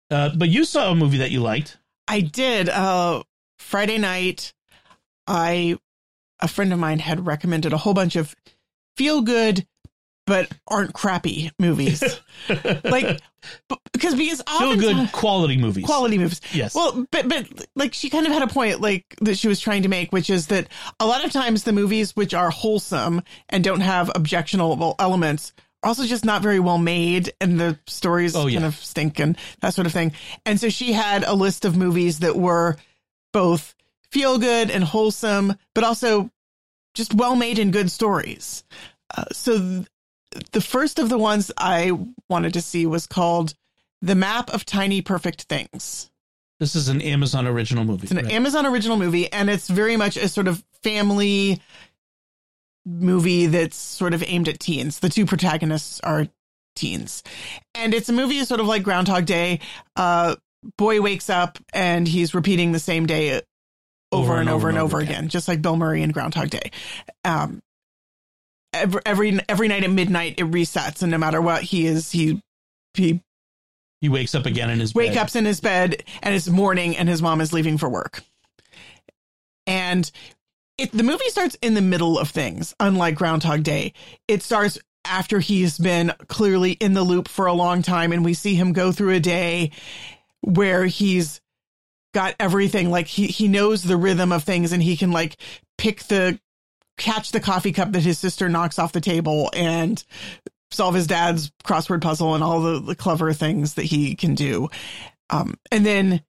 Uh, 0.10 0.30
but 0.36 0.50
you 0.50 0.64
saw 0.64 0.92
a 0.92 0.96
movie 0.96 1.18
that 1.18 1.32
you 1.32 1.42
liked. 1.42 1.78
I 2.08 2.22
did. 2.22 2.70
Uh, 2.70 3.24
Friday 3.60 3.98
night, 3.98 4.54
I 5.28 5.78
a 6.40 6.48
friend 6.48 6.72
of 6.72 6.80
mine 6.80 7.00
had 7.00 7.26
recommended 7.26 7.74
a 7.74 7.78
whole 7.78 7.94
bunch 7.94 8.16
of 8.16 8.36
feel 8.96 9.22
good 9.22 9.66
but 10.28 10.52
aren't 10.68 10.94
crappy 10.94 11.52
movies. 11.58 12.04
like 12.84 13.20
because 13.94 14.14
because 14.14 14.44
feel 14.60 14.76
good 14.78 15.12
quality 15.12 15.58
movies. 15.58 15.86
Quality 15.86 16.20
movies. 16.20 16.42
Yes. 16.54 16.76
Well, 16.76 17.08
but 17.12 17.28
but 17.28 17.48
like 17.76 17.94
she 17.96 18.12
kind 18.12 18.28
of 18.28 18.34
had 18.34 18.44
a 18.44 18.48
point 18.48 18.82
like 18.82 19.16
that 19.22 19.38
she 19.38 19.48
was 19.48 19.60
trying 19.60 19.82
to 19.84 19.90
make, 19.90 20.12
which 20.12 20.30
is 20.30 20.48
that 20.48 20.68
a 21.00 21.08
lot 21.08 21.26
of 21.26 21.32
times 21.32 21.64
the 21.64 21.74
movies 21.74 22.16
which 22.16 22.36
are 22.36 22.52
wholesome 22.52 23.24
and 23.50 23.64
don't 23.64 23.82
have 23.82 24.12
objectionable 24.14 24.96
elements 25.00 25.54
are 25.82 25.88
also 25.90 26.06
just 26.06 26.26
not 26.26 26.42
very 26.42 26.60
well 26.60 26.78
made 26.78 27.32
and 27.40 27.60
the 27.60 27.80
stories 27.88 28.36
Oh, 28.36 28.48
yeah. 28.48 28.60
kind 28.60 28.66
of 28.66 28.76
stink 28.76 29.20
and 29.20 29.38
that 29.62 29.74
sort 29.74 29.88
of 29.88 29.94
thing. 29.94 30.12
And 30.46 30.60
so 30.60 30.70
she 30.70 30.92
had 30.92 31.24
a 31.24 31.34
list 31.34 31.66
of 31.66 31.78
movies 31.78 32.20
that 32.20 32.36
were 32.36 32.76
both 33.32 33.76
feel 34.12 34.38
good 34.40 34.72
and 34.72 34.84
wholesome, 34.84 35.54
but 35.74 35.84
also 35.84 36.30
just 36.96 37.14
well 37.14 37.36
made 37.36 37.60
and 37.60 37.72
good 37.72 37.92
stories. 37.92 38.64
Uh, 39.16 39.26
so 39.32 39.58
th- 39.60 39.88
the 40.52 40.62
first 40.62 41.00
of 41.00 41.10
the 41.10 41.18
ones 41.18 41.52
I 41.58 41.92
wanted 42.30 42.54
to 42.54 42.62
see 42.62 42.86
was 42.86 43.08
called 43.08 43.54
The 44.02 44.16
Map 44.16 44.54
of 44.54 44.66
Tiny 44.66 45.02
Perfect 45.02 45.44
Things. 45.44 46.10
This 46.60 46.76
is 46.76 46.88
an 46.88 47.02
Amazon 47.02 47.46
original 47.46 47.84
movie. 47.84 48.04
It's 48.04 48.12
an 48.12 48.18
right? 48.18 48.32
Amazon 48.32 48.66
original 48.66 48.98
movie, 48.98 49.32
and 49.32 49.50
it's 49.50 49.68
very 49.68 49.96
much 49.96 50.18
a 50.18 50.28
sort 50.28 50.48
of 50.48 50.64
family 50.82 51.62
movie 52.86 53.48
that's 53.48 53.76
sort 53.78 54.14
of 54.14 54.24
aimed 54.26 54.48
at 54.48 54.60
teens. 54.60 55.00
The 55.00 55.10
two 55.10 55.26
protagonists 55.26 56.00
are 56.02 56.28
teens. 56.76 57.24
And 57.76 57.94
it's 57.94 58.10
a 58.10 58.14
movie 58.14 58.44
sort 58.46 58.60
of 58.60 58.68
like 58.68 58.84
Groundhog 58.84 59.26
Day. 59.26 59.60
Uh, 59.96 60.36
boy 60.78 61.02
wakes 61.02 61.30
up 61.30 61.60
and 61.74 62.08
he's 62.08 62.34
repeating 62.34 62.72
the 62.72 62.80
same 62.80 63.06
day 63.06 63.42
over, 64.12 64.38
and 64.38 64.50
over 64.50 64.70
and 64.70 64.78
over 64.78 65.00
again, 65.00 65.28
just 65.28 65.48
like 65.48 65.62
Bill 65.62 65.76
Murray 65.76 66.02
in 66.02 66.12
Groundhog 66.12 66.50
Day. 66.50 66.72
Um, 67.26 67.62
every, 68.74 69.02
every 69.06 69.40
every 69.50 69.68
night 69.68 69.84
at 69.84 69.90
midnight 69.90 70.36
it 70.38 70.46
resets, 70.46 71.02
and 71.02 71.12
no 71.12 71.18
matter 71.18 71.42
what 71.42 71.64
he 71.64 71.86
is, 71.88 72.12
he 72.12 72.42
he 72.94 73.22
He 74.02 74.10
wakes 74.10 74.36
up 74.36 74.46
again 74.46 74.70
in 74.70 74.80
his 74.80 74.94
wake 74.94 75.14
bed. 75.14 75.22
ups 75.22 75.36
in 75.36 75.46
his 75.46 75.60
bed 75.60 76.04
and 76.22 76.36
it's 76.36 76.48
morning 76.48 76.96
and 76.98 77.10
his 77.10 77.22
mom 77.22 77.42
is 77.42 77.54
leaving 77.54 77.78
for 77.78 77.90
work. 77.90 78.22
And 79.66 80.10
it, 80.78 80.92
the 80.92 81.04
movie 81.04 81.30
starts 81.30 81.56
in 81.62 81.74
the 81.74 81.82
middle 81.82 82.18
of 82.20 82.30
things, 82.30 82.76
unlike 82.80 83.16
Groundhog 83.16 83.64
Day. 83.64 83.94
It 84.28 84.44
starts 84.44 84.78
after 85.04 85.40
he's 85.40 85.78
been 85.78 86.14
clearly 86.28 86.74
in 86.74 86.94
the 86.94 87.04
loop 87.04 87.28
for 87.28 87.46
a 87.46 87.54
long 87.54 87.82
time 87.82 88.12
and 88.12 88.24
we 88.24 88.34
see 88.34 88.56
him 88.56 88.74
go 88.74 88.92
through 88.92 89.14
a 89.14 89.20
day 89.20 89.72
where 90.42 90.86
he's 90.86 91.42
got 92.14 92.36
everything 92.40 92.90
like 92.90 93.08
he 93.08 93.28
he 93.28 93.48
knows 93.48 93.84
the 93.84 93.98
rhythm 93.98 94.32
of 94.32 94.44
things 94.44 94.72
and 94.72 94.82
he 94.84 94.98
can 94.98 95.12
like 95.12 95.38
pick 95.78 96.04
the 96.06 96.40
catch 96.98 97.32
the 97.32 97.40
coffee 97.40 97.72
cup 97.72 97.92
that 97.92 98.04
his 98.04 98.20
sister 98.20 98.50
knocks 98.50 98.80
off 98.80 98.92
the 98.92 99.02
table 99.02 99.50
and 99.54 100.04
solve 100.72 100.96
his 100.96 101.08
dad's 101.08 101.52
crossword 101.64 102.02
puzzle 102.02 102.36
and 102.36 102.44
all 102.44 102.62
the, 102.62 102.80
the 102.80 102.96
clever 102.96 103.34
things 103.34 103.76
that 103.76 103.86
he 103.86 104.16
can 104.16 104.36
do. 104.36 104.70
Um, 105.30 105.56
and 105.72 105.86
then 105.86 106.24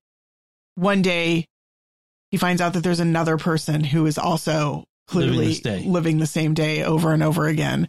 one 0.74 1.02
day 1.02 1.46
he 2.30 2.36
finds 2.36 2.60
out 2.60 2.74
that 2.74 2.82
there's 2.82 3.00
another 3.00 3.38
person 3.38 3.82
who 3.82 4.06
is 4.06 4.18
also 4.18 4.84
clearly 5.06 5.54
day. 5.54 5.84
living 5.84 6.18
the 6.18 6.26
same 6.26 6.54
day 6.54 6.84
over 6.84 7.12
and 7.12 7.22
over 7.22 7.46
again. 7.46 7.88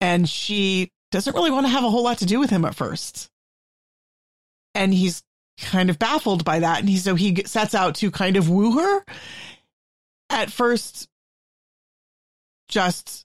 And 0.00 0.28
she 0.28 0.90
doesn't 1.10 1.34
really 1.34 1.50
want 1.50 1.66
to 1.66 1.72
have 1.72 1.84
a 1.84 1.90
whole 1.90 2.02
lot 2.02 2.18
to 2.18 2.26
do 2.26 2.40
with 2.40 2.50
him 2.50 2.64
at 2.64 2.74
first. 2.74 3.28
And 4.74 4.92
he's 4.92 5.22
kind 5.60 5.90
of 5.90 5.98
baffled 5.98 6.44
by 6.44 6.60
that. 6.60 6.80
And 6.80 6.88
he, 6.88 6.96
so 6.96 7.14
he 7.14 7.42
sets 7.44 7.74
out 7.74 7.96
to 7.96 8.10
kind 8.10 8.36
of 8.36 8.48
woo 8.48 8.78
her. 8.78 9.04
At 10.30 10.50
first, 10.50 11.06
just 12.74 13.24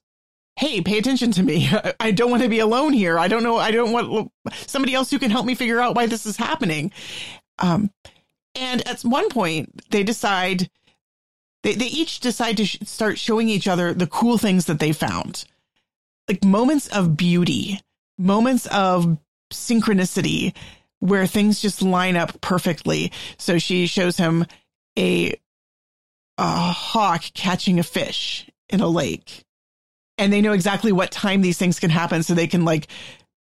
hey, 0.56 0.82
pay 0.82 0.98
attention 0.98 1.32
to 1.32 1.42
me. 1.42 1.70
I 2.00 2.10
don't 2.10 2.30
want 2.30 2.42
to 2.42 2.48
be 2.48 2.58
alone 2.58 2.92
here. 2.92 3.18
I 3.18 3.28
don't 3.28 3.42
know. 3.42 3.56
I 3.56 3.70
don't 3.70 3.92
want 3.92 4.30
somebody 4.66 4.94
else 4.94 5.10
who 5.10 5.18
can 5.18 5.30
help 5.30 5.46
me 5.46 5.54
figure 5.54 5.80
out 5.80 5.94
why 5.94 6.06
this 6.06 6.26
is 6.26 6.36
happening. 6.36 6.92
Um, 7.58 7.90
and 8.54 8.86
at 8.86 9.00
one 9.02 9.30
point, 9.30 9.90
they 9.90 10.02
decide 10.02 10.70
they 11.62 11.74
they 11.74 11.86
each 11.86 12.20
decide 12.20 12.56
to 12.58 12.66
sh- 12.66 12.78
start 12.84 13.18
showing 13.18 13.48
each 13.48 13.68
other 13.68 13.94
the 13.94 14.06
cool 14.06 14.38
things 14.38 14.66
that 14.66 14.80
they 14.80 14.92
found, 14.92 15.44
like 16.28 16.44
moments 16.44 16.88
of 16.88 17.16
beauty, 17.16 17.80
moments 18.18 18.66
of 18.66 19.18
synchronicity, 19.52 20.54
where 20.98 21.26
things 21.26 21.60
just 21.60 21.80
line 21.80 22.16
up 22.16 22.40
perfectly. 22.40 23.12
So 23.38 23.58
she 23.58 23.86
shows 23.86 24.16
him 24.16 24.46
a 24.98 25.38
a 26.36 26.72
hawk 26.72 27.22
catching 27.34 27.78
a 27.78 27.82
fish 27.82 28.49
in 28.70 28.80
a 28.80 28.88
lake. 28.88 29.44
And 30.18 30.32
they 30.32 30.40
know 30.40 30.52
exactly 30.52 30.92
what 30.92 31.10
time 31.10 31.42
these 31.42 31.58
things 31.58 31.80
can 31.80 31.90
happen 31.90 32.22
so 32.22 32.34
they 32.34 32.46
can 32.46 32.64
like 32.64 32.88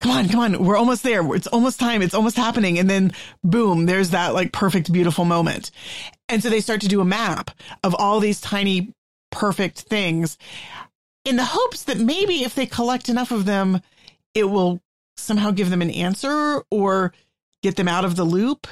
come 0.01 0.13
on 0.13 0.29
come 0.29 0.41
on 0.41 0.65
we're 0.65 0.77
almost 0.77 1.03
there. 1.03 1.35
It's 1.35 1.47
almost 1.47 1.81
time. 1.81 2.03
It's 2.03 2.15
almost 2.15 2.37
happening. 2.37 2.79
And 2.79 2.89
then 2.89 3.13
boom 3.43 3.87
there's 3.87 4.11
that 4.11 4.35
like 4.35 4.53
perfect 4.53 4.93
beautiful 4.93 5.25
moment. 5.25 5.71
And 6.29 6.43
so 6.43 6.51
they 6.51 6.61
start 6.61 6.81
to 6.83 6.89
do 6.89 7.01
a 7.01 7.05
map 7.05 7.51
of 7.83 7.95
all 7.95 8.21
these 8.21 8.41
tiny 8.41 8.93
perfect 9.31 9.81
things 9.81 10.39
in 11.25 11.37
the 11.37 11.45
hopes 11.45 11.85
that 11.85 11.99
maybe 11.99 12.45
if 12.45 12.55
they 12.55 12.67
collect 12.67 13.09
enough 13.09 13.31
of 13.31 13.45
them 13.45 13.81
it 14.35 14.45
will 14.45 14.81
somehow 15.17 15.51
give 15.51 15.69
them 15.69 15.83
an 15.83 15.91
answer 15.91 16.63
or 16.71 17.13
get 17.63 17.77
them 17.77 17.89
out 17.89 18.05
of 18.05 18.15
the 18.15 18.25
loop. 18.25 18.67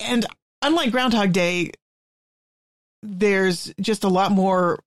And 0.00 0.24
unlike 0.62 0.90
groundhog 0.90 1.32
day 1.32 1.72
there's 3.02 3.72
just 3.80 4.04
a 4.04 4.08
lot 4.08 4.32
more 4.32 4.78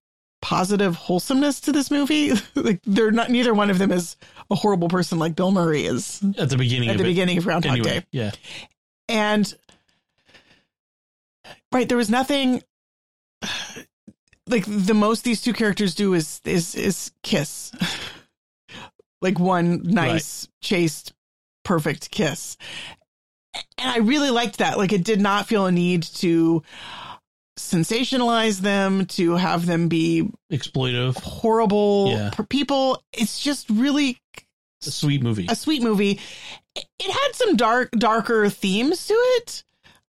positive 0.45 0.95
wholesomeness 0.95 1.59
to 1.61 1.71
this 1.71 1.89
movie. 1.89 2.31
like 2.55 2.79
they're 2.85 3.09
not 3.09 3.31
neither 3.31 3.51
one 3.51 3.71
of 3.71 3.79
them 3.79 3.91
is 3.91 4.15
a 4.51 4.55
horrible 4.55 4.87
person 4.87 5.17
like 5.17 5.35
Bill 5.35 5.51
Murray 5.51 5.85
is 5.85 6.21
at 6.37 6.49
the 6.49 6.57
beginning. 6.57 6.89
at 6.89 6.95
of 6.95 6.99
the 6.99 7.03
it. 7.05 7.07
beginning 7.07 7.39
of 7.39 7.45
Groundhog 7.45 7.71
Anyway, 7.71 8.01
Day. 8.01 8.05
yeah. 8.11 8.31
And 9.09 9.51
right, 11.71 11.89
there 11.89 11.97
was 11.97 12.11
nothing 12.11 12.61
like 14.47 14.65
the 14.67 14.93
most 14.93 15.23
these 15.23 15.41
two 15.41 15.51
characters 15.53 15.95
do 15.95 16.13
is 16.13 16.41
is 16.45 16.75
is 16.75 17.11
kiss. 17.23 17.71
like 19.21 19.39
one 19.39 19.81
nice, 19.83 20.47
chaste, 20.61 21.13
perfect 21.63 22.11
kiss. 22.11 22.55
And 23.79 23.89
I 23.89 23.97
really 23.97 24.29
liked 24.29 24.59
that. 24.59 24.77
Like 24.77 24.93
it 24.93 25.03
did 25.03 25.19
not 25.19 25.47
feel 25.47 25.65
a 25.65 25.71
need 25.71 26.03
to 26.03 26.61
sensationalize 27.57 28.59
them, 28.59 29.05
to 29.07 29.35
have 29.35 29.65
them 29.65 29.87
be 29.87 30.29
Exploitive. 30.51 31.17
horrible 31.19 32.09
Yeah. 32.11 32.31
people. 32.49 33.01
It's 33.13 33.39
just 33.39 33.69
really 33.69 34.17
A 34.85 34.91
sweet 34.91 35.21
movie. 35.21 35.45
a 35.49 35.55
sweet 35.55 35.81
movie. 35.81 36.19
It 36.75 36.85
it 36.99 37.11
had 37.11 37.29
some 37.35 37.55
dark, 37.55 37.91
darker 37.91 38.49
themes 38.49 39.07
to 39.07 39.13
it, 39.13 39.63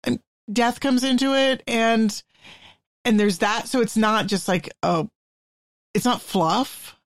and 0.04 0.18
death 0.52 0.80
comes 0.80 1.04
into 1.04 1.34
it, 1.34 1.62
and 1.66 2.22
and 3.04 3.20
there's 3.20 3.38
that. 3.38 3.68
So 3.68 3.80
it's 3.80 3.96
not 3.96 4.26
just 4.26 4.48
like 4.48 4.68
a, 4.82 5.06
it's 5.94 6.04
not 6.04 6.20
fluff. 6.20 6.96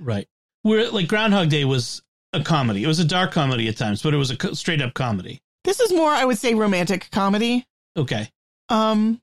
Right. 0.00 0.26
Where 0.62 0.90
like 0.90 1.08
Groundhog 1.08 1.50
Day 1.50 1.64
was 1.66 2.02
a 2.32 2.42
comedy. 2.42 2.82
It 2.82 2.86
was 2.86 2.98
a 3.00 3.04
dark 3.04 3.32
comedy 3.32 3.68
at 3.68 3.76
times, 3.76 4.02
but 4.02 4.14
it 4.14 4.16
was 4.16 4.30
a 4.30 4.54
straight 4.56 4.80
up 4.80 4.94
comedy. 4.94 5.42
This 5.64 5.78
is 5.80 5.92
more, 5.92 6.10
I 6.10 6.24
would 6.24 6.38
say, 6.38 6.54
romantic 6.54 7.10
comedy. 7.10 7.66
Okay. 7.96 8.30
Um, 8.70 9.20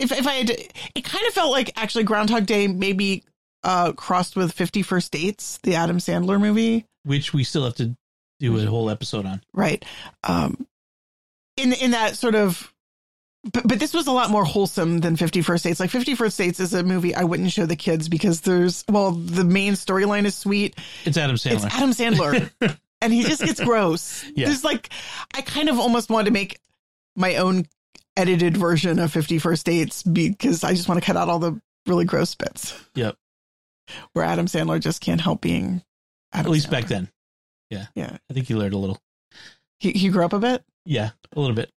if 0.00 0.12
if 0.12 0.26
I 0.26 0.32
had, 0.32 0.46
to, 0.48 0.68
it 0.94 1.04
kind 1.04 1.26
of 1.26 1.34
felt 1.34 1.52
like 1.52 1.72
actually 1.76 2.04
Groundhog 2.04 2.46
Day 2.46 2.66
maybe 2.66 3.24
uh 3.62 3.92
crossed 3.92 4.36
with 4.36 4.52
Fifty 4.52 4.82
First 4.82 5.12
Dates, 5.12 5.58
the 5.62 5.74
Adam 5.74 5.98
Sandler 5.98 6.40
movie. 6.40 6.86
Which 7.04 7.32
we 7.32 7.44
still 7.44 7.64
have 7.64 7.76
to 7.76 7.96
do 8.38 8.58
a 8.58 8.64
whole 8.64 8.88
episode 8.88 9.26
on. 9.26 9.42
right 9.52 9.84
um 10.24 10.66
in 11.56 11.72
in 11.74 11.90
that 11.90 12.16
sort 12.16 12.34
of 12.34 12.72
but, 13.52 13.66
but 13.66 13.78
this 13.78 13.94
was 13.94 14.06
a 14.06 14.12
lot 14.12 14.30
more 14.30 14.44
wholesome 14.44 14.98
than 14.98 15.16
51st 15.16 15.62
Dates. 15.62 15.80
Like 15.80 15.90
51st 15.90 16.36
Dates 16.36 16.60
is 16.60 16.74
a 16.74 16.82
movie 16.82 17.14
I 17.14 17.24
wouldn't 17.24 17.50
show 17.52 17.66
the 17.66 17.76
kids 17.76 18.08
because 18.08 18.42
there's, 18.42 18.84
well, 18.88 19.12
the 19.12 19.44
main 19.44 19.74
storyline 19.74 20.26
is 20.26 20.34
sweet. 20.34 20.76
It's 21.04 21.16
Adam 21.16 21.36
Sandler. 21.36 21.64
It's 21.64 21.74
Adam 21.74 21.90
Sandler. 21.90 22.50
and 23.00 23.12
he 23.12 23.22
just 23.22 23.42
gets 23.42 23.58
gross. 23.64 24.24
Yeah. 24.34 24.46
There's 24.46 24.64
like, 24.64 24.90
I 25.34 25.40
kind 25.40 25.70
of 25.70 25.78
almost 25.78 26.10
want 26.10 26.26
to 26.26 26.32
make 26.32 26.58
my 27.16 27.36
own 27.36 27.66
edited 28.16 28.56
version 28.56 28.98
of 28.98 29.12
50 29.12 29.38
First 29.38 29.66
Dates 29.66 30.02
because 30.02 30.64
I 30.64 30.74
just 30.74 30.88
want 30.88 31.00
to 31.00 31.06
cut 31.06 31.16
out 31.16 31.28
all 31.28 31.38
the 31.38 31.60
really 31.86 32.04
gross 32.04 32.34
bits. 32.34 32.78
Yep. 32.94 33.16
Where 34.12 34.24
Adam 34.24 34.46
Sandler 34.46 34.80
just 34.80 35.00
can't 35.00 35.20
help 35.20 35.40
being 35.40 35.82
Adam 36.32 36.46
At 36.46 36.52
least 36.52 36.68
Sandler. 36.68 36.70
back 36.70 36.86
then. 36.86 37.08
Yeah. 37.70 37.86
Yeah. 37.94 38.16
I 38.30 38.34
think 38.34 38.46
he 38.46 38.54
learned 38.54 38.74
a 38.74 38.78
little. 38.78 39.00
He, 39.78 39.92
he 39.92 40.08
grew 40.10 40.24
up 40.24 40.32
a 40.32 40.38
bit. 40.38 40.62
Yeah, 40.86 41.10
a 41.36 41.40
little 41.40 41.54
bit. 41.54 41.70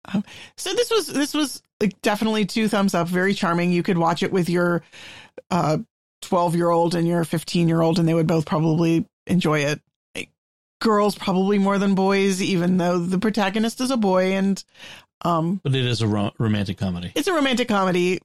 So 0.57 0.73
this 0.73 0.89
was 0.89 1.07
this 1.07 1.33
was 1.33 1.61
like 1.81 1.99
definitely 2.01 2.45
two 2.45 2.67
thumbs 2.69 2.93
up. 2.95 3.07
Very 3.07 3.33
charming. 3.33 3.71
You 3.71 3.83
could 3.83 3.97
watch 3.97 4.23
it 4.23 4.31
with 4.31 4.49
your 4.49 4.81
uh 5.51 5.77
12 6.21 6.55
year 6.55 6.69
old 6.69 6.95
and 6.95 7.05
your 7.07 7.23
15 7.25 7.67
year 7.67 7.81
old, 7.81 7.99
and 7.99 8.07
they 8.07 8.13
would 8.13 8.27
both 8.27 8.45
probably 8.45 9.05
enjoy 9.27 9.59
it. 9.59 9.81
Like, 10.15 10.29
girls 10.81 11.15
probably 11.15 11.59
more 11.59 11.77
than 11.77 11.95
boys, 11.95 12.41
even 12.41 12.77
though 12.77 12.97
the 12.97 13.19
protagonist 13.19 13.81
is 13.81 13.91
a 13.91 13.97
boy, 13.97 14.33
and 14.33 14.63
um, 15.23 15.59
But 15.63 15.75
it 15.75 15.85
is 15.85 16.01
a 16.01 16.07
ro- 16.07 16.31
romantic 16.39 16.77
comedy. 16.77 17.11
it's 17.15 17.27
a 17.27 17.33
romantic 17.33 17.67
comedy. 17.67 18.19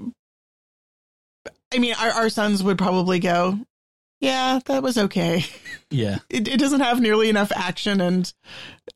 I 1.72 1.78
mean, 1.78 1.94
our, 1.98 2.10
our 2.10 2.28
sons 2.30 2.62
would 2.62 2.78
probably 2.78 3.18
go, 3.18 3.58
"Yeah, 4.20 4.60
that 4.66 4.82
was 4.82 4.96
okay." 4.98 5.44
Yeah. 5.90 6.18
It, 6.30 6.46
it 6.48 6.58
doesn't 6.58 6.80
have 6.80 7.00
nearly 7.00 7.28
enough 7.30 7.50
action 7.54 8.00
and 8.02 8.30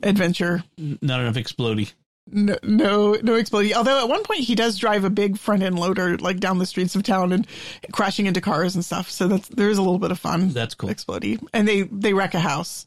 adventure. 0.03 0.63
Not 0.79 1.21
enough 1.21 1.37
explodey. 1.37 1.93
No, 2.31 2.57
no, 2.63 3.17
no 3.23 3.35
exploding. 3.35 3.75
Although 3.75 3.99
at 4.03 4.09
one 4.09 4.23
point 4.25 4.41
he 4.41 4.55
does 4.55 4.79
drive 4.79 5.05
a 5.05 5.11
big 5.11 5.39
front 5.39 5.63
end 5.63 5.79
loader 5.79 6.17
like 6.19 6.39
down 6.39 6.59
the 6.59 6.67
streets 6.67 6.95
of 6.95 7.03
town 7.03 7.33
and 7.33 7.47
crashing 7.93 8.27
into 8.27 8.41
cars 8.41 8.75
and 8.75 8.85
stuff. 8.85 9.11
So 9.11 9.27
that's 9.29 9.49
there's 9.49 9.79
a 9.79 9.83
little 9.83 9.99
bit 9.99 10.11
of 10.13 10.19
fun 10.19 10.51
That's 10.51 10.75
cool. 10.75 10.91
exploding, 10.91 11.47
and 11.53 11.67
they 11.67 11.83
they 11.83 12.13
wreck 12.15 12.35
a 12.35 12.41
house. 12.41 12.87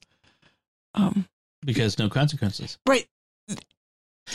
Um, 0.93 1.27
Because 1.65 1.97
no 1.99 2.07
consequences. 2.09 2.77
right. 2.87 3.07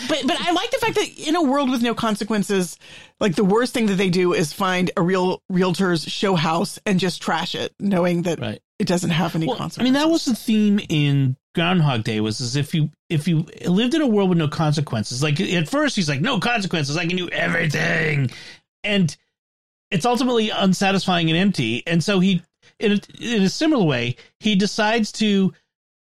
But 0.09 0.23
but 0.27 0.41
I 0.41 0.53
like 0.53 0.71
the 0.71 0.79
fact 0.79 0.95
that 0.95 1.09
in 1.19 1.35
a 1.37 1.43
world 1.43 1.69
with 1.71 1.83
no 1.83 1.95
consequences, 1.95 2.77
like 3.19 3.35
the 3.35 3.45
worst 3.45 3.75
thing 3.75 3.87
that 3.87 3.97
they 3.97 4.09
do 4.11 4.33
is 4.35 4.53
find 4.53 4.91
a 4.97 5.03
real 5.03 5.43
realtor's 5.49 6.05
show 6.05 6.37
house 6.37 6.79
and 6.87 7.01
just 7.01 7.21
trash 7.21 7.55
it, 7.55 7.75
knowing 7.81 8.23
that 8.23 8.39
Right. 8.41 8.61
it 8.79 8.87
doesn't 8.87 9.11
have 9.11 9.35
any 9.35 9.47
Well, 9.47 9.71
I 9.79 9.83
mean, 9.83 9.95
that 9.95 10.09
was 10.09 10.25
the 10.25 10.35
theme 10.37 10.81
in 10.89 11.37
Groundhog 11.57 12.05
Day 12.05 12.21
was 12.21 12.41
as 12.41 12.55
if 12.55 12.73
you 12.73 12.91
if 13.09 13.27
you 13.27 13.47
lived 13.67 13.95
in 13.95 14.01
a 14.01 14.07
world 14.07 14.29
with 14.29 14.39
no 14.39 14.47
consequences. 14.47 15.23
Like 15.25 15.41
at 15.41 15.69
first, 15.69 15.97
he's 15.97 16.09
like, 16.09 16.21
no 16.21 16.39
consequences. 16.39 16.97
I 16.97 17.07
can 17.07 17.17
do 17.17 17.29
everything, 17.29 18.31
and 18.85 19.15
it's 19.91 20.07
ultimately 20.07 20.51
unsatisfying 20.51 21.29
and 21.31 21.37
empty. 21.37 21.83
And 21.85 22.05
so 22.05 22.21
he, 22.21 22.43
in 22.79 22.93
a, 22.93 23.01
in 23.21 23.43
a 23.43 23.49
similar 23.49 23.85
way, 23.85 24.15
he 24.39 24.55
decides 24.55 25.11
to 25.13 25.53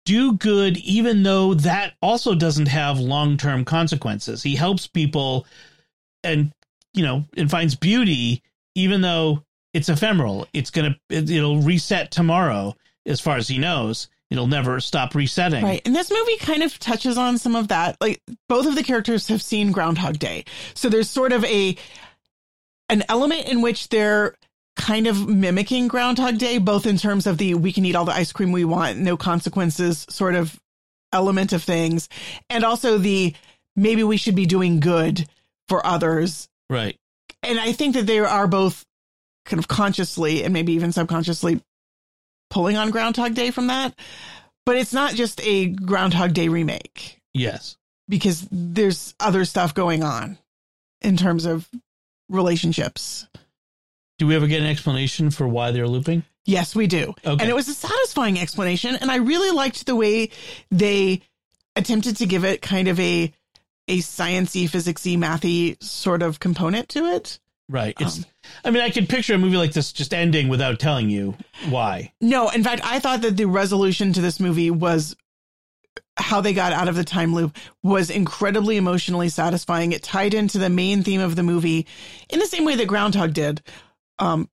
do 0.05 0.35
good, 0.35 0.77
even 0.79 1.23
though 1.23 1.55
that 1.55 1.95
also 2.03 2.35
doesn't 2.35 2.69
have 2.69 2.99
long 2.99 3.37
term 3.37 3.65
consequences. 3.65 4.43
He 4.43 4.55
helps 4.55 4.87
people, 4.87 5.47
and 6.23 6.53
you 6.93 7.05
know, 7.05 7.25
and 7.37 7.51
finds 7.51 7.75
beauty, 7.75 8.43
even 8.75 9.01
though 9.01 9.43
it's 9.73 9.89
ephemeral. 9.89 10.47
It's 10.53 10.71
gonna 10.71 10.97
it, 11.11 11.31
it'll 11.31 11.61
reset 11.61 12.11
tomorrow, 12.11 12.75
as 13.07 13.21
far 13.21 13.37
as 13.37 13.49
he 13.49 13.59
knows. 13.59 14.09
It'll 14.31 14.47
never 14.47 14.81
stop 14.81 15.15
resetting. 15.15 15.63
Right. 15.63 15.83
And 15.85 15.95
this 15.95 16.11
movie 16.11 16.37
kind 16.39 16.63
of 16.63 16.77
touches 16.79 17.17
on 17.17 17.39
some 17.39 17.55
of 17.55 17.69
that. 17.69 17.97
Like 18.01 18.21
both 18.49 18.67
of 18.67 18.75
the 18.75 18.83
characters 18.83 19.29
have 19.29 19.43
seen 19.43 19.71
Groundhog 19.71 20.19
Day. 20.19 20.45
So 20.75 20.89
there's 20.89 21.09
sort 21.11 21.33
of 21.33 21.45
a 21.45 21.77
an 22.89 23.05
element 23.09 23.49
in 23.49 23.61
which 23.63 23.89
they're 23.91 24.35
kind 24.77 25.07
of 25.07 25.29
mimicking 25.29 25.89
Groundhog 25.89 26.39
Day, 26.39 26.59
both 26.59 26.87
in 26.87 26.99
terms 26.99 27.27
of 27.27 27.39
the 27.39 27.55
we 27.55 27.73
can 27.73 27.85
eat 27.85 27.95
all 27.95 28.05
the 28.05 28.13
ice 28.13 28.33
cream 28.33 28.53
we 28.53 28.65
want, 28.65 28.99
no 28.99 29.17
consequences 29.17 30.07
sort 30.09 30.35
of 30.35 30.59
element 31.13 31.53
of 31.53 31.63
things, 31.63 32.09
and 32.51 32.65
also 32.65 32.99
the 32.99 33.35
maybe 33.77 34.03
we 34.03 34.17
should 34.17 34.35
be 34.35 34.47
doing 34.47 34.81
good 34.81 35.27
for 35.69 35.85
others. 35.87 36.49
Right. 36.69 36.97
And 37.43 37.61
I 37.61 37.73
think 37.73 37.95
that 37.95 38.07
they 38.07 38.19
are 38.19 38.47
both 38.47 38.85
kind 39.45 39.59
of 39.59 39.69
consciously 39.69 40.43
and 40.43 40.53
maybe 40.53 40.73
even 40.73 40.93
subconsciously 40.93 41.61
pulling 42.51 42.77
on 42.77 42.91
Groundhog 42.91 43.35
Day 43.35 43.51
from 43.51 43.67
that. 43.69 43.95
But 44.67 44.77
it's 44.77 44.95
not 44.95 45.15
just 45.15 45.41
a 45.47 45.67
Groundhog 45.67 46.33
Day 46.33 46.49
remake 46.49 47.21
Yes. 47.35 47.77
because 48.09 48.49
there's 48.51 49.15
other 49.21 49.45
stuff 49.45 49.75
going 49.75 50.03
on 50.03 50.39
in 51.03 51.17
terms 51.19 51.45
of 51.45 51.69
relationships. 52.31 53.27
Do 54.19 54.27
we 54.27 54.37
ever 54.37 54.47
get 54.47 54.61
an 54.61 54.67
explanation 54.67 55.31
for 55.31 55.49
why 55.49 55.71
they're 55.71 55.89
looping? 55.89 56.25
Yes, 56.45 56.77
we 56.77 56.87
do. 56.87 57.15
Okay. 57.25 57.43
And 57.43 57.51
it 57.51 57.55
was 57.55 57.69
a 57.69 57.75
satisfying 57.75 58.39
explanation. 58.39 58.97
And 58.97 59.11
I 59.11 59.17
really 59.17 59.51
liked 59.51 59.87
the 59.87 59.97
way 59.97 60.31
they 60.71 61.23
attempted 61.75 62.19
to 62.19 62.27
give 62.27 62.45
it 62.45 62.63
kind 62.63 62.89
of 62.89 63.01
a 63.01 63.33
a 63.87 63.99
sciencey, 63.99 64.65
physicsy, 64.65 65.19
mathy 65.19 65.83
sort 65.83 66.23
of 66.23 66.41
component 66.41 66.89
to 66.91 67.05
it. 67.05 67.39
Right. 67.69 67.95
It's. 67.99 68.19
Um, 68.19 68.25
I 68.65 68.71
mean, 68.71 68.83
I 68.83 68.91
could 68.91 69.09
picture 69.09 69.35
a 69.35 69.39
movie 69.39 69.57
like 69.57 69.73
this 69.73 69.93
just 69.93 70.13
ending 70.13 70.49
without 70.49 70.79
telling 70.79 71.09
you 71.09 71.35
why. 71.69 72.13
No, 72.21 72.51
in 72.51 72.63
fact, 72.63 72.83
I 72.85 72.99
thought 72.99 73.23
that 73.23 73.37
the 73.37 73.47
resolution 73.47 74.13
to 74.13 74.21
this 74.21 74.39
movie 74.39 74.71
was 74.71 75.17
how 76.17 76.41
they 76.41 76.53
got 76.53 76.73
out 76.73 76.89
of 76.89 76.95
the 76.95 77.05
time 77.05 77.35
loop 77.35 77.57
was 77.83 78.11
incredibly 78.11 78.77
emotionally 78.77 79.29
satisfying. 79.29 79.93
It 79.93 80.03
tied 80.03 80.35
into 80.35 80.59
the 80.59 80.71
main 80.71 81.03
theme 81.03 81.21
of 81.21 81.37
the 81.37 81.43
movie 81.43 81.87
in 82.29 82.39
the 82.39 82.47
same 82.47 82.65
way 82.65 82.77
that 82.77 82.87
Groundhog 82.87 83.33
did, 83.33 83.63
um, 84.19 84.49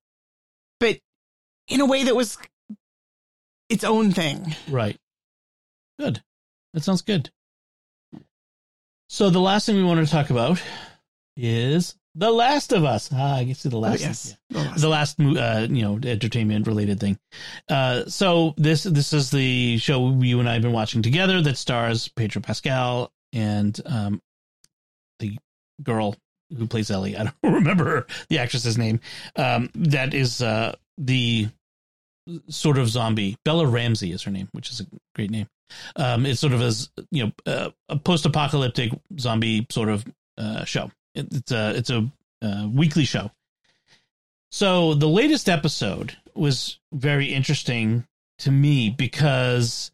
but 0.80 0.98
in 1.68 1.80
a 1.80 1.86
way 1.86 2.04
that 2.04 2.16
was 2.16 2.38
its 3.68 3.84
own 3.84 4.12
thing. 4.12 4.54
Right. 4.68 4.96
Good. 5.98 6.22
That 6.74 6.82
sounds 6.82 7.02
good. 7.02 7.30
So 9.08 9.30
the 9.30 9.40
last 9.40 9.66
thing 9.66 9.76
we 9.76 9.84
want 9.84 10.04
to 10.04 10.10
talk 10.10 10.30
about 10.30 10.60
is 11.36 11.96
The 12.14 12.30
Last 12.30 12.72
of 12.72 12.84
Us. 12.84 13.10
Ah, 13.12 13.36
I 13.36 13.44
guess 13.44 13.62
the 13.62 13.76
Oh, 13.76 13.80
last. 13.80 14.00
yes. 14.00 14.36
yeah. 14.50 14.74
the 14.76 14.88
last 14.88 15.18
mo- 15.18 15.38
uh 15.38 15.66
you 15.70 15.82
know 15.82 15.98
entertainment 16.02 16.66
related 16.66 17.00
thing 17.00 17.18
uh 17.70 18.04
so 18.06 18.54
this 18.58 18.82
this 18.84 19.12
is 19.14 19.30
the 19.30 19.78
show 19.78 20.10
you 20.20 20.38
and 20.40 20.48
i 20.48 20.52
have 20.54 20.62
been 20.62 20.72
watching 20.72 21.00
together 21.00 21.40
that 21.40 21.56
stars 21.56 22.08
pedro 22.08 22.42
pascal 22.42 23.10
and 23.32 23.80
um 23.86 24.20
the 25.20 25.38
girl 25.82 26.14
who 26.56 26.66
plays 26.66 26.90
ellie. 26.90 27.16
I 27.18 27.24
don't 27.24 27.54
remember 27.54 28.06
the 28.28 28.38
actress's 28.38 28.78
name. 28.78 29.00
Um 29.36 29.70
that 29.74 30.14
is 30.14 30.42
uh 30.42 30.74
the 30.98 31.48
sort 32.48 32.78
of 32.78 32.88
zombie. 32.88 33.36
Bella 33.44 33.66
ramsey 33.66 34.12
is 34.12 34.22
her 34.22 34.30
name 34.30 34.48
which 34.52 34.70
is 34.70 34.80
a 34.80 34.86
great 35.14 35.30
name. 35.30 35.48
Um 35.96 36.26
it's 36.26 36.40
sort 36.40 36.52
of 36.52 36.62
as 36.62 36.90
you 37.10 37.24
know 37.24 37.32
uh, 37.46 37.70
a 37.88 37.96
post-apocalyptic 37.96 38.92
zombie 39.18 39.66
sort 39.70 39.88
of 39.88 40.04
uh 40.38 40.64
show. 40.64 40.90
It, 41.14 41.28
it's 41.32 41.52
a 41.52 41.76
it's 41.76 41.90
a 41.90 42.10
uh, 42.42 42.68
weekly 42.72 43.04
show. 43.04 43.30
So 44.50 44.94
the 44.94 45.08
latest 45.08 45.48
episode 45.48 46.16
was 46.34 46.78
very 46.92 47.32
interesting 47.32 48.04
to 48.40 48.50
me 48.50 48.90
because 48.90 49.90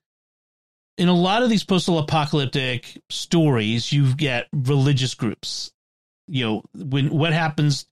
in 0.97 1.09
a 1.09 1.15
lot 1.15 1.43
of 1.43 1.51
these 1.51 1.63
post-apocalyptic 1.63 3.01
stories, 3.09 3.93
you 3.93 4.15
get 4.15 4.49
religious 4.53 5.15
groups. 5.15 5.71
You 6.29 6.45
know, 6.45 6.63
when 6.75 7.11
what 7.11 7.33
happens 7.33 7.87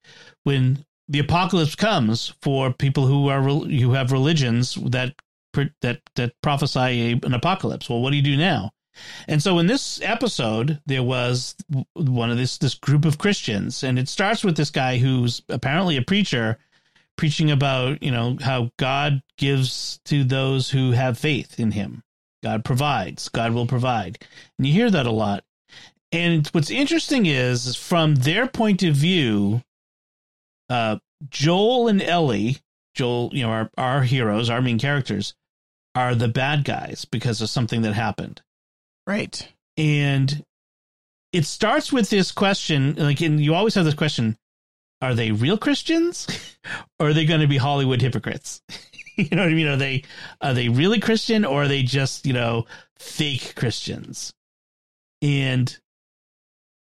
when 0.44 0.84
the 1.08 1.18
apocalypse 1.20 1.74
comes 1.74 2.34
for 2.42 2.72
people 2.72 3.06
who 3.06 3.28
are 3.28 3.42
who 3.42 3.92
have 3.92 4.12
religions 4.12 4.74
that 4.74 5.14
that 5.80 6.00
that 6.16 6.32
prophesy 6.42 6.78
a, 7.12 7.26
an 7.26 7.34
apocalypse. 7.34 7.88
Well, 7.88 8.00
what 8.00 8.10
do 8.10 8.16
you 8.16 8.22
do 8.22 8.36
now? 8.36 8.72
And 9.28 9.42
so 9.42 9.58
in 9.58 9.66
this 9.66 10.00
episode, 10.02 10.80
there 10.86 11.02
was 11.02 11.54
one 11.94 12.30
of 12.30 12.36
this 12.36 12.58
this 12.58 12.74
group 12.74 13.04
of 13.04 13.18
Christians, 13.18 13.82
and 13.84 13.98
it 13.98 14.08
starts 14.08 14.44
with 14.44 14.56
this 14.56 14.70
guy 14.70 14.98
who's 14.98 15.42
apparently 15.48 15.96
a 15.96 16.02
preacher, 16.02 16.58
preaching 17.16 17.50
about 17.50 18.02
you 18.02 18.10
know 18.10 18.36
how 18.40 18.70
God 18.78 19.22
gives 19.36 20.00
to 20.06 20.24
those 20.24 20.70
who 20.70 20.92
have 20.92 21.18
faith 21.18 21.60
in 21.60 21.72
Him. 21.72 22.02
God 22.42 22.64
provides. 22.64 23.28
God 23.28 23.52
will 23.52 23.66
provide, 23.66 24.18
and 24.58 24.66
you 24.66 24.72
hear 24.72 24.90
that 24.90 25.06
a 25.06 25.12
lot. 25.12 25.44
And 26.12 26.46
what's 26.48 26.70
interesting 26.70 27.26
is, 27.26 27.66
is 27.66 27.76
from 27.76 28.14
their 28.16 28.46
point 28.46 28.82
of 28.82 28.94
view, 28.94 29.62
uh, 30.70 30.98
Joel 31.28 31.88
and 31.88 32.00
Ellie, 32.02 32.58
Joel, 32.94 33.30
you 33.32 33.42
know, 33.42 33.50
our 33.50 33.70
our 33.76 34.02
heroes, 34.02 34.48
our 34.50 34.62
main 34.62 34.78
characters, 34.78 35.34
are 35.94 36.14
the 36.14 36.28
bad 36.28 36.64
guys 36.64 37.04
because 37.04 37.40
of 37.40 37.50
something 37.50 37.82
that 37.82 37.94
happened. 37.94 38.42
Right. 39.06 39.46
and 39.76 40.42
it 41.32 41.44
starts 41.44 41.92
with 41.92 42.08
this 42.08 42.32
question 42.32 42.94
like 42.96 43.20
and 43.20 43.38
you 43.40 43.54
always 43.54 43.74
have 43.74 43.84
this 43.84 43.94
question 43.94 44.36
are 45.02 45.14
they 45.14 45.30
real 45.32 45.58
christians? 45.58 46.26
Or 46.98 47.08
are 47.10 47.12
they 47.12 47.26
going 47.26 47.40
to 47.42 47.46
be 47.46 47.58
hollywood 47.58 48.00
hypocrites? 48.02 48.60
You 49.16 49.28
know 49.30 49.42
what 49.44 49.52
i 49.52 49.54
mean? 49.54 49.66
Are 49.68 49.76
they 49.76 50.02
are 50.40 50.52
they 50.54 50.68
really 50.68 50.98
christian 51.00 51.44
or 51.44 51.62
are 51.64 51.68
they 51.68 51.82
just 51.82 52.26
you 52.26 52.32
know 52.32 52.66
fake 52.98 53.54
christians? 53.54 54.32
And 55.22 55.76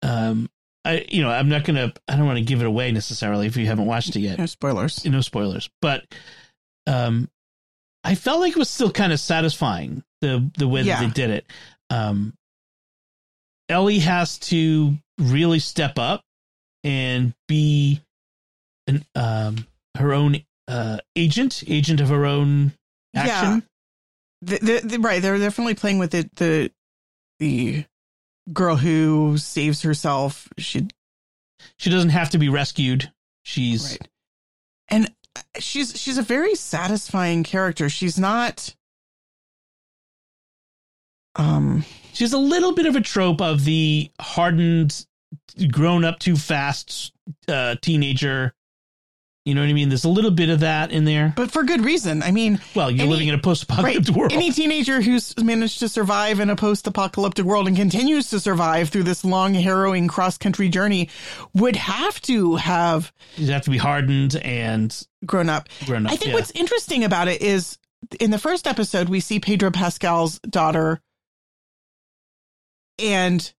um 0.02 0.48
i 0.84 1.04
you 1.08 1.22
know 1.22 1.30
i'm 1.30 1.48
not 1.48 1.64
gonna 1.64 1.92
i 2.08 2.16
don't 2.16 2.26
want 2.26 2.38
to 2.38 2.44
give 2.44 2.60
it 2.60 2.66
away 2.66 2.90
necessarily 2.92 3.46
if 3.46 3.56
you 3.56 3.66
haven't 3.66 3.86
watched 3.86 4.14
it 4.16 4.20
yet 4.20 4.38
No 4.38 4.46
spoilers. 4.46 5.04
no 5.04 5.20
spoilers 5.20 5.68
but 5.80 6.04
um 6.86 7.28
I 8.04 8.16
felt 8.16 8.40
like 8.40 8.50
it 8.50 8.58
was 8.58 8.68
still 8.68 8.90
kind 8.90 9.12
of 9.12 9.20
satisfying 9.20 10.02
the 10.20 10.50
the 10.58 10.66
way 10.66 10.82
Yeah. 10.82 10.98
that 11.00 11.06
they 11.06 11.12
did 11.12 11.30
it. 11.30 11.46
Um, 11.88 12.34
Ellie 13.68 14.00
has 14.00 14.38
to 14.40 14.94
really 15.18 15.60
step 15.60 16.00
up 16.00 16.22
and 16.82 17.32
be 17.46 18.00
an 18.88 19.04
um 19.14 19.68
her 19.96 20.12
own 20.12 20.38
uh 20.66 20.98
agent, 21.14 21.62
agent 21.68 22.00
of 22.00 22.08
her 22.08 22.26
own 22.26 22.72
action. 23.14 23.62
The, 24.40 24.58
the, 24.58 24.80
the- 24.84 24.98
right, 24.98 25.22
they're 25.22 25.38
definitely 25.38 25.74
playing 25.74 26.00
with 26.00 26.12
it. 26.14 26.34
The 26.34 26.72
the 27.38 27.84
girl 28.52 28.76
who 28.76 29.36
saves 29.38 29.82
herself, 29.82 30.48
she 30.58 30.88
She 31.76 31.90
doesn't 31.90 32.10
have 32.10 32.30
to 32.30 32.38
be 32.38 32.48
rescued. 32.48 33.12
She's 33.42 33.92
right, 33.92 34.08
and 34.88 35.12
she's 35.58 36.00
she's 36.00 36.18
a 36.18 36.22
very 36.22 36.54
satisfying 36.54 37.44
character. 37.44 37.88
She's 37.88 38.18
not. 38.18 38.74
Um. 41.34 41.84
she's 42.12 42.32
a 42.32 42.38
little 42.38 42.74
bit 42.74 42.86
of 42.86 42.94
a 42.94 43.00
trope 43.00 43.40
of 43.40 43.64
the 43.64 44.10
hardened, 44.20 45.06
grown 45.70 46.04
up 46.04 46.18
too 46.18 46.36
fast 46.36 47.12
uh, 47.48 47.76
teenager. 47.80 48.54
You 49.44 49.54
know 49.56 49.60
what 49.62 49.70
I 49.70 49.72
mean? 49.72 49.88
There's 49.88 50.04
a 50.04 50.08
little 50.08 50.30
bit 50.30 50.50
of 50.50 50.60
that 50.60 50.92
in 50.92 51.04
there. 51.04 51.32
But 51.36 51.50
for 51.50 51.64
good 51.64 51.84
reason. 51.84 52.22
I 52.22 52.30
mean, 52.30 52.60
Well, 52.76 52.92
you're 52.92 53.02
Any- 53.02 53.10
living 53.10 53.26
in 53.28 53.34
a 53.34 53.38
post-apocalyptic 53.38 54.14
world. 54.14 54.32
Any 54.32 54.52
teenager 54.52 55.00
who's 55.00 55.36
managed 55.36 55.80
to 55.80 55.88
survive 55.88 56.38
in 56.38 56.48
a 56.48 56.54
post 56.54 56.86
apocalyptic 56.86 57.44
world 57.44 57.66
and 57.66 57.76
continues 57.76 58.30
to 58.30 58.38
survive 58.38 58.90
through 58.90 59.02
this 59.02 59.24
long, 59.24 59.54
harrowing 59.54 60.06
cross 60.06 60.38
country 60.38 60.68
journey 60.68 61.08
would 61.54 61.74
have 61.74 62.20
to 62.22 62.54
have 62.54 63.12
You'd 63.36 63.48
have 63.48 63.62
to 63.62 63.70
be 63.70 63.78
hardened 63.78 64.36
and 64.36 64.96
grown 65.26 65.48
up. 65.48 65.68
grown 65.86 66.06
up. 66.06 66.12
I 66.12 66.16
think 66.16 66.28
yeah. 66.28 66.34
what's 66.34 66.52
interesting 66.52 67.02
about 67.02 67.26
it 67.26 67.42
is 67.42 67.78
in 68.20 68.30
the 68.30 68.38
first 68.38 68.68
episode, 68.68 69.08
we 69.08 69.18
see 69.18 69.40
Pedro 69.40 69.72
Pascal's 69.72 70.38
daughter 70.40 71.00
and 72.98 73.52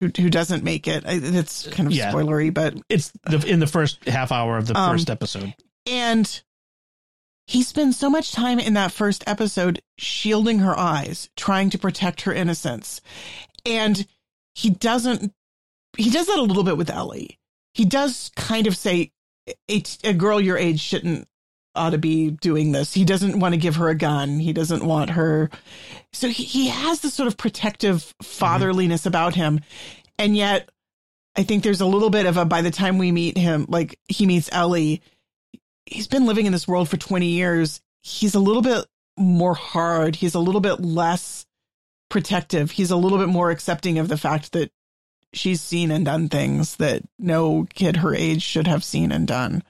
who, 0.00 0.10
who 0.16 0.30
doesn't 0.30 0.62
make 0.64 0.86
it. 0.88 1.04
It's 1.06 1.66
kind 1.68 1.86
of 1.86 1.92
Yeah. 1.92 2.12
spoilery, 2.12 2.52
but 2.52 2.74
it's 2.88 3.12
the, 3.28 3.44
in 3.46 3.58
the 3.60 3.66
first 3.66 4.04
half 4.06 4.30
hour 4.32 4.56
of 4.56 4.66
the 4.66 4.78
Um, 4.78 4.92
first 4.96 5.10
episode. 5.10 5.54
And 5.86 6.42
he 7.46 7.62
spends 7.62 7.98
so 7.98 8.10
much 8.10 8.32
time 8.32 8.58
in 8.58 8.74
that 8.74 8.92
first 8.92 9.24
episode 9.26 9.80
shielding 9.98 10.58
her 10.60 10.78
eyes, 10.78 11.30
trying 11.36 11.70
to 11.70 11.78
protect 11.78 12.22
her 12.22 12.32
innocence. 12.32 13.00
And 13.64 14.06
he 14.54 14.70
doesn't, 14.70 15.32
he 15.96 16.10
does 16.10 16.26
that 16.26 16.38
a 16.38 16.42
little 16.42 16.64
bit 16.64 16.76
with 16.76 16.90
Ellie. 16.90 17.38
He 17.74 17.84
does 17.84 18.30
kind 18.36 18.66
of 18.66 18.76
say, 18.76 19.12
a, 19.70 19.82
a 20.04 20.12
girl 20.12 20.40
your 20.40 20.58
age 20.58 20.80
shouldn't 20.80 21.26
ought 21.74 21.90
to 21.90 21.98
be 21.98 22.30
doing 22.30 22.72
this. 22.72 22.92
He 22.92 23.04
doesn't 23.04 23.38
want 23.38 23.54
to 23.54 23.60
give 23.60 23.76
her 23.76 23.88
a 23.88 23.94
gun. 23.94 24.38
He 24.38 24.52
doesn't 24.52 24.84
want 24.84 25.10
her. 25.10 25.50
So 26.12 26.28
he, 26.28 26.44
he 26.44 26.68
has 26.68 27.00
this 27.00 27.14
sort 27.14 27.26
of 27.26 27.36
protective 27.36 28.14
fatherliness 28.22 29.06
about 29.06 29.34
him. 29.34 29.60
And 30.18 30.36
yet, 30.36 30.70
I 31.36 31.44
think 31.44 31.62
there's 31.62 31.80
a 31.80 31.86
little 31.86 32.10
bit 32.10 32.26
of 32.26 32.36
a, 32.36 32.44
by 32.44 32.62
the 32.62 32.70
time 32.70 32.98
we 32.98 33.12
meet 33.12 33.36
him, 33.36 33.66
like 33.68 33.98
he 34.08 34.26
meets 34.26 34.50
Ellie, 34.52 35.02
he's 35.86 36.08
been 36.08 36.26
living 36.26 36.46
in 36.46 36.52
this 36.52 36.66
world 36.66 36.88
for 36.88 36.96
20 36.96 37.26
years. 37.26 37.80
He's 38.02 38.34
a 38.34 38.40
little 38.40 38.62
bit 38.62 38.84
more 39.16 39.54
hard. 39.54 40.16
He's 40.16 40.34
a 40.34 40.40
little 40.40 40.60
bit 40.60 40.80
less 40.80 41.46
protective. 42.08 42.70
He's 42.70 42.90
a 42.90 42.96
little 42.96 43.18
bit 43.18 43.28
more 43.28 43.50
accepting 43.50 43.98
of 43.98 44.08
the 44.08 44.16
fact 44.16 44.52
that 44.52 44.70
she's 45.34 45.60
seen 45.60 45.90
and 45.90 46.04
done 46.04 46.28
things 46.28 46.76
that 46.76 47.02
no 47.18 47.66
kid 47.74 47.98
her 47.98 48.14
age 48.14 48.42
should 48.42 48.66
have 48.66 48.82
seen 48.82 49.12
and 49.12 49.26
done. 49.26 49.62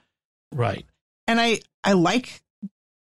Right. 0.53 0.85
And 1.27 1.39
I 1.39 1.59
I 1.83 1.93
like 1.93 2.41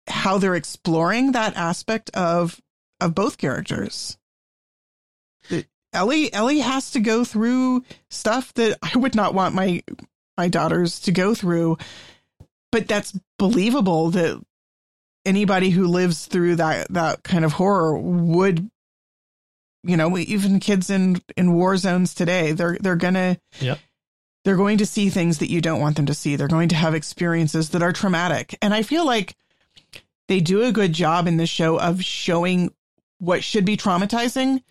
how 0.07 0.37
they're 0.37 0.55
exploring 0.55 1.31
that 1.31 1.55
aspect 1.55 2.09
of 2.11 2.61
of 2.99 3.15
both 3.15 3.37
characters. 3.37 4.17
Ellie 5.93 6.31
Ellie 6.33 6.59
has 6.59 6.91
to 6.91 6.99
go 6.99 7.23
through 7.23 7.83
stuff 8.09 8.53
that 8.55 8.77
I 8.83 8.97
would 8.97 9.15
not 9.15 9.33
want 9.33 9.55
my 9.55 9.81
my 10.37 10.49
daughters 10.49 10.99
to 11.01 11.11
go 11.11 11.33
through, 11.33 11.77
but 12.71 12.87
that's 12.87 13.17
believable 13.39 14.11
that 14.11 14.41
anybody 15.25 15.69
who 15.69 15.87
lives 15.87 16.25
through 16.25 16.57
that 16.57 16.91
that 16.93 17.23
kind 17.23 17.45
of 17.45 17.53
horror 17.53 17.97
would 17.97 18.69
you 19.83 19.97
know 19.97 20.17
even 20.17 20.59
kids 20.59 20.89
in 20.89 21.21
in 21.35 21.53
war 21.53 21.77
zones 21.77 22.13
today 22.13 22.51
they're 22.51 22.77
they're 22.79 22.95
gonna 22.95 23.37
Yep. 23.59 23.79
They're 24.45 24.55
going 24.55 24.77
to 24.77 24.85
see 24.85 25.09
things 25.09 25.39
that 25.39 25.49
you 25.49 25.59
don't 25.59 25.81
want 25.81 25.97
them 25.97 26.05
to 26.05 26.13
see. 26.13 26.35
They're 26.37 26.47
going 26.47 26.69
to 26.69 26.75
have 26.75 26.95
experiences 26.95 27.71
that 27.71 27.81
are 27.81 27.91
traumatic. 27.91 28.57
And 28.61 28.73
i 28.73 28.83
feel 28.83 29.05
like 29.05 29.35
they 30.27 30.39
do 30.39 30.63
a 30.63 30.71
good 30.71 30.93
job 30.93 31.27
in 31.27 31.37
this 31.37 31.49
show 31.49 31.77
of 31.79 32.01
showing 32.03 32.71
what 33.19 33.43
should 33.43 33.65
be 33.65 33.75
traumatizing 33.75 34.61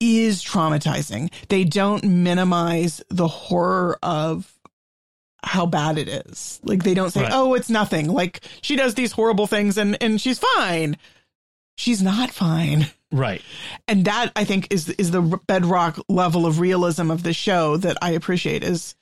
is 0.00 0.42
traumatizing. 0.44 1.32
They 1.48 1.64
don't 1.64 2.04
minimize 2.04 3.02
the 3.10 3.26
horror 3.28 3.98
of 4.02 4.52
how 5.44 5.66
bad 5.66 5.98
it 5.98 6.08
is. 6.08 6.60
Like 6.62 6.82
they 6.84 6.94
don't 6.94 7.10
say 7.10 7.22
Right. 7.22 7.32
oh 7.32 7.54
it's 7.54 7.70
nothing. 7.70 8.08
Like 8.08 8.40
she 8.62 8.76
does 8.76 8.94
these 8.94 9.12
horrible 9.12 9.46
things 9.46 9.76
and 9.78 10.00
and 10.00 10.20
she's 10.20 10.38
fine 10.38 10.96
she's 11.78 12.02
not 12.02 12.30
fine 12.30 12.86
Right. 13.10 13.40
and 13.86 14.04
that 14.04 14.32
I 14.36 14.44
think 14.44 14.66
is 14.70 14.90
is 14.90 15.10
the 15.10 15.22
bedrock 15.46 15.98
level 16.10 16.44
of 16.44 16.60
realism 16.60 17.10
of 17.10 17.22
the 17.22 17.32
show 17.32 17.78
that 17.78 17.96
I 18.02 18.10
appreciate 18.10 18.62
is 18.62 18.94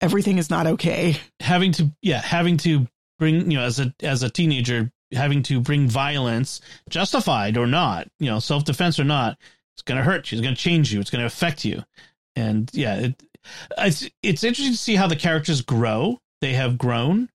everything 0.00 0.38
is 0.38 0.50
not 0.50 0.66
okay. 0.68 1.16
Having 1.40 1.72
to 1.72 1.90
yeah, 2.02 2.20
having 2.20 2.58
to 2.58 2.86
bring, 3.18 3.50
you 3.50 3.58
know, 3.58 3.64
as 3.64 3.80
a 3.80 3.92
as 4.00 4.22
a 4.22 4.30
teenager 4.30 4.92
having 5.12 5.42
to 5.44 5.60
bring 5.60 5.88
violence 5.88 6.60
justified 6.88 7.56
or 7.56 7.66
not, 7.66 8.08
you 8.20 8.26
know, 8.26 8.38
self-defense 8.38 8.98
or 9.00 9.04
not, 9.04 9.38
it's 9.74 9.82
going 9.82 9.98
to 9.98 10.04
hurt 10.04 10.30
you. 10.30 10.36
It's 10.38 10.42
going 10.44 10.54
to 10.54 10.60
change 10.60 10.92
you. 10.92 11.00
It's 11.00 11.10
going 11.10 11.20
to 11.20 11.26
affect 11.26 11.64
you. 11.64 11.82
And 12.36 12.70
yeah, 12.72 12.96
it 12.96 13.22
it's 13.78 14.08
it's 14.22 14.44
interesting 14.44 14.74
to 14.74 14.78
see 14.78 14.94
how 14.96 15.06
the 15.08 15.16
characters 15.16 15.60
grow. 15.62 16.20
They 16.40 16.52
have 16.52 16.78
grown. 16.78 17.30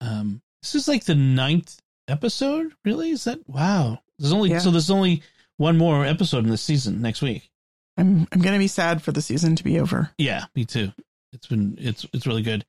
Um 0.00 0.40
this 0.62 0.74
is 0.74 0.88
like 0.88 1.04
the 1.04 1.14
ninth 1.14 1.78
episode, 2.08 2.72
really? 2.84 3.10
Is 3.10 3.24
that 3.24 3.46
wow. 3.48 4.00
There's 4.18 4.32
only 4.32 4.50
Yeah. 4.50 4.58
so 4.58 4.70
there's 4.70 4.90
only 4.90 5.22
one 5.56 5.76
more 5.76 6.04
episode 6.04 6.44
in 6.44 6.50
this 6.50 6.62
season 6.62 7.00
next 7.02 7.22
week. 7.22 7.50
I'm 7.96 8.26
I'm 8.32 8.40
gonna 8.42 8.58
be 8.58 8.68
sad 8.68 9.02
for 9.02 9.12
the 9.12 9.22
season 9.22 9.56
to 9.56 9.64
be 9.64 9.78
over. 9.78 10.10
Yeah, 10.18 10.44
me 10.54 10.64
too. 10.64 10.92
It's 11.32 11.46
been 11.46 11.76
it's 11.80 12.06
it's 12.12 12.26
really 12.26 12.42
good. 12.42 12.64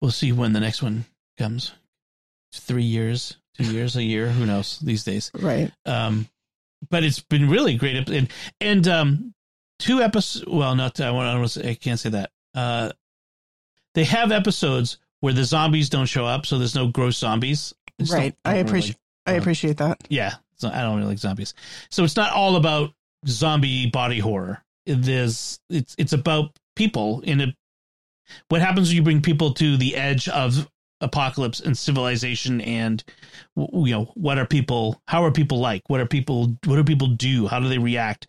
We'll 0.00 0.10
see 0.10 0.32
when 0.32 0.52
the 0.52 0.60
next 0.60 0.82
one 0.82 1.04
comes. 1.38 1.72
Three 2.52 2.84
years, 2.84 3.36
two 3.56 3.64
years, 3.72 3.96
a 3.96 4.02
year, 4.02 4.28
who 4.28 4.46
knows 4.46 4.78
these 4.80 5.02
days. 5.02 5.30
Right. 5.34 5.72
Um, 5.86 6.28
but 6.88 7.02
it's 7.02 7.18
been 7.20 7.48
really 7.48 7.74
great. 7.76 8.08
And 8.08 8.28
and 8.60 8.86
um, 8.88 9.34
two 9.80 10.00
episodes. 10.02 10.46
Well, 10.46 10.74
not 10.76 11.00
I 11.00 11.10
want. 11.10 11.28
I, 11.28 11.34
wanna 11.34 11.48
say- 11.48 11.70
I 11.70 11.74
can't 11.74 11.98
say 11.98 12.10
that. 12.10 12.30
Uh, 12.54 12.90
they 13.94 14.04
have 14.04 14.30
episodes 14.32 14.98
where 15.20 15.32
the 15.32 15.44
zombies 15.44 15.88
don't 15.88 16.06
show 16.06 16.26
up, 16.26 16.46
so 16.46 16.58
there's 16.58 16.74
no 16.74 16.88
gross 16.88 17.18
zombies. 17.18 17.74
don't- 17.98 18.10
Right. 18.10 18.36
I 18.44 18.54
don't 18.54 18.56
really 18.66 18.68
appreciate 18.68 18.96
I 19.26 19.34
uh, 19.34 19.38
appreciate 19.40 19.76
that. 19.78 20.02
yeah, 20.10 20.34
I 20.64 20.82
don't 20.82 20.96
really 20.96 21.08
like 21.08 21.18
zombies. 21.18 21.54
So 21.90 22.04
it's 22.04 22.16
not 22.16 22.32
all 22.32 22.56
about 22.56 22.92
zombie 23.26 23.90
body 23.90 24.18
horror. 24.18 24.62
There's 24.86 25.58
it's 25.70 25.94
it's 25.98 26.12
about 26.12 26.56
people 26.76 27.20
in 27.22 27.40
a 27.40 27.54
what 28.48 28.60
happens 28.60 28.88
when 28.88 28.96
you 28.96 29.02
bring 29.02 29.22
people 29.22 29.54
to 29.54 29.76
the 29.76 29.96
edge 29.96 30.28
of 30.28 30.68
apocalypse 31.00 31.60
and 31.60 31.76
civilization 31.76 32.60
and 32.62 33.04
you 33.56 33.92
know 33.92 34.10
what 34.14 34.38
are 34.38 34.46
people 34.46 35.00
how 35.06 35.22
are 35.22 35.30
people 35.30 35.58
like 35.58 35.82
what 35.88 36.00
are 36.00 36.06
people 36.06 36.56
what 36.64 36.76
do 36.76 36.84
people 36.84 37.08
do 37.08 37.46
how 37.46 37.60
do 37.60 37.68
they 37.68 37.78
react 37.78 38.26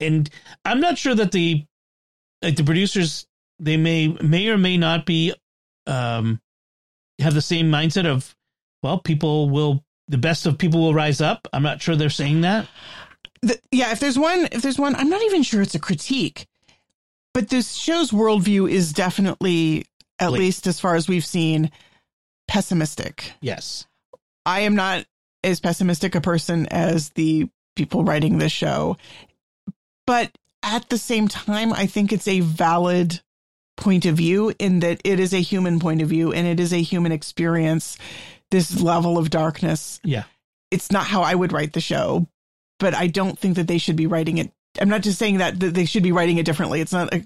and 0.00 0.28
i'm 0.64 0.80
not 0.80 0.98
sure 0.98 1.14
that 1.14 1.32
the 1.32 1.64
like 2.42 2.56
the 2.56 2.64
producers 2.64 3.26
they 3.60 3.76
may 3.76 4.08
may 4.08 4.48
or 4.48 4.58
may 4.58 4.76
not 4.76 5.06
be 5.06 5.32
um 5.86 6.40
have 7.20 7.34
the 7.34 7.40
same 7.40 7.70
mindset 7.70 8.04
of 8.04 8.34
well 8.82 8.98
people 8.98 9.48
will 9.48 9.82
the 10.08 10.18
best 10.18 10.46
of 10.46 10.58
people 10.58 10.80
will 10.80 10.94
rise 10.94 11.20
up 11.20 11.48
i'm 11.52 11.62
not 11.62 11.80
sure 11.80 11.96
they're 11.96 12.10
saying 12.10 12.42
that 12.42 12.66
The, 13.42 13.58
yeah, 13.70 13.92
if 13.92 14.00
there's 14.00 14.18
one 14.18 14.48
if 14.52 14.62
there's 14.62 14.78
one 14.78 14.94
I'm 14.96 15.08
not 15.10 15.22
even 15.22 15.42
sure 15.42 15.60
it's 15.62 15.74
a 15.74 15.78
critique. 15.78 16.46
But 17.34 17.48
this 17.48 17.74
show's 17.74 18.10
worldview 18.12 18.70
is 18.70 18.92
definitely, 18.92 19.84
at 20.20 20.30
Like- 20.30 20.38
least 20.38 20.66
as 20.66 20.78
far 20.80 20.94
as 20.94 21.08
we've 21.08 21.26
seen, 21.26 21.70
pessimistic. 22.48 23.32
yes 23.40 23.86
I 24.46 24.60
am 24.60 24.74
not 24.76 25.04
as 25.42 25.60
pessimistic 25.60 26.14
a 26.14 26.20
person 26.20 26.66
as 26.70 27.10
the 27.10 27.48
people 27.76 28.04
writing 28.04 28.38
this 28.38 28.52
show. 28.52 28.96
But 30.06 30.30
at 30.62 30.88
the 30.90 30.98
same 30.98 31.28
time, 31.28 31.72
I 31.72 31.86
think 31.86 32.12
it's 32.12 32.28
a 32.28 32.40
valid 32.40 33.20
point 33.76 34.06
of 34.06 34.16
view 34.16 34.54
in 34.58 34.80
that 34.80 35.00
it 35.04 35.18
is 35.18 35.34
a 35.34 35.40
human 35.40 35.80
point 35.80 36.00
of 36.02 36.08
view 36.08 36.32
and 36.32 36.46
it 36.46 36.60
is 36.60 36.72
a 36.72 36.80
human 36.82 37.10
experience. 37.12 37.96
This 38.50 38.80
level 38.80 39.18
of 39.18 39.30
darkness. 39.30 40.00
Yeah. 40.04 40.24
It's 40.70 40.90
not 40.92 41.06
how 41.06 41.22
I 41.22 41.34
would 41.34 41.52
write 41.52 41.72
the 41.72 41.80
show, 41.80 42.26
but 42.78 42.94
I 42.94 43.06
don't 43.06 43.38
think 43.38 43.56
that 43.56 43.66
they 43.68 43.78
should 43.78 43.96
be 43.96 44.06
writing 44.06 44.38
it. 44.38 44.52
I'm 44.80 44.88
not 44.88 45.02
just 45.02 45.18
saying 45.18 45.38
that, 45.38 45.58
that 45.60 45.74
they 45.74 45.84
should 45.84 46.02
be 46.02 46.12
writing 46.12 46.38
it 46.38 46.46
differently. 46.46 46.80
It's 46.80 46.92
not 46.92 47.12
a, 47.14 47.24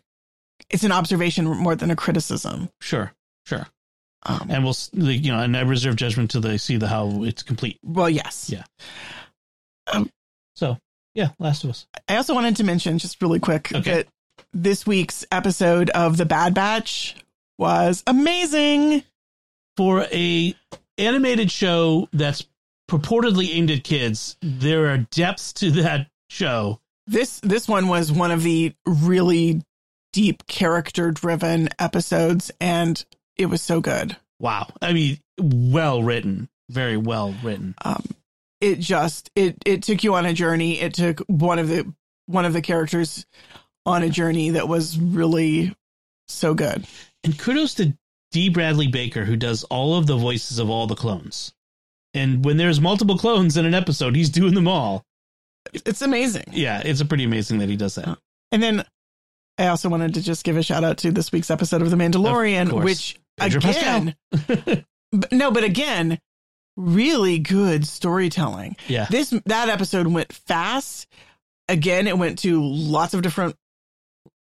it's 0.71 0.85
an 0.85 0.93
observation 0.93 1.47
more 1.47 1.75
than 1.77 1.91
a 1.91 1.97
criticism. 1.97 2.69
sure 2.81 3.13
sure 3.47 3.67
Um, 4.25 4.49
and 4.51 4.65
we'll 4.65 4.75
you 4.93 5.31
know, 5.33 5.39
and 5.41 5.57
I 5.57 5.63
reserve 5.63 5.97
judgment 5.97 6.31
till 6.31 6.41
they 6.43 6.59
see 6.59 6.77
the 6.77 6.89
how 6.89 7.23
it's 7.25 7.43
complete. 7.43 7.79
well, 7.83 8.11
yes. 8.11 8.51
Yeah. 8.51 8.65
So 10.55 10.77
yeah, 11.15 11.29
Last 11.39 11.65
of 11.65 11.71
Us. 11.71 11.87
I 12.09 12.17
also 12.17 12.35
wanted 12.35 12.57
to 12.57 12.65
mention 12.65 12.99
just 12.99 13.23
really 13.23 13.41
quick 13.41 13.73
Okay. 13.75 13.91
that 13.93 14.09
this 14.53 14.87
week's 14.87 15.25
episode 15.33 15.91
of 15.91 16.17
The 16.17 16.27
Bad 16.27 16.55
Batch 16.55 17.17
was 17.59 18.03
amazing. 18.07 19.05
for 19.77 20.07
a 20.13 20.55
animated 20.99 21.51
show 21.51 22.09
that's 22.13 22.47
purportedly 22.89 23.55
aimed 23.55 23.71
at 23.71 23.85
kids, 23.85 24.37
there 24.43 24.87
are 24.91 24.99
depths 24.99 25.53
to 25.55 25.71
that 25.73 26.09
show. 26.29 26.81
This 27.07 27.41
this 27.41 27.67
one 27.69 27.89
was 27.89 28.13
one 28.13 28.31
of 28.31 28.43
the 28.43 28.75
really 28.87 29.63
deep 30.13 30.47
character 30.47 31.11
driven 31.11 31.69
episodes 31.79 32.51
and 32.61 33.03
it 33.37 33.47
was 33.47 33.63
so 33.63 33.81
good. 33.81 34.17
Wow. 34.41 34.69
I 34.83 34.93
mean, 34.93 35.19
well 35.39 36.03
written, 36.03 36.49
very 36.71 36.97
well 36.97 37.35
written. 37.43 37.75
Um 37.85 38.05
it 38.61 38.81
just 38.81 39.31
it 39.35 39.57
it 39.65 39.83
took 39.83 40.03
you 40.05 40.15
on 40.15 40.27
a 40.27 40.33
journey. 40.33 40.81
It 40.81 40.95
took 40.95 41.21
one 41.29 41.59
of 41.59 41.69
the 41.69 41.93
one 42.27 42.45
of 42.45 42.53
the 42.53 42.63
characters 42.63 43.25
on 43.87 44.03
a 44.03 44.11
journey 44.11 44.51
that 44.51 44.69
was 44.69 44.99
really 44.99 45.75
so 46.27 46.55
good. 46.55 46.87
And 47.25 47.39
kudos 47.39 47.75
to 47.75 47.97
D. 48.31 48.49
Bradley 48.49 48.89
Baker, 48.89 49.25
who 49.25 49.37
does 49.37 49.65
all 49.65 49.97
of 49.97 50.07
the 50.07 50.17
voices 50.17 50.59
of 50.59 50.69
all 50.69 50.87
the 50.87 50.95
clones. 50.95 51.53
And 52.15 52.45
when 52.45 52.57
there's 52.57 52.81
multiple 52.81 53.19
clones 53.19 53.57
in 53.57 53.65
an 53.67 53.75
episode, 53.75 54.17
he's 54.17 54.31
doing 54.31 54.55
them 54.55 54.69
all. 54.69 55.05
It's 55.73 56.03
amazing. 56.03 56.45
Yeah, 56.53 56.81
it's 56.85 57.01
a 57.01 57.05
pretty 57.05 57.25
amazing 57.25 57.59
that 57.59 57.69
he 57.69 57.77
does 57.77 57.97
that. 57.97 58.19
And 58.53 58.63
then 58.63 58.85
I 59.59 59.67
also 59.69 59.89
wanted 59.89 60.15
to 60.15 60.23
just 60.23 60.45
give 60.45 60.57
a 60.57 60.63
shout 60.63 60.85
out 60.85 60.99
to 60.99 61.11
this 61.11 61.33
week's 61.33 61.51
episode 61.51 61.83
of 61.83 61.91
The 61.91 61.97
Mandalorian, 61.97 62.71
course. 62.71 62.85
which 62.85 63.21
Pedro 63.37 63.61
again, 63.61 64.15
but, 65.13 65.33
no, 65.33 65.51
but 65.51 65.65
again, 65.65 66.19
really 66.77 67.39
good 67.39 67.87
storytelling. 67.87 68.77
Yeah. 68.87 69.07
This 69.11 69.31
that 69.47 69.69
episode 69.69 70.07
went 70.07 70.33
fast. 70.33 71.07
Again, 71.69 72.07
it 72.07 72.17
went 72.17 72.39
to 72.41 72.65
lots 72.65 73.13
of 73.13 73.23
different, 73.23 73.57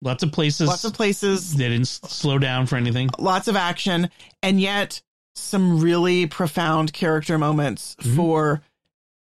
Lots 0.01 0.21
of 0.23 0.31
places. 0.31 0.67
lots 0.67 0.83
of 0.83 0.93
places, 0.93 1.55
they 1.55 1.69
didn't 1.69 1.87
slow 1.87 2.37
down 2.37 2.67
for 2.67 2.75
anything. 2.75 3.09
lots 3.17 3.47
of 3.47 3.55
action, 3.55 4.09
and 4.43 4.61
yet 4.61 5.01
some 5.35 5.79
really 5.81 6.25
profound 6.27 6.93
character 6.93 7.37
moments 7.37 7.95
Mhm. 8.01 8.15
for 8.15 8.61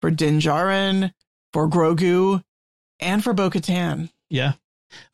for 0.01 0.11
Din 0.11 0.39
Djarin, 0.41 1.12
for 1.53 1.68
Grogu, 1.68 2.43
and 3.01 3.22
for 3.25 3.33
Bo 3.33 3.51
Katan. 3.51 4.11
Yeah. 4.31 4.53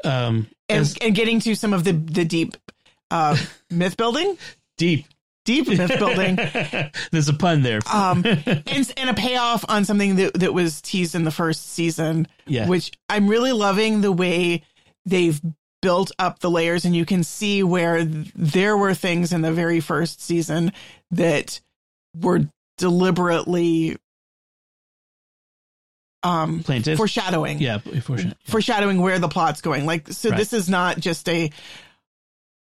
Um, 0.05 0.47
and, 0.69 0.81
as 0.81 0.97
and 1.01 1.15
getting 1.15 1.41
to 1.41 1.55
some 1.55 1.73
of 1.73 1.85
the 1.85 1.93
the 1.93 2.25
deep 2.25 2.57
uh, 3.11 3.37
myth 3.71 3.97
building, 3.97 4.37
deep. 4.77 5.07
deep 5.45 5.69
myth 5.69 5.93
building, 5.99 6.37
There's 7.13 7.29
a 7.29 7.35
pun 7.35 7.63
there. 7.63 7.81
um, 7.93 8.25
and 8.47 8.93
and 8.97 9.11
a 9.11 9.15
payoff 9.15 9.65
on 9.69 9.85
something 9.85 10.17
that 10.17 10.35
that 10.35 10.53
was 10.55 10.81
teased 10.83 11.15
in 11.15 11.25
the 11.25 11.31
first 11.31 11.71
season, 11.73 12.29
yeah. 12.47 12.67
which 12.69 12.93
I'm 13.09 13.27
really 13.29 13.53
loving 13.53 14.01
the 14.03 14.13
way 14.13 14.63
they've 15.07 15.41
built 15.83 16.13
up 16.19 16.41
the 16.41 16.51
layers, 16.51 16.85
and 16.85 16.95
you 16.95 17.07
can 17.07 17.25
see 17.25 17.63
where 17.63 18.05
th- 18.05 18.33
there 18.35 18.77
were 18.77 18.93
things 18.95 19.33
in 19.33 19.41
the 19.43 19.53
very 19.53 19.81
first 19.81 20.21
season 20.23 20.73
that 21.11 21.61
were 22.21 22.41
deliberately 22.79 23.97
um 26.23 26.63
Planted. 26.63 26.99
foreshadowing 26.99 27.61
yeah. 27.61 27.79
Foreshadowing. 27.79 28.35
foreshadowing 28.45 29.01
where 29.01 29.19
the 29.19 29.29
plot's 29.29 29.63
going. 29.63 29.87
Like, 29.87 30.09
so 30.09 30.29
Right. 30.31 30.39
this 30.39 30.53
is 30.53 30.69
not 30.69 30.99
just 30.99 31.27
a, 31.31 31.51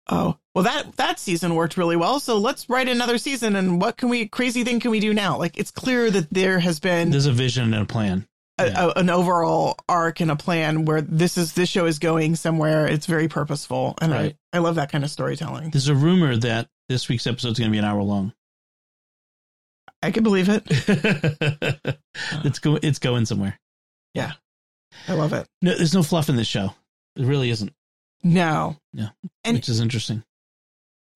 oh, 0.09 0.39
well, 0.55 0.63
that, 0.65 0.95
that 0.97 1.19
season 1.19 1.55
worked 1.57 1.77
really 1.77 1.97
well. 1.97 2.21
So 2.21 2.39
let's 2.39 2.69
write 2.71 2.89
another 2.89 3.19
season. 3.19 3.57
And 3.57 3.81
what 3.81 3.97
can 3.97 4.09
we, 4.11 4.29
crazy 4.29 4.63
thing 4.63 4.79
can 4.79 4.93
we 4.93 5.01
do 5.01 5.13
now? 5.13 5.37
Like, 5.39 5.59
it's 5.59 5.73
clear 5.73 6.09
that 6.11 6.29
there 6.31 6.61
has 6.61 6.79
been 6.79 7.11
There's 7.11 7.27
a 7.27 7.33
vision 7.33 7.75
and 7.75 7.83
a 7.83 7.87
plan. 7.87 8.29
A, 8.59 8.67
a, 8.67 8.93
an 8.97 9.11
overall 9.11 9.77
arc 9.89 10.21
and 10.21 10.31
a 10.31 10.37
plan 10.37 10.85
where 10.85 11.01
this 11.01 11.39
is, 11.39 11.53
this 11.53 11.69
show 11.69 11.87
is 11.87 11.99
going 11.99 12.37
somewhere. 12.37 12.87
It's 12.87 13.07
very 13.07 13.29
purposeful. 13.29 13.95
And 14.01 14.13
Right. 14.13 14.37
I, 14.53 14.57
I 14.57 14.61
love 14.61 14.75
that 14.77 14.91
kind 14.91 15.05
of 15.05 15.11
storytelling. 15.11 15.71
There's 15.71 15.89
a 15.89 15.95
rumor 15.95 16.37
that 16.37 16.69
this 16.89 17.09
week's 17.09 17.27
episode 17.27 17.53
is 17.53 17.59
going 17.59 17.71
to 17.71 17.73
be 17.73 17.79
an 17.79 17.85
hour 17.85 18.03
long. 18.03 18.33
I 20.03 20.11
can 20.11 20.23
believe 20.23 20.49
it. 20.49 20.63
it's 22.45 22.59
go. 22.61 22.79
It's 22.83 22.99
going 22.99 23.27
somewhere. 23.27 23.59
Yeah, 24.15 24.33
I 25.09 25.15
love 25.15 25.33
it. 25.33 25.47
No, 25.61 25.75
there's 25.77 25.95
no 25.95 26.03
fluff 26.03 26.29
in 26.29 26.37
this 26.37 26.47
show. 26.47 26.75
It 27.17 27.25
really 27.25 27.51
isn't, 27.51 27.73
No. 28.23 28.77
And- 29.45 29.57
which 29.57 29.69
is 29.69 29.81
interesting. 29.81 30.23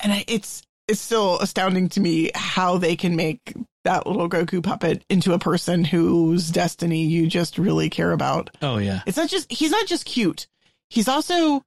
And 0.01 0.13
I, 0.13 0.25
it's, 0.27 0.63
it's 0.89 1.01
still 1.01 1.39
astounding 1.39 1.89
to 1.91 2.01
me 2.01 2.33
how 2.35 2.77
they 2.79 2.97
can 2.97 3.15
make 3.15 3.55
that 3.85 4.07
little 4.07 4.29
Grogu 4.29 4.63
puppet 4.63 5.05
into 5.09 5.33
a 5.33 5.39
person 5.39 5.85
whose 5.85 6.51
destiny 6.51 7.05
you 7.07 7.27
just 7.27 7.59
really 7.59 7.91
care 7.91 8.13
about. 8.13 8.51
Oh 8.63 8.79
yeah, 8.79 9.01
It's 9.07 9.17
not 9.17 9.29
just 9.29 9.51
he's 9.51 9.71
not 9.71 9.87
just 9.87 10.05
cute. 10.05 10.47
He's 10.91 11.09
also 11.09 11.65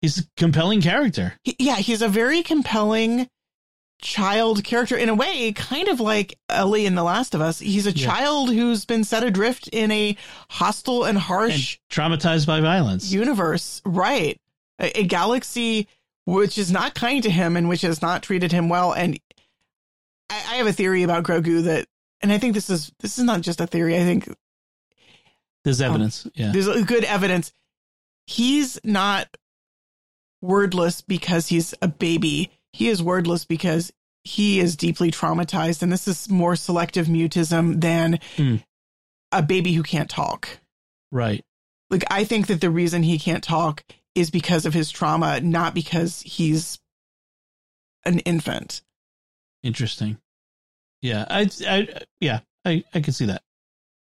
he's 0.00 0.18
a 0.18 0.22
compelling 0.36 0.80
character. 0.80 1.34
he, 1.44 1.54
yeah, 1.58 1.76
he's 1.76 2.02
a 2.02 2.08
very 2.08 2.42
compelling 2.42 3.28
child 4.00 4.64
character 4.64 4.96
in 4.96 5.08
a 5.08 5.14
way, 5.14 5.52
kind 5.52 5.86
of 5.86 6.00
like 6.00 6.36
Ellie 6.48 6.86
in 6.86 6.96
The 6.96 7.04
Last 7.04 7.34
of 7.36 7.40
Us. 7.40 7.60
He's 7.60 7.86
a 7.86 7.92
Yeah. 7.92 8.06
child 8.06 8.52
who's 8.52 8.84
been 8.84 9.04
set 9.04 9.22
adrift 9.22 9.68
in 9.68 9.92
a 9.92 10.16
hostile 10.50 11.04
and 11.04 11.10
And 11.16 11.18
harsh 11.18 11.78
traumatized 11.88 12.46
by 12.46 12.60
violence. 12.60 13.12
universe, 13.12 13.80
right? 13.84 14.40
A, 14.80 15.00
a 15.00 15.04
galaxy 15.04 15.86
which 16.24 16.58
is 16.58 16.72
not 16.72 16.94
kind 16.94 17.22
to 17.22 17.30
him 17.30 17.56
and 17.56 17.68
which 17.68 17.82
has 17.82 18.02
not 18.02 18.22
treated 18.24 18.50
him 18.50 18.68
well. 18.68 18.92
And 18.92 19.18
I, 20.32 20.54
I 20.54 20.56
have 20.56 20.66
a 20.66 20.72
theory 20.72 21.02
about 21.02 21.24
Grogu 21.24 21.64
that, 21.64 21.86
and 22.20 22.32
I 22.32 22.38
think 22.38 22.54
this 22.54 22.70
is 22.70 22.92
this 23.00 23.18
is 23.18 23.24
not 23.24 23.40
just 23.40 23.60
a 23.60 23.66
theory. 23.66 23.96
I 23.96 24.00
think 24.04 24.28
There's 25.64 25.80
evidence. 25.80 26.26
yeah. 26.34 26.52
there's 26.52 26.84
good 26.84 27.04
evidence. 27.04 27.52
He's 28.26 28.78
not 28.84 29.28
wordless 30.40 31.00
because 31.00 31.48
he's 31.48 31.74
a 31.82 31.88
baby. 31.88 32.50
He 32.72 32.88
is 32.88 33.02
wordless 33.02 33.44
because 33.44 33.92
he 34.24 34.60
is 34.60 34.76
deeply 34.76 35.10
traumatized. 35.10 35.82
And 35.82 35.92
this 35.92 36.06
is 36.08 36.28
more 36.30 36.56
selective 36.56 37.06
mutism 37.06 37.80
than 37.80 38.18
Hmm. 38.36 38.56
a 39.32 39.42
baby 39.42 39.72
who 39.72 39.82
can't 39.82 40.08
talk. 40.10 40.48
Right. 41.10 41.44
Like, 41.90 42.04
I 42.10 42.24
think 42.24 42.46
that 42.46 42.60
the 42.60 42.70
reason 42.70 43.02
he 43.02 43.18
can't 43.18 43.44
talk 43.44 43.84
is 44.14 44.30
because 44.30 44.64
of 44.64 44.72
his 44.74 44.90
trauma, 44.90 45.40
not 45.40 45.74
because 45.74 46.22
he's 46.22 46.78
an 48.04 48.20
infant. 48.20 48.82
Interesting. 49.62 50.18
Yeah. 51.02 51.26
I. 51.28 51.50
I. 51.68 51.88
Yeah. 52.20 52.40
I. 52.64 52.84
I 52.94 53.00
can 53.00 53.12
see 53.12 53.26
that. 53.26 53.42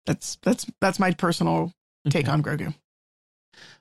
That's 0.05 0.37
that's 0.41 0.65
that's 0.79 0.99
my 0.99 1.11
personal 1.11 1.73
take 2.09 2.25
Okay. 2.25 2.31
on 2.31 2.41
Grogu. 2.41 2.73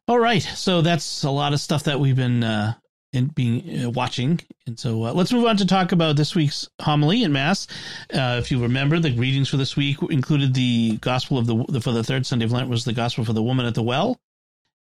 All 0.09 0.19
right, 0.19 0.43
so 0.43 0.83
that's 0.83 1.23
a 1.23 1.31
lot 1.31 1.53
of 1.53 1.61
stuff 1.61 1.85
that 1.85 2.01
we've 2.01 2.17
been 2.17 2.43
uh, 2.43 2.75
in 3.13 3.27
being 3.29 3.85
uh, 3.85 3.91
watching, 3.91 4.41
and 4.67 4.79
so 4.79 5.05
uh, 5.05 5.13
let's 5.13 5.33
move 5.33 5.45
on 5.47 5.57
to 5.59 5.67
talk 5.67 5.93
about 5.93 6.17
this 6.17 6.35
week's 6.35 6.69
homily 6.81 7.23
in 7.23 7.33
mass. 7.33 7.69
Uh, 8.13 8.37
if 8.41 8.51
you 8.51 8.61
remember, 8.61 8.99
the 8.99 9.13
readings 9.13 9.49
for 9.49 9.57
this 9.57 9.77
week 9.77 9.99
included 10.11 10.53
the 10.53 10.97
gospel 11.01 11.39
of 11.39 11.47
the, 11.47 11.65
the 11.69 11.81
for 11.81 11.93
the 11.93 12.03
third 12.03 12.27
Sunday 12.27 12.45
of 12.45 12.53
Lent 12.53 12.69
was 12.69 12.85
the 12.85 12.93
gospel 12.93 13.25
for 13.25 13.33
the 13.33 13.43
woman 13.43 13.67
at 13.67 13.75
the 13.75 13.83
well, 13.83 14.19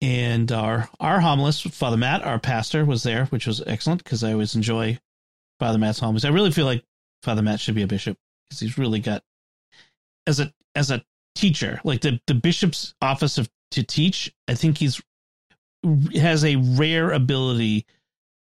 and 0.01 0.51
our 0.51 0.89
our 0.99 1.20
homilist 1.20 1.70
Father 1.72 1.99
Matt, 1.99 2.22
our 2.24 2.39
pastor, 2.39 2.85
was 2.85 3.03
there, 3.03 3.26
which 3.26 3.47
was 3.47 3.62
excellent 3.66 4.03
because 4.03 4.24
I 4.24 4.33
always 4.33 4.55
enjoy 4.55 4.99
Father 5.59 5.78
Matt's 5.78 5.99
homilies. 6.01 6.24
I 6.24 6.31
really 6.31 6.51
feel 6.51 6.66
like 6.66 6.83
Father 7.23 7.43
Matt 7.43 7.61
should 7.61 7.75
be 7.75 7.83
a 7.83 7.87
bishop 7.87 8.16
because 8.49 8.61
he's 8.61 8.79
really 8.79 9.01
got 9.01 9.23
as 10.27 10.41
a 10.41 10.53
as 10.75 10.91
a 10.91 11.05
teacher, 11.35 11.81
like 11.85 12.01
the 12.01 12.21
the 12.27 12.35
bishop's 12.35 12.95
office 13.01 13.39
of 13.39 13.49
to 13.73 13.83
teach. 13.83 14.33
I 14.49 14.55
think 14.55 14.79
he's 14.79 15.01
has 16.14 16.45
a 16.45 16.57
rare 16.57 17.11
ability 17.12 17.87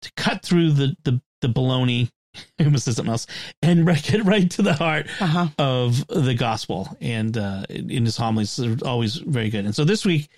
to 0.02 0.12
cut 0.16 0.42
through 0.42 0.72
the 0.72 0.96
the 1.04 1.20
the 1.40 1.48
baloney. 1.48 2.10
I 2.58 2.64
almost 2.64 2.84
said 2.86 2.94
something 2.94 3.12
else, 3.12 3.26
and 3.62 3.86
get 4.02 4.24
right 4.24 4.50
to 4.52 4.62
the 4.62 4.74
heart 4.74 5.06
Uh 5.20 5.26
huh. 5.26 5.48
of 5.58 6.04
the 6.08 6.34
gospel. 6.34 6.96
And 7.00 7.36
uh, 7.38 7.64
in 7.70 8.04
his 8.04 8.16
homilies, 8.16 8.56
they're 8.56 8.76
always 8.84 9.16
very 9.16 9.50
good. 9.50 9.64
And 9.64 9.74
so 9.74 9.84
this 9.84 10.04
week, 10.04 10.28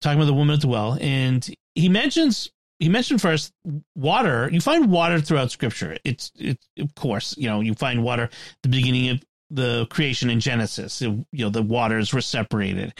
talking 0.00 0.18
about 0.18 0.26
the 0.26 0.34
woman 0.34 0.54
at 0.54 0.60
the 0.62 0.68
well, 0.68 0.98
and 1.00 1.48
he 1.76 1.88
mentions 1.88 2.50
he 2.82 2.88
mentioned 2.88 3.22
first 3.22 3.52
water. 3.94 4.50
You 4.52 4.60
find 4.60 4.90
water 4.90 5.20
throughout 5.20 5.52
Scripture. 5.52 5.96
It's 6.02 6.32
it's 6.36 6.66
of 6.80 6.92
course 6.96 7.36
you 7.38 7.48
know 7.48 7.60
you 7.60 7.74
find 7.74 8.02
water 8.02 8.24
at 8.24 8.32
the 8.64 8.68
beginning 8.68 9.10
of 9.10 9.22
the 9.50 9.86
creation 9.86 10.30
in 10.30 10.40
Genesis. 10.40 11.00
You 11.00 11.24
know 11.32 11.48
the 11.48 11.62
waters 11.62 12.12
were 12.12 12.20
separated. 12.20 12.92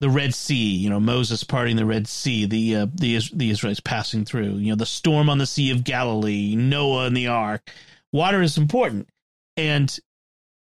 The 0.00 0.10
Red 0.10 0.34
Sea, 0.34 0.76
you 0.76 0.90
know 0.90 1.00
Moses 1.00 1.42
parting 1.42 1.76
the 1.76 1.86
Red 1.86 2.06
Sea, 2.06 2.44
the 2.44 2.76
uh, 2.76 2.86
the 2.94 3.18
the 3.32 3.48
Israelites 3.48 3.80
passing 3.80 4.26
through. 4.26 4.56
You 4.56 4.72
know 4.72 4.76
the 4.76 4.84
storm 4.84 5.30
on 5.30 5.38
the 5.38 5.46
Sea 5.46 5.70
of 5.70 5.84
Galilee, 5.84 6.54
Noah 6.54 7.06
and 7.06 7.16
the 7.16 7.28
Ark. 7.28 7.70
Water 8.12 8.42
is 8.42 8.58
important, 8.58 9.08
and 9.56 9.98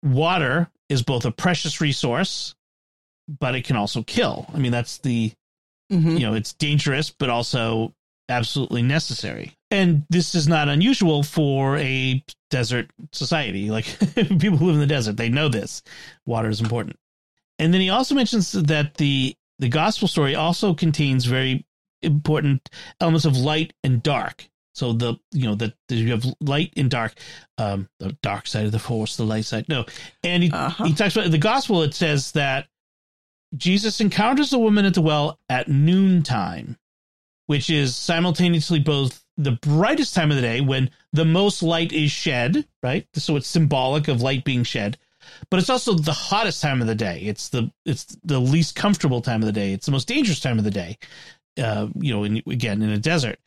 water 0.03 0.69
is 0.89 1.03
both 1.03 1.23
a 1.23 1.31
precious 1.31 1.79
resource, 1.79 2.53
but 3.29 3.55
it 3.55 3.63
can 3.63 3.77
also 3.77 4.03
kill. 4.03 4.45
I 4.53 4.57
mean, 4.57 4.73
that's 4.73 4.97
the 4.97 5.31
hmm 5.89 6.17
you 6.17 6.23
know 6.23 6.33
it's 6.33 6.51
dangerous, 6.51 7.11
but 7.11 7.29
also 7.29 7.93
absolutely 8.29 8.81
necessary. 8.81 9.55
and 9.71 10.05
this 10.09 10.35
is 10.35 10.47
not 10.47 10.69
unusual 10.69 11.23
for 11.23 11.77
a 11.77 12.23
desert 12.49 12.89
society. 13.11 13.69
Like 13.69 13.85
people 14.15 14.57
who 14.57 14.65
live 14.65 14.75
in 14.75 14.81
the 14.81 14.87
desert, 14.87 15.17
they 15.17 15.29
know 15.29 15.49
this. 15.49 15.81
Water 16.25 16.49
is 16.49 16.61
important. 16.61 16.97
And 17.57 17.73
then 17.73 17.81
he 17.81 17.89
also 17.89 18.15
mentions 18.15 18.51
that 18.51 18.95
the 18.95 19.35
the 19.59 19.69
gospel 19.69 20.07
story 20.07 20.35
also 20.35 20.73
contains 20.73 21.25
very 21.25 21.65
important 22.01 22.69
elements 23.01 23.25
of 23.25 23.37
light 23.37 23.73
and 23.83 24.01
dark. 24.01 24.47
So 24.73 24.93
the 24.93 25.15
you 25.31 25.45
know 25.45 25.55
that 25.55 25.73
you 25.89 26.11
have 26.11 26.25
light 26.39 26.73
and 26.77 26.89
dark, 26.89 27.13
um, 27.57 27.89
the 27.99 28.13
dark 28.21 28.47
side 28.47 28.65
of 28.65 28.71
the 28.71 28.79
force, 28.79 29.17
the 29.17 29.25
light 29.25 29.45
side. 29.45 29.67
No, 29.67 29.85
and 30.23 30.43
he 30.43 30.51
uh-huh. 30.51 30.85
he 30.85 30.93
talks 30.93 31.15
about 31.15 31.31
the 31.31 31.37
gospel. 31.37 31.83
It 31.83 31.93
says 31.93 32.31
that 32.31 32.67
Jesus 33.55 33.99
encounters 33.99 34.51
the 34.51 34.59
woman 34.59 34.85
at 34.85 34.93
the 34.93 35.01
well 35.01 35.37
at 35.49 35.67
noontime, 35.67 36.77
which 37.49 37.71
is 37.71 37.95
simultaneously 37.95 38.77
both 38.77 39.25
the 39.35 39.53
brightest 39.53 40.13
time 40.13 40.29
of 40.29 40.35
the 40.35 40.41
day 40.41 40.61
when 40.61 40.87
the 41.13 41.25
most 41.25 41.63
light 41.63 41.91
is 41.91 42.11
shed, 42.11 42.63
right? 42.83 43.07
So 43.15 43.37
it's 43.37 43.47
symbolic 43.47 44.07
of 44.07 44.21
light 44.21 44.43
being 44.43 44.61
shed, 44.61 44.99
but 45.49 45.59
it's 45.59 45.71
also 45.71 45.95
the 45.95 46.13
hottest 46.13 46.61
time 46.61 46.79
of 46.79 46.85
the 46.85 46.93
day. 46.93 47.21
It's 47.21 47.49
the 47.49 47.71
it's 47.87 48.05
the 48.23 48.37
least 48.37 48.75
comfortable 48.75 49.19
time 49.19 49.41
of 49.41 49.47
the 49.47 49.51
day. 49.51 49.73
It's 49.73 49.87
the 49.87 49.91
most 49.91 50.07
dangerous 50.07 50.39
time 50.39 50.59
of 50.59 50.63
the 50.63 50.69
day. 50.69 50.99
Uh, 51.59 51.87
you 51.95 52.13
know, 52.13 52.23
in, 52.23 52.43
again 52.45 52.83
in 52.83 52.91
a 52.91 52.99
desert. 52.99 53.39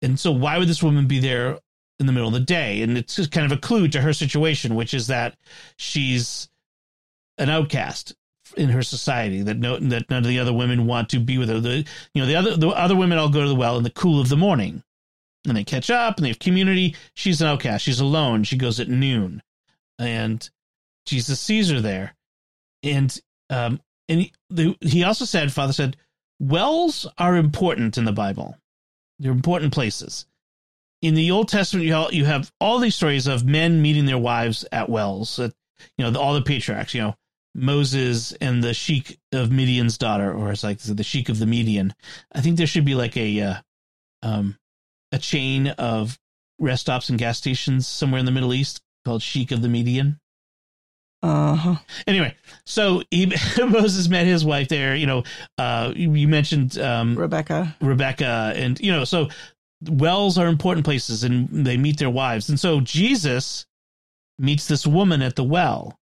And 0.00 0.18
so, 0.18 0.32
why 0.32 0.56
would 0.56 0.68
this 0.68 0.82
woman 0.82 1.06
be 1.06 1.18
there 1.18 1.58
in 2.00 2.06
the 2.06 2.12
middle 2.12 2.28
of 2.28 2.34
the 2.34 2.40
day? 2.40 2.80
And 2.80 2.96
it's 2.96 3.26
kind 3.26 3.44
of 3.44 3.52
a 3.52 3.60
clue 3.60 3.86
to 3.88 4.00
her 4.00 4.14
situation, 4.14 4.76
which 4.76 4.94
is 4.94 5.08
that 5.08 5.36
she's 5.76 6.48
an 7.36 7.50
outcast 7.50 8.14
in 8.56 8.70
her 8.70 8.82
society. 8.82 9.42
That 9.42 9.58
no, 9.58 9.78
that 9.78 10.10
none 10.10 10.22
of 10.22 10.28
the 10.28 10.38
other 10.38 10.52
women 10.52 10.86
want 10.86 11.08
to 11.10 11.20
be 11.20 11.38
with 11.38 11.48
her. 11.48 11.60
The 11.60 11.84
you 12.14 12.22
know 12.22 12.26
the 12.26 12.36
other 12.36 12.56
the 12.56 12.68
other 12.68 12.96
women 12.96 13.18
all 13.18 13.28
go 13.28 13.42
to 13.42 13.48
the 13.48 13.54
well 13.54 13.76
in 13.78 13.84
the 13.84 13.90
cool 13.90 14.20
of 14.20 14.28
the 14.28 14.36
morning, 14.36 14.82
and 15.46 15.56
they 15.56 15.64
catch 15.64 15.90
up 15.90 16.16
and 16.16 16.24
they 16.24 16.30
have 16.30 16.38
community. 16.38 16.96
She's 17.14 17.40
an 17.40 17.48
outcast. 17.48 17.84
She's 17.84 18.00
alone. 18.00 18.44
She 18.44 18.56
goes 18.56 18.80
at 18.80 18.88
noon, 18.88 19.42
and 19.98 20.48
Jesus 21.06 21.40
sees 21.40 21.70
her 21.70 21.80
there, 21.80 22.14
and 22.82 23.18
um 23.50 23.80
and 24.08 24.22
he, 24.22 24.32
the, 24.50 24.76
he 24.80 25.04
also 25.04 25.24
said, 25.24 25.52
Father 25.52 25.72
said, 25.72 25.96
wells 26.40 27.06
are 27.18 27.36
important 27.36 27.96
in 27.96 28.04
the 28.04 28.12
Bible 28.12 28.56
they're 29.22 29.32
important 29.32 29.72
places. 29.72 30.26
In 31.00 31.14
the 31.14 31.30
Old 31.30 31.48
Testament, 31.48 31.86
you 31.86 32.06
you 32.10 32.24
have 32.24 32.52
all 32.60 32.78
these 32.78 32.94
stories 32.94 33.26
of 33.26 33.44
men 33.44 33.80
meeting 33.80 34.04
their 34.04 34.18
wives 34.18 34.64
at 34.72 34.88
wells. 34.88 35.36
That 35.36 35.52
you 35.96 36.04
know, 36.10 36.18
all 36.18 36.34
the 36.34 36.42
patriarchs. 36.42 36.94
You 36.94 37.02
know, 37.02 37.16
Moses 37.54 38.32
and 38.32 38.62
the 38.62 38.74
sheik 38.74 39.18
of 39.32 39.50
Midian's 39.50 39.98
daughter, 39.98 40.32
or 40.32 40.52
it's 40.52 40.64
like 40.64 40.78
the 40.78 41.04
sheik 41.04 41.28
of 41.28 41.38
the 41.38 41.46
Median. 41.46 41.94
I 42.32 42.40
think 42.40 42.56
there 42.56 42.66
should 42.66 42.84
be 42.84 42.94
like 42.94 43.16
a 43.16 43.40
uh, 43.40 43.54
um, 44.22 44.56
a 45.10 45.18
chain 45.18 45.68
of 45.68 46.18
rest 46.58 46.82
stops 46.82 47.08
and 47.08 47.18
gas 47.18 47.38
stations 47.38 47.86
somewhere 47.86 48.20
in 48.20 48.26
the 48.26 48.32
Middle 48.32 48.54
East 48.54 48.80
called 49.04 49.22
Sheik 49.22 49.50
of 49.50 49.62
the 49.62 49.68
Median. 49.68 50.18
Uh 51.22 51.54
huh. 51.54 51.76
Anyway, 52.06 52.34
so 52.64 53.02
he, 53.10 53.26
Moses 53.58 54.08
met 54.08 54.26
his 54.26 54.44
wife 54.44 54.68
there. 54.68 54.96
You 54.96 55.06
know, 55.06 55.22
uh, 55.56 55.92
you 55.94 56.26
mentioned 56.26 56.78
um, 56.78 57.16
Rebecca. 57.16 57.76
Rebecca, 57.80 58.52
and 58.56 58.80
you 58.80 58.90
know, 58.90 59.04
so 59.04 59.28
wells 59.88 60.36
are 60.38 60.48
important 60.48 60.84
places, 60.84 61.22
and 61.22 61.48
they 61.66 61.76
meet 61.76 61.98
their 61.98 62.10
wives. 62.10 62.48
And 62.48 62.58
so 62.58 62.80
Jesus 62.80 63.66
meets 64.38 64.66
this 64.66 64.86
woman 64.86 65.22
at 65.22 65.36
the 65.36 65.44
well, 65.44 65.96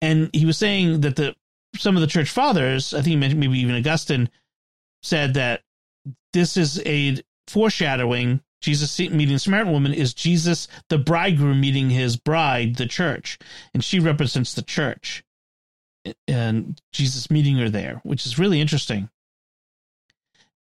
and 0.00 0.30
he 0.32 0.46
was 0.46 0.58
saying 0.58 1.00
that 1.02 1.16
the 1.16 1.34
some 1.76 1.96
of 1.96 2.00
the 2.00 2.06
church 2.06 2.30
fathers, 2.30 2.94
I 2.94 3.02
think 3.02 3.18
maybe 3.18 3.58
even 3.58 3.74
Augustine, 3.74 4.30
said 5.02 5.34
that 5.34 5.62
this 6.32 6.56
is 6.56 6.80
a 6.86 7.22
foreshadowing 7.46 8.40
Jesus 8.60 8.98
meeting 8.98 9.34
the 9.34 9.38
Samaritan 9.38 9.72
woman 9.72 9.94
is 9.94 10.14
Jesus, 10.14 10.66
the 10.88 10.98
bridegroom, 10.98 11.60
meeting 11.60 11.90
his 11.90 12.16
bride, 12.16 12.76
the 12.76 12.86
church, 12.86 13.38
and 13.72 13.84
she 13.84 14.00
represents 14.00 14.54
the 14.54 14.62
church. 14.62 15.22
And 16.26 16.80
Jesus 16.92 17.30
meeting 17.30 17.58
her 17.58 17.68
there, 17.68 18.00
which 18.02 18.26
is 18.26 18.38
really 18.38 18.60
interesting. 18.60 19.10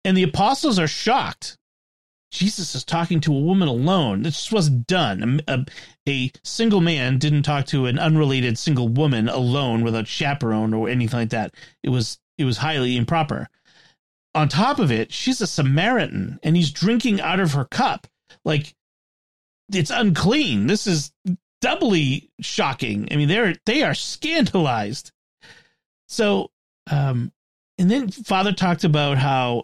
And 0.03 0.17
the 0.17 0.23
apostles 0.23 0.79
are 0.79 0.87
shocked. 0.87 1.57
Jesus 2.35 2.75
is 2.75 2.83
talking 2.83 3.19
to 3.21 3.33
a 3.33 3.39
woman 3.39 3.67
alone. 3.67 4.23
This 4.23 4.35
just 4.35 4.51
wasn't 4.51 4.87
done. 4.87 5.41
A, 5.47 5.53
a, 5.57 5.65
a 6.07 6.31
single 6.43 6.81
man 6.81 7.17
didn't 7.17 7.43
talk 7.43 7.65
to 7.67 7.85
an 7.85 7.97
unrelated 7.97 8.57
single 8.57 8.89
woman 8.89 9.29
alone 9.29 9.83
without 9.83 10.07
chaperone 10.07 10.73
or 10.73 10.89
anything 10.89 11.19
like 11.19 11.29
that. 11.29 11.53
It 11.83 11.89
was 11.89 12.19
it 12.37 12.45
was 12.45 12.57
highly 12.57 12.97
improper 12.97 13.47
on 14.35 14.49
top 14.49 14.79
of 14.79 14.91
it, 14.91 15.11
she's 15.11 15.41
a 15.41 15.47
Samaritan 15.47 16.39
and 16.43 16.55
he's 16.55 16.69
drinking 16.69 17.21
out 17.21 17.39
of 17.39 17.53
her 17.53 17.65
cup. 17.65 18.05
Like 18.43 18.75
it's 19.71 19.89
unclean. 19.89 20.67
This 20.67 20.85
is 20.85 21.11
doubly 21.61 22.29
shocking. 22.41 23.07
I 23.09 23.15
mean, 23.15 23.29
they're 23.29 23.55
they 23.65 23.81
are 23.81 23.95
scandalized. 23.95 25.11
So, 26.07 26.51
um, 26.91 27.31
and 27.79 27.89
then 27.89 28.11
Father 28.11 28.51
talked 28.51 28.83
about 28.83 29.17
how, 29.17 29.63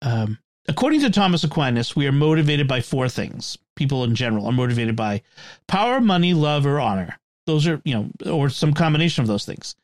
um, 0.00 0.38
according 0.72 1.00
to 1.02 1.10
Thomas 1.10 1.44
Aquinas, 1.44 1.94
we 1.94 2.06
are 2.06 2.12
motivated 2.12 2.66
by 2.66 2.80
four 2.80 3.06
things. 3.06 3.58
People 3.76 4.04
in 4.04 4.14
general 4.14 4.46
are 4.46 4.52
motivated 4.52 4.96
by 4.96 5.20
power, 5.68 6.00
money, 6.00 6.32
love, 6.32 6.64
or 6.64 6.80
honor. 6.80 7.18
Those 7.46 7.66
are, 7.66 7.82
you 7.84 7.94
know, 7.94 8.30
or 8.32 8.48
some 8.48 8.72
combination 8.72 9.20
of 9.20 9.28
those 9.28 9.44
things. 9.44 9.76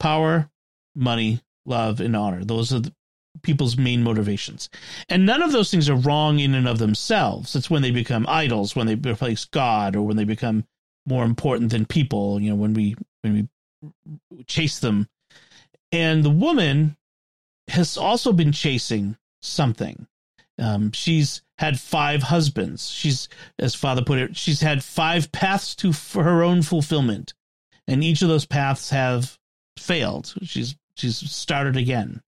Power, 0.00 0.50
money, 0.96 1.40
love, 1.64 2.00
and 2.00 2.16
honor. 2.16 2.44
Those 2.44 2.72
are 2.72 2.80
the, 2.80 2.92
people's 3.42 3.76
main 3.76 4.02
motivations. 4.02 4.68
And 5.08 5.24
none 5.24 5.42
of 5.42 5.52
those 5.52 5.70
things 5.70 5.88
are 5.88 5.94
wrong 5.94 6.40
in 6.40 6.56
and 6.56 6.66
of 6.66 6.78
themselves. 6.78 7.54
It's 7.54 7.70
when 7.70 7.82
they 7.82 7.92
become 7.92 8.26
idols, 8.28 8.74
when 8.74 8.88
they 8.88 8.96
replace 8.96 9.44
God, 9.44 9.94
or 9.94 10.02
when 10.02 10.16
they 10.16 10.24
become 10.24 10.64
more 11.06 11.24
important 11.24 11.70
than 11.70 11.86
people, 11.86 12.40
you 12.40 12.50
know, 12.50 12.56
when 12.56 12.74
we 12.74 12.96
when 13.22 13.48
we 14.32 14.44
chase 14.44 14.80
them. 14.80 15.08
And 15.92 16.24
the 16.24 16.30
woman 16.30 16.96
has 17.68 17.96
also 17.96 18.32
been 18.32 18.50
chasing 18.50 19.16
something. 19.40 20.06
Um, 20.62 20.92
she's 20.92 21.42
had 21.58 21.80
five 21.80 22.22
husbands. 22.22 22.88
She's, 22.88 23.28
as 23.58 23.74
father 23.74 24.02
put 24.02 24.18
it, 24.18 24.36
she's 24.36 24.60
had 24.60 24.84
five 24.84 25.32
paths 25.32 25.74
to 25.76 25.92
her 26.20 26.44
own 26.44 26.62
fulfillment, 26.62 27.34
and 27.88 28.04
each 28.04 28.22
of 28.22 28.28
those 28.28 28.46
paths 28.46 28.90
have 28.90 29.38
failed. 29.76 30.32
She's 30.42 30.76
she's 30.94 31.16
started 31.16 31.76
again. 31.76 32.22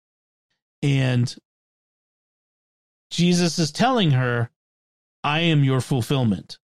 And 0.82 1.34
Jesus 3.10 3.58
is 3.58 3.70
telling 3.70 4.10
her, 4.10 4.50
I 5.22 5.40
am 5.40 5.62
your 5.62 5.80
fulfillment. 5.80 6.58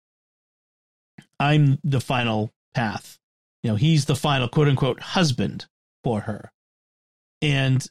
I'm 1.38 1.78
the 1.84 2.00
final 2.00 2.52
path. 2.74 3.18
You 3.62 3.70
know, 3.70 3.76
he's 3.76 4.06
the 4.06 4.16
final 4.16 4.48
quote 4.48 4.68
unquote 4.68 5.00
husband 5.00 5.66
for 6.02 6.20
her. 6.20 6.50
And 7.42 7.86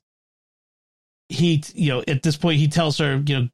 he, 1.29 1.63
you 1.75 1.89
know, 1.89 2.03
at 2.07 2.23
this 2.23 2.37
point, 2.37 2.59
he 2.59 2.67
tells 2.67 2.97
her, 2.97 3.21
you 3.25 3.39
know, 3.39 3.49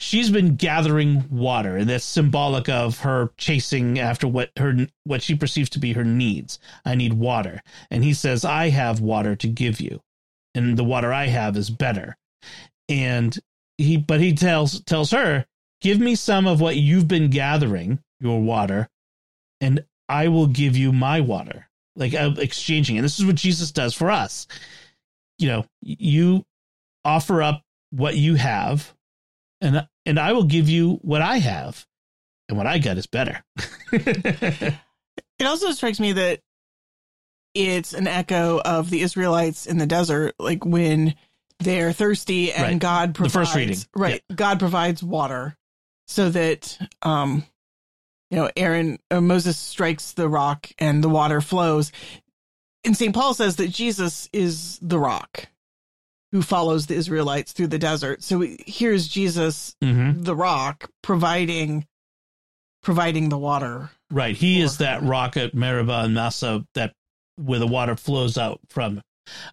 she's 0.00 0.30
been 0.30 0.56
gathering 0.56 1.24
water, 1.30 1.76
and 1.76 1.88
that's 1.88 2.04
symbolic 2.04 2.68
of 2.68 3.00
her 3.00 3.30
chasing 3.36 4.00
after 4.00 4.26
what 4.26 4.50
her 4.58 4.88
what 5.04 5.22
she 5.22 5.36
perceives 5.36 5.70
to 5.70 5.78
be 5.78 5.92
her 5.92 6.04
needs. 6.04 6.58
I 6.84 6.96
need 6.96 7.12
water, 7.12 7.62
and 7.90 8.02
he 8.02 8.14
says, 8.14 8.44
"I 8.44 8.70
have 8.70 9.00
water 9.00 9.36
to 9.36 9.46
give 9.46 9.80
you." 9.80 10.00
and 10.54 10.76
the 10.76 10.84
water 10.84 11.12
I 11.12 11.26
have 11.26 11.56
is 11.56 11.70
better. 11.70 12.16
And 12.88 13.38
he, 13.78 13.96
but 13.96 14.20
he 14.20 14.34
tells 14.34 14.80
tells 14.80 15.10
her, 15.12 15.46
"Give 15.80 16.00
me 16.00 16.14
some 16.14 16.46
of 16.46 16.60
what 16.60 16.76
you've 16.76 17.08
been 17.08 17.30
gathering, 17.30 18.00
your 18.20 18.40
water, 18.40 18.88
and 19.60 19.84
I 20.08 20.28
will 20.28 20.46
give 20.46 20.76
you 20.76 20.92
my 20.92 21.20
water." 21.20 21.68
Like 21.96 22.14
uh, 22.14 22.34
exchanging, 22.38 22.96
and 22.98 23.04
this 23.04 23.18
is 23.18 23.26
what 23.26 23.36
Jesus 23.36 23.72
does 23.72 23.94
for 23.94 24.10
us. 24.10 24.46
You 25.38 25.48
know, 25.48 25.66
you 25.82 26.44
offer 27.04 27.42
up 27.42 27.62
what 27.90 28.16
you 28.16 28.34
have, 28.34 28.94
and 29.60 29.86
and 30.06 30.18
I 30.18 30.32
will 30.32 30.44
give 30.44 30.68
you 30.68 30.98
what 31.02 31.22
I 31.22 31.38
have, 31.38 31.86
and 32.48 32.56
what 32.56 32.66
I 32.66 32.78
got 32.78 32.98
is 32.98 33.06
better. 33.06 33.42
it 33.92 34.74
also 35.44 35.72
strikes 35.72 36.00
me 36.00 36.12
that 36.12 36.40
it's 37.54 37.92
an 37.92 38.06
echo 38.06 38.60
of 38.60 38.90
the 38.90 39.00
Israelites 39.02 39.66
in 39.66 39.78
the 39.78 39.86
desert, 39.86 40.34
like 40.38 40.64
when 40.64 41.14
they're 41.58 41.92
thirsty 41.92 42.52
and 42.52 42.62
right. 42.62 42.78
God 42.78 43.14
provides, 43.14 43.32
the 43.32 43.38
first 43.38 43.54
reading. 43.54 43.76
right? 43.94 44.22
Yeah. 44.28 44.36
God 44.36 44.58
provides 44.58 45.02
water 45.02 45.56
so 46.06 46.30
that, 46.30 46.78
um, 47.02 47.44
you 48.30 48.36
know, 48.36 48.50
Aaron, 48.56 48.98
or 49.10 49.20
Moses 49.20 49.58
strikes 49.58 50.12
the 50.12 50.28
rock 50.28 50.70
and 50.78 51.04
the 51.04 51.08
water 51.08 51.40
flows. 51.40 51.92
And 52.84 52.96
St. 52.96 53.14
Paul 53.14 53.34
says 53.34 53.56
that 53.56 53.70
Jesus 53.70 54.28
is 54.32 54.78
the 54.80 54.98
rock 54.98 55.48
who 56.32 56.42
follows 56.42 56.86
the 56.86 56.94
Israelites 56.94 57.52
through 57.52 57.66
the 57.68 57.78
desert. 57.78 58.22
So 58.22 58.44
here's 58.66 59.08
Jesus, 59.08 59.74
mm-hmm. 59.82 60.22
the 60.22 60.36
rock, 60.36 60.90
providing 61.02 61.86
providing 62.82 63.28
the 63.28 63.38
water. 63.38 63.90
Right. 64.10 64.36
He 64.36 64.60
is 64.60 64.78
that 64.78 65.02
rock 65.02 65.36
at 65.36 65.54
Meribah 65.54 66.04
and 66.04 66.14
Massah 66.14 66.66
that 66.74 66.94
where 67.36 67.58
the 67.58 67.66
water 67.66 67.96
flows 67.96 68.38
out 68.38 68.60
from. 68.68 69.02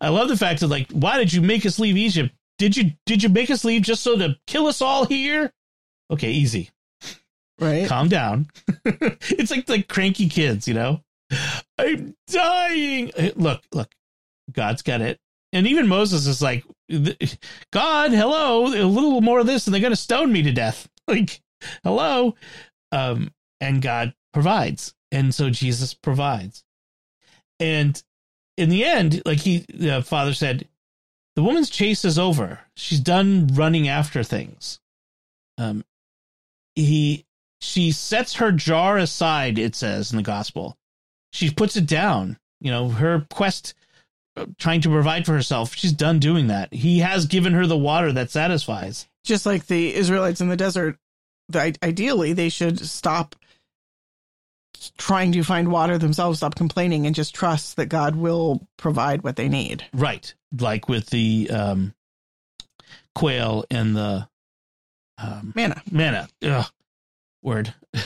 I 0.02 0.10
love 0.10 0.30
the 0.30 0.38
fact 0.38 0.62
that 0.62 0.68
like, 0.68 0.90
why 0.92 1.18
did 1.18 1.34
you 1.34 1.42
make 1.42 1.66
us 1.66 1.80
leave 1.80 1.98
Egypt? 1.98 2.34
Did 2.58 2.76
you 2.76 2.92
did 3.06 3.22
you 3.22 3.30
make 3.30 3.52
us 3.52 3.64
leave 3.64 3.84
just 3.84 4.02
so 4.02 4.18
to 4.18 4.36
kill 4.48 4.68
us 4.68 4.82
all 4.82 5.06
here? 5.06 5.52
Okay, 6.10 6.32
easy. 6.32 6.70
Right. 7.60 7.88
calm 7.88 8.08
down. 8.08 8.48
it's 8.86 9.52
like 9.52 9.68
like 9.68 9.88
cranky 9.88 10.30
kids, 10.30 10.68
you 10.68 10.74
know. 10.74 11.02
I'm 11.78 12.16
dying. 12.28 13.12
Look, 13.36 13.62
look, 13.74 13.90
God's 14.52 14.82
got 14.82 15.02
it. 15.02 15.20
And 15.54 15.68
even 15.68 15.88
Moses 15.88 16.28
is 16.28 16.42
like, 16.42 16.64
God, 17.72 18.12
hello, 18.12 18.68
a 18.68 18.86
little 18.86 19.22
more 19.22 19.40
of 19.40 19.48
this, 19.48 19.66
and 19.66 19.74
they're 19.74 19.82
gonna 19.82 19.96
stone 19.96 20.32
me 20.32 20.44
to 20.44 20.52
death. 20.52 20.88
Like, 21.10 21.40
hello. 21.86 22.36
Um, 22.92 23.32
and 23.62 23.82
God 23.82 24.14
provides, 24.34 24.94
and 25.10 25.34
so 25.34 25.50
Jesus 25.50 25.94
provides. 25.94 26.66
And 27.62 28.04
in 28.58 28.68
the 28.68 28.84
end, 28.84 29.22
like 29.26 29.40
he, 29.40 29.66
the 29.74 30.02
father 30.02 30.34
said, 30.34 30.68
the 31.38 31.44
woman's 31.44 31.70
chase 31.70 32.04
is 32.04 32.20
over. 32.20 32.60
She's 32.76 33.00
done 33.00 33.48
running 33.54 33.88
after 33.88 34.22
things. 34.22 34.82
Um, 35.58 35.86
he 36.78 37.26
she 37.60 37.92
sets 37.92 38.36
her 38.36 38.52
jar 38.52 38.98
aside 38.98 39.58
it 39.58 39.76
says 39.76 40.12
in 40.12 40.18
the 40.18 40.24
gospel 40.24 40.78
she 41.34 41.50
puts 41.50 41.76
it 41.76 41.88
down 41.88 42.38
you 42.62 42.70
know 42.70 42.90
her 42.90 43.26
quest 43.32 43.74
trying 44.58 44.82
to 44.82 44.90
provide 44.90 45.26
for 45.26 45.34
herself. 45.34 45.76
She's 45.76 45.94
done 45.94 46.20
doing 46.20 46.48
that. 46.48 46.74
He 46.74 47.00
has 47.00 47.26
given 47.26 47.54
her 47.54 47.66
the 47.66 47.78
water 47.78 48.12
that 48.14 48.30
satisfies. 48.32 49.08
Just 49.24 49.46
like 49.46 49.68
the 49.68 49.94
Israelites 49.94 50.42
in 50.42 50.50
the 50.50 50.56
desert, 50.58 50.98
the, 51.50 51.76
ideally 51.84 52.34
they 52.34 52.50
should 52.50 52.80
stop 52.80 53.36
trying 54.98 55.32
to 55.32 55.44
find 55.44 55.72
water 55.72 55.98
themselves, 55.98 56.38
stop 56.40 56.56
complaining, 56.56 57.06
and 57.08 57.16
just 57.16 57.34
trust 57.34 57.78
that 57.78 57.88
God 57.88 58.16
will 58.16 58.68
provide 58.78 59.24
what 59.24 59.36
they 59.36 59.50
need. 59.50 59.86
right. 59.94 60.34
Like 60.58 60.88
with 60.88 61.08
the 61.08 61.50
um 61.52 61.94
quail 63.16 63.66
and 63.70 63.96
the 63.96 64.28
um 65.18 65.52
Manna. 65.56 65.82
manna. 65.92 66.30
Ugh, 66.44 66.66
word. 67.42 67.74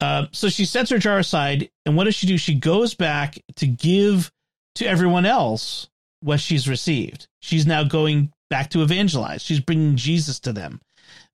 Uh, 0.00 0.24
so 0.32 0.48
she 0.48 0.64
sets 0.64 0.88
her 0.88 0.96
jar 0.96 1.18
aside 1.18 1.68
and 1.84 1.94
what 1.94 2.04
does 2.04 2.14
she 2.14 2.26
do? 2.26 2.38
She 2.38 2.54
goes 2.54 2.94
back 2.94 3.38
to 3.56 3.66
give 3.66 4.32
to 4.76 4.86
everyone 4.86 5.26
else 5.26 5.88
what 6.20 6.40
she's 6.40 6.68
received. 6.68 7.28
She's 7.40 7.66
now 7.66 7.84
going 7.84 8.32
back 8.50 8.70
to 8.70 8.82
evangelize. 8.82 9.42
She's 9.42 9.60
bringing 9.60 9.96
jesus 9.96 10.40
to 10.40 10.52
them 10.52 10.80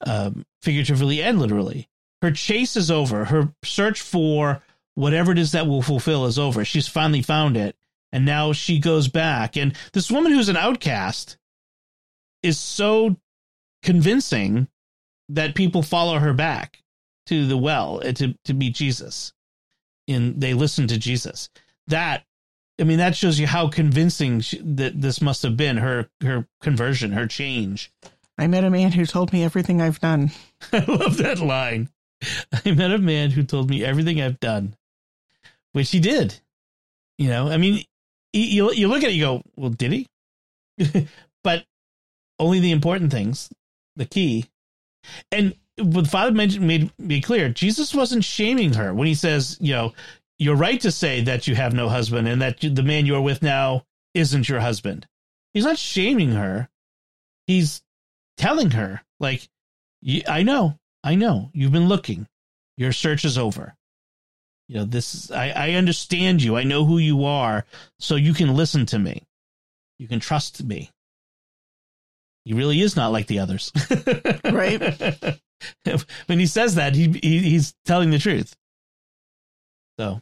um, 0.06 0.44
figuratively 0.62 1.22
and 1.22 1.38
literally. 1.38 1.88
Her 2.22 2.30
chase 2.30 2.76
is 2.76 2.90
over. 2.90 3.26
Her 3.26 3.52
search 3.64 4.00
for 4.00 4.62
whatever 4.94 5.32
it 5.32 5.38
is 5.38 5.52
that 5.52 5.66
will 5.66 5.82
fulfill 5.82 6.26
is 6.26 6.38
over. 6.38 6.64
She's 6.64 6.88
finally 6.88 7.22
found 7.22 7.56
it 7.56 7.76
and 8.12 8.24
now 8.24 8.52
she 8.52 8.78
goes 8.78 9.08
back. 9.08 9.56
And 9.56 9.74
this 9.92 10.10
woman 10.10 10.32
who's 10.32 10.48
an 10.48 10.56
outcast 10.56 11.36
is 12.42 12.58
so 12.58 13.16
convincing 13.82 14.68
that 15.28 15.54
people 15.54 15.82
follow 15.82 16.18
her 16.18 16.32
back 16.32 16.82
to 17.26 17.46
the 17.46 17.56
well 17.56 18.00
uh, 18.04 18.12
to 18.12 18.34
to 18.44 18.54
meet 18.54 18.74
Jesus, 18.74 19.32
and 20.06 20.40
they 20.40 20.54
listen 20.54 20.86
to 20.86 20.98
Jesus. 20.98 21.50
That 21.88 22.24
I 22.78 22.84
mean, 22.84 22.98
that 22.98 23.16
shows 23.16 23.38
you 23.38 23.46
how 23.46 23.68
convincing 23.68 24.40
she, 24.40 24.58
that 24.58 25.00
this 25.00 25.22
must 25.22 25.42
have 25.42 25.56
been 25.56 25.78
her 25.78 26.08
her 26.22 26.46
conversion, 26.60 27.12
her 27.12 27.26
change. 27.26 27.90
I 28.38 28.46
met 28.46 28.64
a 28.64 28.70
man 28.70 28.92
who 28.92 29.06
told 29.06 29.32
me 29.32 29.42
everything 29.42 29.80
I've 29.80 30.00
done. 30.00 30.30
I 30.72 30.84
love 30.86 31.16
that 31.18 31.38
line. 31.38 31.88
I 32.64 32.72
met 32.72 32.92
a 32.92 32.98
man 32.98 33.30
who 33.30 33.42
told 33.42 33.70
me 33.70 33.84
everything 33.84 34.20
I've 34.20 34.40
done, 34.40 34.76
which 35.72 35.90
he 35.90 36.00
did. 36.00 36.38
You 37.18 37.28
know, 37.28 37.48
I 37.48 37.56
mean, 37.56 37.84
you 38.32 38.72
you 38.72 38.88
look 38.88 39.02
at 39.02 39.10
it, 39.10 39.14
you 39.14 39.24
go, 39.24 39.42
well, 39.56 39.70
did 39.70 39.92
he? 39.92 40.06
but 41.44 41.64
only 42.38 42.60
the 42.60 42.72
important 42.72 43.10
things, 43.10 43.48
the 43.96 44.04
key. 44.04 44.46
And 45.32 45.54
what 45.78 46.06
Father 46.06 46.32
mentioned 46.32 46.66
made 46.66 46.90
me 46.98 47.20
clear, 47.20 47.48
Jesus 47.48 47.94
wasn't 47.94 48.24
shaming 48.24 48.74
her 48.74 48.92
when 48.92 49.06
he 49.06 49.14
says, 49.14 49.56
you 49.60 49.72
know, 49.72 49.94
you're 50.38 50.56
right 50.56 50.80
to 50.80 50.90
say 50.90 51.22
that 51.22 51.46
you 51.46 51.54
have 51.54 51.72
no 51.72 51.88
husband 51.88 52.28
and 52.28 52.42
that 52.42 52.60
the 52.60 52.82
man 52.82 53.06
you're 53.06 53.20
with 53.20 53.42
now 53.42 53.84
isn't 54.14 54.48
your 54.48 54.60
husband. 54.60 55.06
He's 55.54 55.64
not 55.64 55.78
shaming 55.78 56.32
her. 56.32 56.68
He's 57.46 57.82
telling 58.36 58.72
her, 58.72 59.02
like, 59.20 59.48
I 60.28 60.42
know, 60.42 60.78
I 61.02 61.14
know, 61.14 61.50
you've 61.54 61.72
been 61.72 61.88
looking. 61.88 62.26
Your 62.76 62.92
search 62.92 63.24
is 63.24 63.38
over. 63.38 63.74
You 64.68 64.76
know, 64.76 64.84
this 64.84 65.14
is, 65.14 65.30
I, 65.30 65.48
I 65.50 65.70
understand 65.72 66.42
you. 66.42 66.56
I 66.56 66.64
know 66.64 66.84
who 66.84 66.98
you 66.98 67.24
are. 67.24 67.64
So 67.98 68.16
you 68.16 68.34
can 68.34 68.54
listen 68.54 68.84
to 68.86 68.98
me. 68.98 69.22
You 69.98 70.08
can 70.08 70.20
trust 70.20 70.62
me. 70.62 70.90
He 72.44 72.52
really 72.52 72.80
is 72.80 72.96
not 72.96 73.12
like 73.12 73.26
the 73.26 73.38
others. 73.40 73.72
Right. 74.44 74.80
when 76.26 76.38
he 76.38 76.46
says 76.46 76.76
that, 76.76 76.94
he, 76.94 77.08
he 77.22 77.40
he's 77.40 77.74
telling 77.84 78.10
the 78.10 78.18
truth. 78.18 78.54
So, 79.98 80.20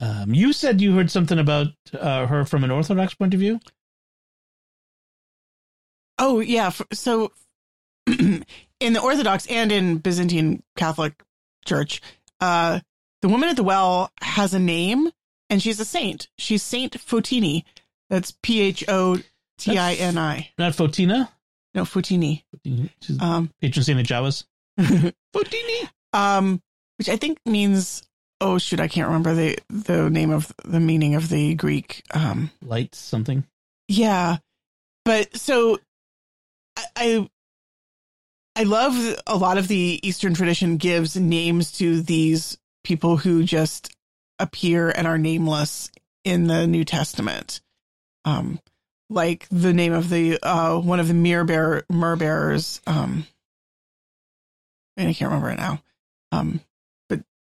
um, 0.00 0.34
you 0.34 0.52
said 0.52 0.80
you 0.80 0.94
heard 0.94 1.10
something 1.10 1.38
about 1.38 1.68
uh, 1.98 2.26
her 2.26 2.44
from 2.44 2.64
an 2.64 2.70
Orthodox 2.70 3.14
point 3.14 3.34
of 3.34 3.40
view. 3.40 3.60
Oh 6.18 6.40
yeah, 6.40 6.70
so 6.92 7.32
in 8.06 8.44
the 8.80 9.00
Orthodox 9.02 9.46
and 9.46 9.70
in 9.70 9.98
Byzantine 9.98 10.62
Catholic 10.76 11.22
Church, 11.66 12.00
uh, 12.40 12.80
the 13.22 13.28
woman 13.28 13.48
at 13.48 13.56
the 13.56 13.62
well 13.62 14.10
has 14.22 14.54
a 14.54 14.58
name, 14.58 15.10
and 15.50 15.62
she's 15.62 15.78
a 15.80 15.84
saint. 15.84 16.28
She's 16.38 16.62
Saint 16.62 16.94
Photini. 16.94 17.64
That's 18.08 18.32
P 18.42 18.60
H 18.60 18.84
O 18.88 19.18
T 19.58 19.76
I 19.76 19.94
N 19.94 20.16
I. 20.16 20.50
Not 20.58 20.72
Fotina. 20.72 21.28
No, 21.74 21.82
Photini. 21.82 22.44
She's 23.02 23.20
Um, 23.20 23.50
patron 23.60 23.84
saint 23.84 24.00
of 24.00 24.06
Jawas. 24.06 24.44
Photini. 25.34 25.88
um, 26.14 26.62
which 26.98 27.08
I 27.10 27.16
think 27.16 27.38
means. 27.44 28.02
Oh 28.40 28.58
shoot, 28.58 28.80
I 28.80 28.88
can't 28.88 29.08
remember 29.08 29.34
the 29.34 29.58
the 29.68 30.10
name 30.10 30.30
of 30.30 30.52
the 30.64 30.80
meaning 30.80 31.14
of 31.14 31.28
the 31.28 31.54
Greek. 31.54 32.02
Um, 32.12 32.50
Light 32.62 32.94
something. 32.94 33.44
Yeah, 33.88 34.38
but 35.04 35.34
so 35.36 35.78
I, 36.76 36.84
I 36.96 37.30
I 38.56 38.62
love 38.64 38.94
a 39.26 39.36
lot 39.36 39.58
of 39.58 39.68
the 39.68 40.00
Eastern 40.02 40.34
tradition 40.34 40.76
gives 40.76 41.16
names 41.16 41.72
to 41.72 42.02
these 42.02 42.58
people 42.84 43.16
who 43.16 43.42
just 43.42 43.94
appear 44.38 44.90
and 44.90 45.06
are 45.06 45.18
nameless 45.18 45.90
in 46.24 46.46
the 46.46 46.66
New 46.66 46.84
Testament. 46.84 47.60
Um, 48.24 48.60
like 49.08 49.46
the 49.50 49.72
name 49.72 49.92
of 49.92 50.10
the 50.10 50.38
uh 50.42 50.78
one 50.78 51.00
of 51.00 51.08
the 51.08 51.14
myrrh 51.14 51.44
bearer 51.44 51.84
bearers. 52.16 52.80
Um, 52.86 53.26
and 54.96 55.08
I 55.08 55.12
can't 55.12 55.30
remember 55.30 55.50
it 55.50 55.58
now. 55.58 55.82
Um, 56.32 56.60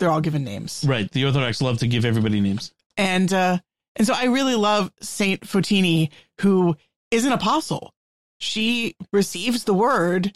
they're 0.01 0.09
all 0.09 0.19
given 0.19 0.43
names 0.43 0.83
Right. 0.85 1.09
The 1.09 1.23
Orthodox 1.23 1.61
love 1.61 1.77
to 1.77 1.87
give 1.87 2.03
everybody 2.03 2.41
names. 2.41 2.73
and 2.97 3.31
uh 3.31 3.59
and 3.95 4.05
so 4.07 4.13
I 4.13 4.25
really 4.25 4.55
love 4.55 4.91
Saint 5.01 5.41
Photini, 5.41 6.09
who 6.41 6.75
is 7.11 7.25
an 7.25 7.31
apostle. 7.33 7.93
She 8.39 8.95
receives 9.13 9.65
the 9.65 9.73
word, 9.73 10.35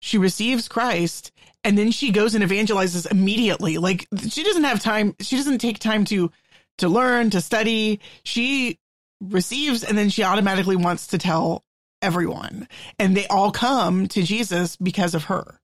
she 0.00 0.16
receives 0.16 0.68
Christ, 0.68 1.32
and 1.64 1.76
then 1.76 1.90
she 1.90 2.10
goes 2.12 2.34
and 2.34 2.44
evangelizes 2.44 3.10
immediately. 3.10 3.78
Like 3.78 4.06
she 4.28 4.42
doesn't 4.44 4.64
have 4.64 4.80
time. 4.80 5.14
She 5.20 5.36
doesn't 5.36 5.58
take 5.58 5.78
time 5.80 6.04
to 6.06 6.30
to 6.78 6.88
learn 6.88 7.30
to 7.30 7.40
study. 7.40 8.00
She 8.22 8.78
receives, 9.20 9.82
and 9.82 9.98
then 9.98 10.08
she 10.08 10.22
automatically 10.22 10.76
wants 10.76 11.08
to 11.08 11.18
tell 11.18 11.64
everyone, 12.00 12.68
and 13.00 13.16
they 13.16 13.26
all 13.26 13.50
come 13.50 14.06
to 14.08 14.22
Jesus 14.22 14.76
because 14.76 15.14
of 15.16 15.24
her. 15.24 15.60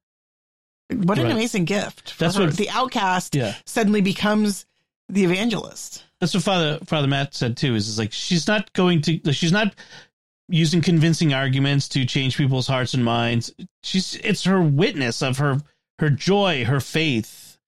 What 0.90 1.18
an 1.18 1.24
Right. 1.24 1.32
amazing 1.32 1.64
gift! 1.64 2.18
That's 2.18 2.36
her. 2.36 2.46
what- 2.46 2.56
the 2.56 2.70
outcast 2.70 3.34
Yeah. 3.34 3.54
suddenly 3.66 4.00
becomes 4.00 4.66
the 5.08 5.24
evangelist. 5.24 6.04
That's 6.20 6.34
what 6.34 6.42
Father 6.42 6.78
Father 6.84 7.06
Matt 7.08 7.34
said 7.34 7.56
too. 7.56 7.74
Is, 7.74 7.88
is 7.88 7.98
like 7.98 8.12
she's 8.12 8.46
not 8.46 8.72
going 8.74 9.00
to. 9.02 9.32
She's 9.32 9.52
not 9.52 9.74
using 10.48 10.82
convincing 10.82 11.32
arguments 11.32 11.88
to 11.88 12.04
change 12.04 12.36
people's 12.36 12.66
hearts 12.66 12.92
and 12.94 13.04
minds. 13.04 13.50
She's 13.82 14.14
it's 14.16 14.44
her 14.44 14.60
witness 14.62 15.22
of 15.22 15.38
her 15.38 15.60
her 16.00 16.10
joy, 16.10 16.64
her 16.64 16.80
faith, 16.80 17.58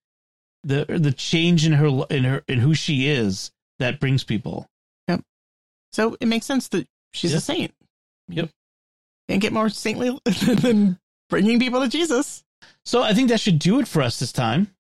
the 0.65 0.85
the 0.87 1.13
change 1.13 1.67
in 1.67 1.73
her 1.73 2.05
in 2.11 2.25
her 2.25 2.45
in 2.49 2.59
who 2.61 2.75
she 2.75 3.09
is 3.09 3.51
that 3.79 3.99
brings 4.01 4.25
people. 4.25 4.69
Yep. 5.09 5.23
So 5.93 6.17
it 6.21 6.27
makes 6.27 6.47
sense 6.47 6.69
that 6.69 6.87
she's 7.15 7.33
Yeah. 7.33 7.39
a 7.39 7.41
saint. 7.41 7.75
Yep. 8.29 8.51
Can't 9.29 9.41
get 9.43 9.53
more 9.53 9.69
saintly 9.71 10.19
than 10.25 10.99
bringing 11.29 11.59
people 11.59 11.81
to 11.81 11.89
Jesus. 11.89 12.43
So 12.85 13.03
I 13.03 13.15
think 13.15 13.29
that 13.29 13.41
should 13.41 13.59
do 13.59 13.81
it 13.81 13.89
for 13.89 14.03
us 14.03 14.19
this 14.19 14.33
time. 14.33 14.71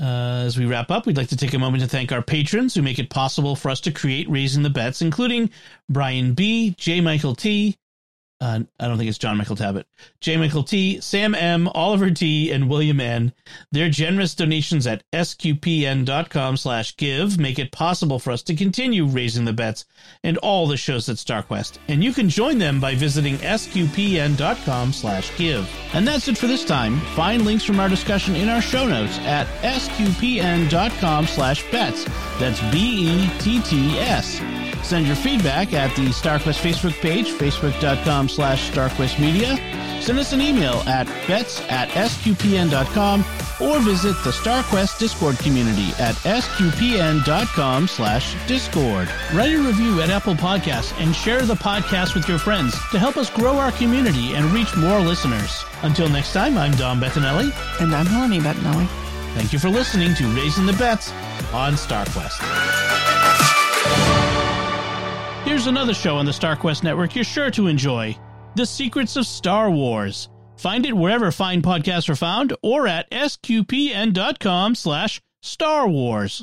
Uh, 0.00 0.44
as 0.46 0.56
we 0.56 0.66
wrap 0.66 0.90
up, 0.90 1.06
we'd 1.06 1.16
like 1.16 1.28
to 1.28 1.36
take 1.36 1.52
a 1.52 1.58
moment 1.58 1.82
to 1.82 1.88
thank 1.88 2.12
our 2.12 2.22
patrons 2.22 2.74
who 2.74 2.82
make 2.82 2.98
it 2.98 3.10
possible 3.10 3.56
for 3.56 3.70
us 3.70 3.80
to 3.80 3.92
create 3.92 4.30
Raising 4.30 4.62
the 4.62 4.70
Bets, 4.70 5.02
including 5.02 5.50
Brian 5.88 6.32
B., 6.34 6.74
J. 6.78 7.00
Michael 7.00 7.34
T., 7.34 7.76
uh, 8.40 8.60
I 8.78 8.88
don't 8.88 8.96
think 8.96 9.08
it's 9.08 9.18
John 9.18 9.36
Michael 9.36 9.56
Tabbitt, 9.56 9.84
J. 10.20 10.38
Michael 10.38 10.62
T, 10.62 11.00
Sam 11.00 11.34
M, 11.34 11.68
Oliver 11.68 12.10
T, 12.10 12.50
and 12.50 12.70
William 12.70 12.98
N. 12.98 13.34
Their 13.70 13.90
generous 13.90 14.34
donations 14.34 14.86
at 14.86 15.04
sqpn.com 15.12 16.56
slash 16.56 16.96
give 16.96 17.38
make 17.38 17.58
it 17.58 17.70
possible 17.70 18.18
for 18.18 18.30
us 18.30 18.42
to 18.44 18.56
continue 18.56 19.04
raising 19.04 19.44
the 19.44 19.52
bets 19.52 19.84
and 20.24 20.38
all 20.38 20.66
the 20.66 20.78
shows 20.78 21.08
at 21.08 21.16
StarQuest. 21.16 21.78
And 21.88 22.02
you 22.02 22.14
can 22.14 22.30
join 22.30 22.58
them 22.58 22.80
by 22.80 22.94
visiting 22.94 23.36
sqpn.com 23.36 24.92
slash 24.92 25.36
give. 25.36 25.68
And 25.92 26.08
that's 26.08 26.28
it 26.28 26.38
for 26.38 26.46
this 26.46 26.64
time. 26.64 26.98
Find 27.14 27.44
links 27.44 27.64
from 27.64 27.78
our 27.78 27.88
discussion 27.90 28.36
in 28.36 28.48
our 28.48 28.62
show 28.62 28.86
notes 28.86 29.18
at 29.20 29.46
sqpn.com 29.62 31.26
slash 31.26 31.70
bets. 31.70 32.06
That's 32.38 32.60
B-E-T-T-S. 32.72 34.40
Send 34.82 35.06
your 35.06 35.16
feedback 35.16 35.72
at 35.74 35.94
the 35.94 36.06
StarQuest 36.06 36.60
Facebook 36.60 36.98
page, 37.00 37.28
facebook.com 37.32 38.28
slash 38.34 38.70
starquestmedia. 38.70 39.58
Send 40.02 40.18
us 40.18 40.32
an 40.32 40.40
email 40.40 40.76
at 40.86 41.06
bets 41.26 41.60
at 41.68 41.88
sqpn.com 41.90 43.24
or 43.60 43.78
visit 43.80 44.16
the 44.24 44.30
StarQuest 44.30 44.98
Discord 44.98 45.38
community 45.38 45.90
at 45.98 46.14
sqpn.com 46.16 47.86
slash 47.86 48.34
discord. 48.46 49.08
Write 49.34 49.54
a 49.54 49.58
review 49.58 50.00
at 50.00 50.10
Apple 50.10 50.34
Podcasts 50.34 50.98
and 51.00 51.14
share 51.14 51.42
the 51.42 51.54
podcast 51.54 52.14
with 52.14 52.28
your 52.28 52.38
friends 52.38 52.72
to 52.90 52.98
help 52.98 53.16
us 53.16 53.28
grow 53.30 53.58
our 53.58 53.72
community 53.72 54.34
and 54.34 54.46
reach 54.46 54.74
more 54.76 55.00
listeners. 55.00 55.64
Until 55.82 56.08
next 56.08 56.32
time, 56.32 56.56
I'm 56.56 56.72
Dom 56.72 57.00
Bettinelli. 57.00 57.52
And 57.80 57.94
I'm 57.94 58.06
Melanie 58.06 58.40
Bettinelli. 58.40 58.88
Thank 59.34 59.52
you 59.52 59.58
for 59.58 59.68
listening 59.68 60.14
to 60.14 60.26
Raising 60.28 60.66
the 60.66 60.72
Bets 60.72 61.12
on 61.52 61.74
StarQuest. 61.74 63.58
Here's 65.50 65.66
another 65.66 65.94
show 65.94 66.14
on 66.16 66.26
the 66.26 66.30
StarQuest 66.30 66.84
network 66.84 67.16
you're 67.16 67.24
sure 67.24 67.50
to 67.50 67.66
enjoy 67.66 68.16
The 68.54 68.64
Secrets 68.64 69.16
of 69.16 69.26
Star 69.26 69.68
Wars. 69.68 70.28
Find 70.56 70.86
it 70.86 70.96
wherever 70.96 71.32
fine 71.32 71.60
podcasts 71.60 72.08
are 72.08 72.14
found 72.14 72.54
or 72.62 72.86
at 72.86 73.10
sqpn.com 73.10 74.76
slash 74.76 75.20
Star 75.42 75.88
Wars. 75.88 76.38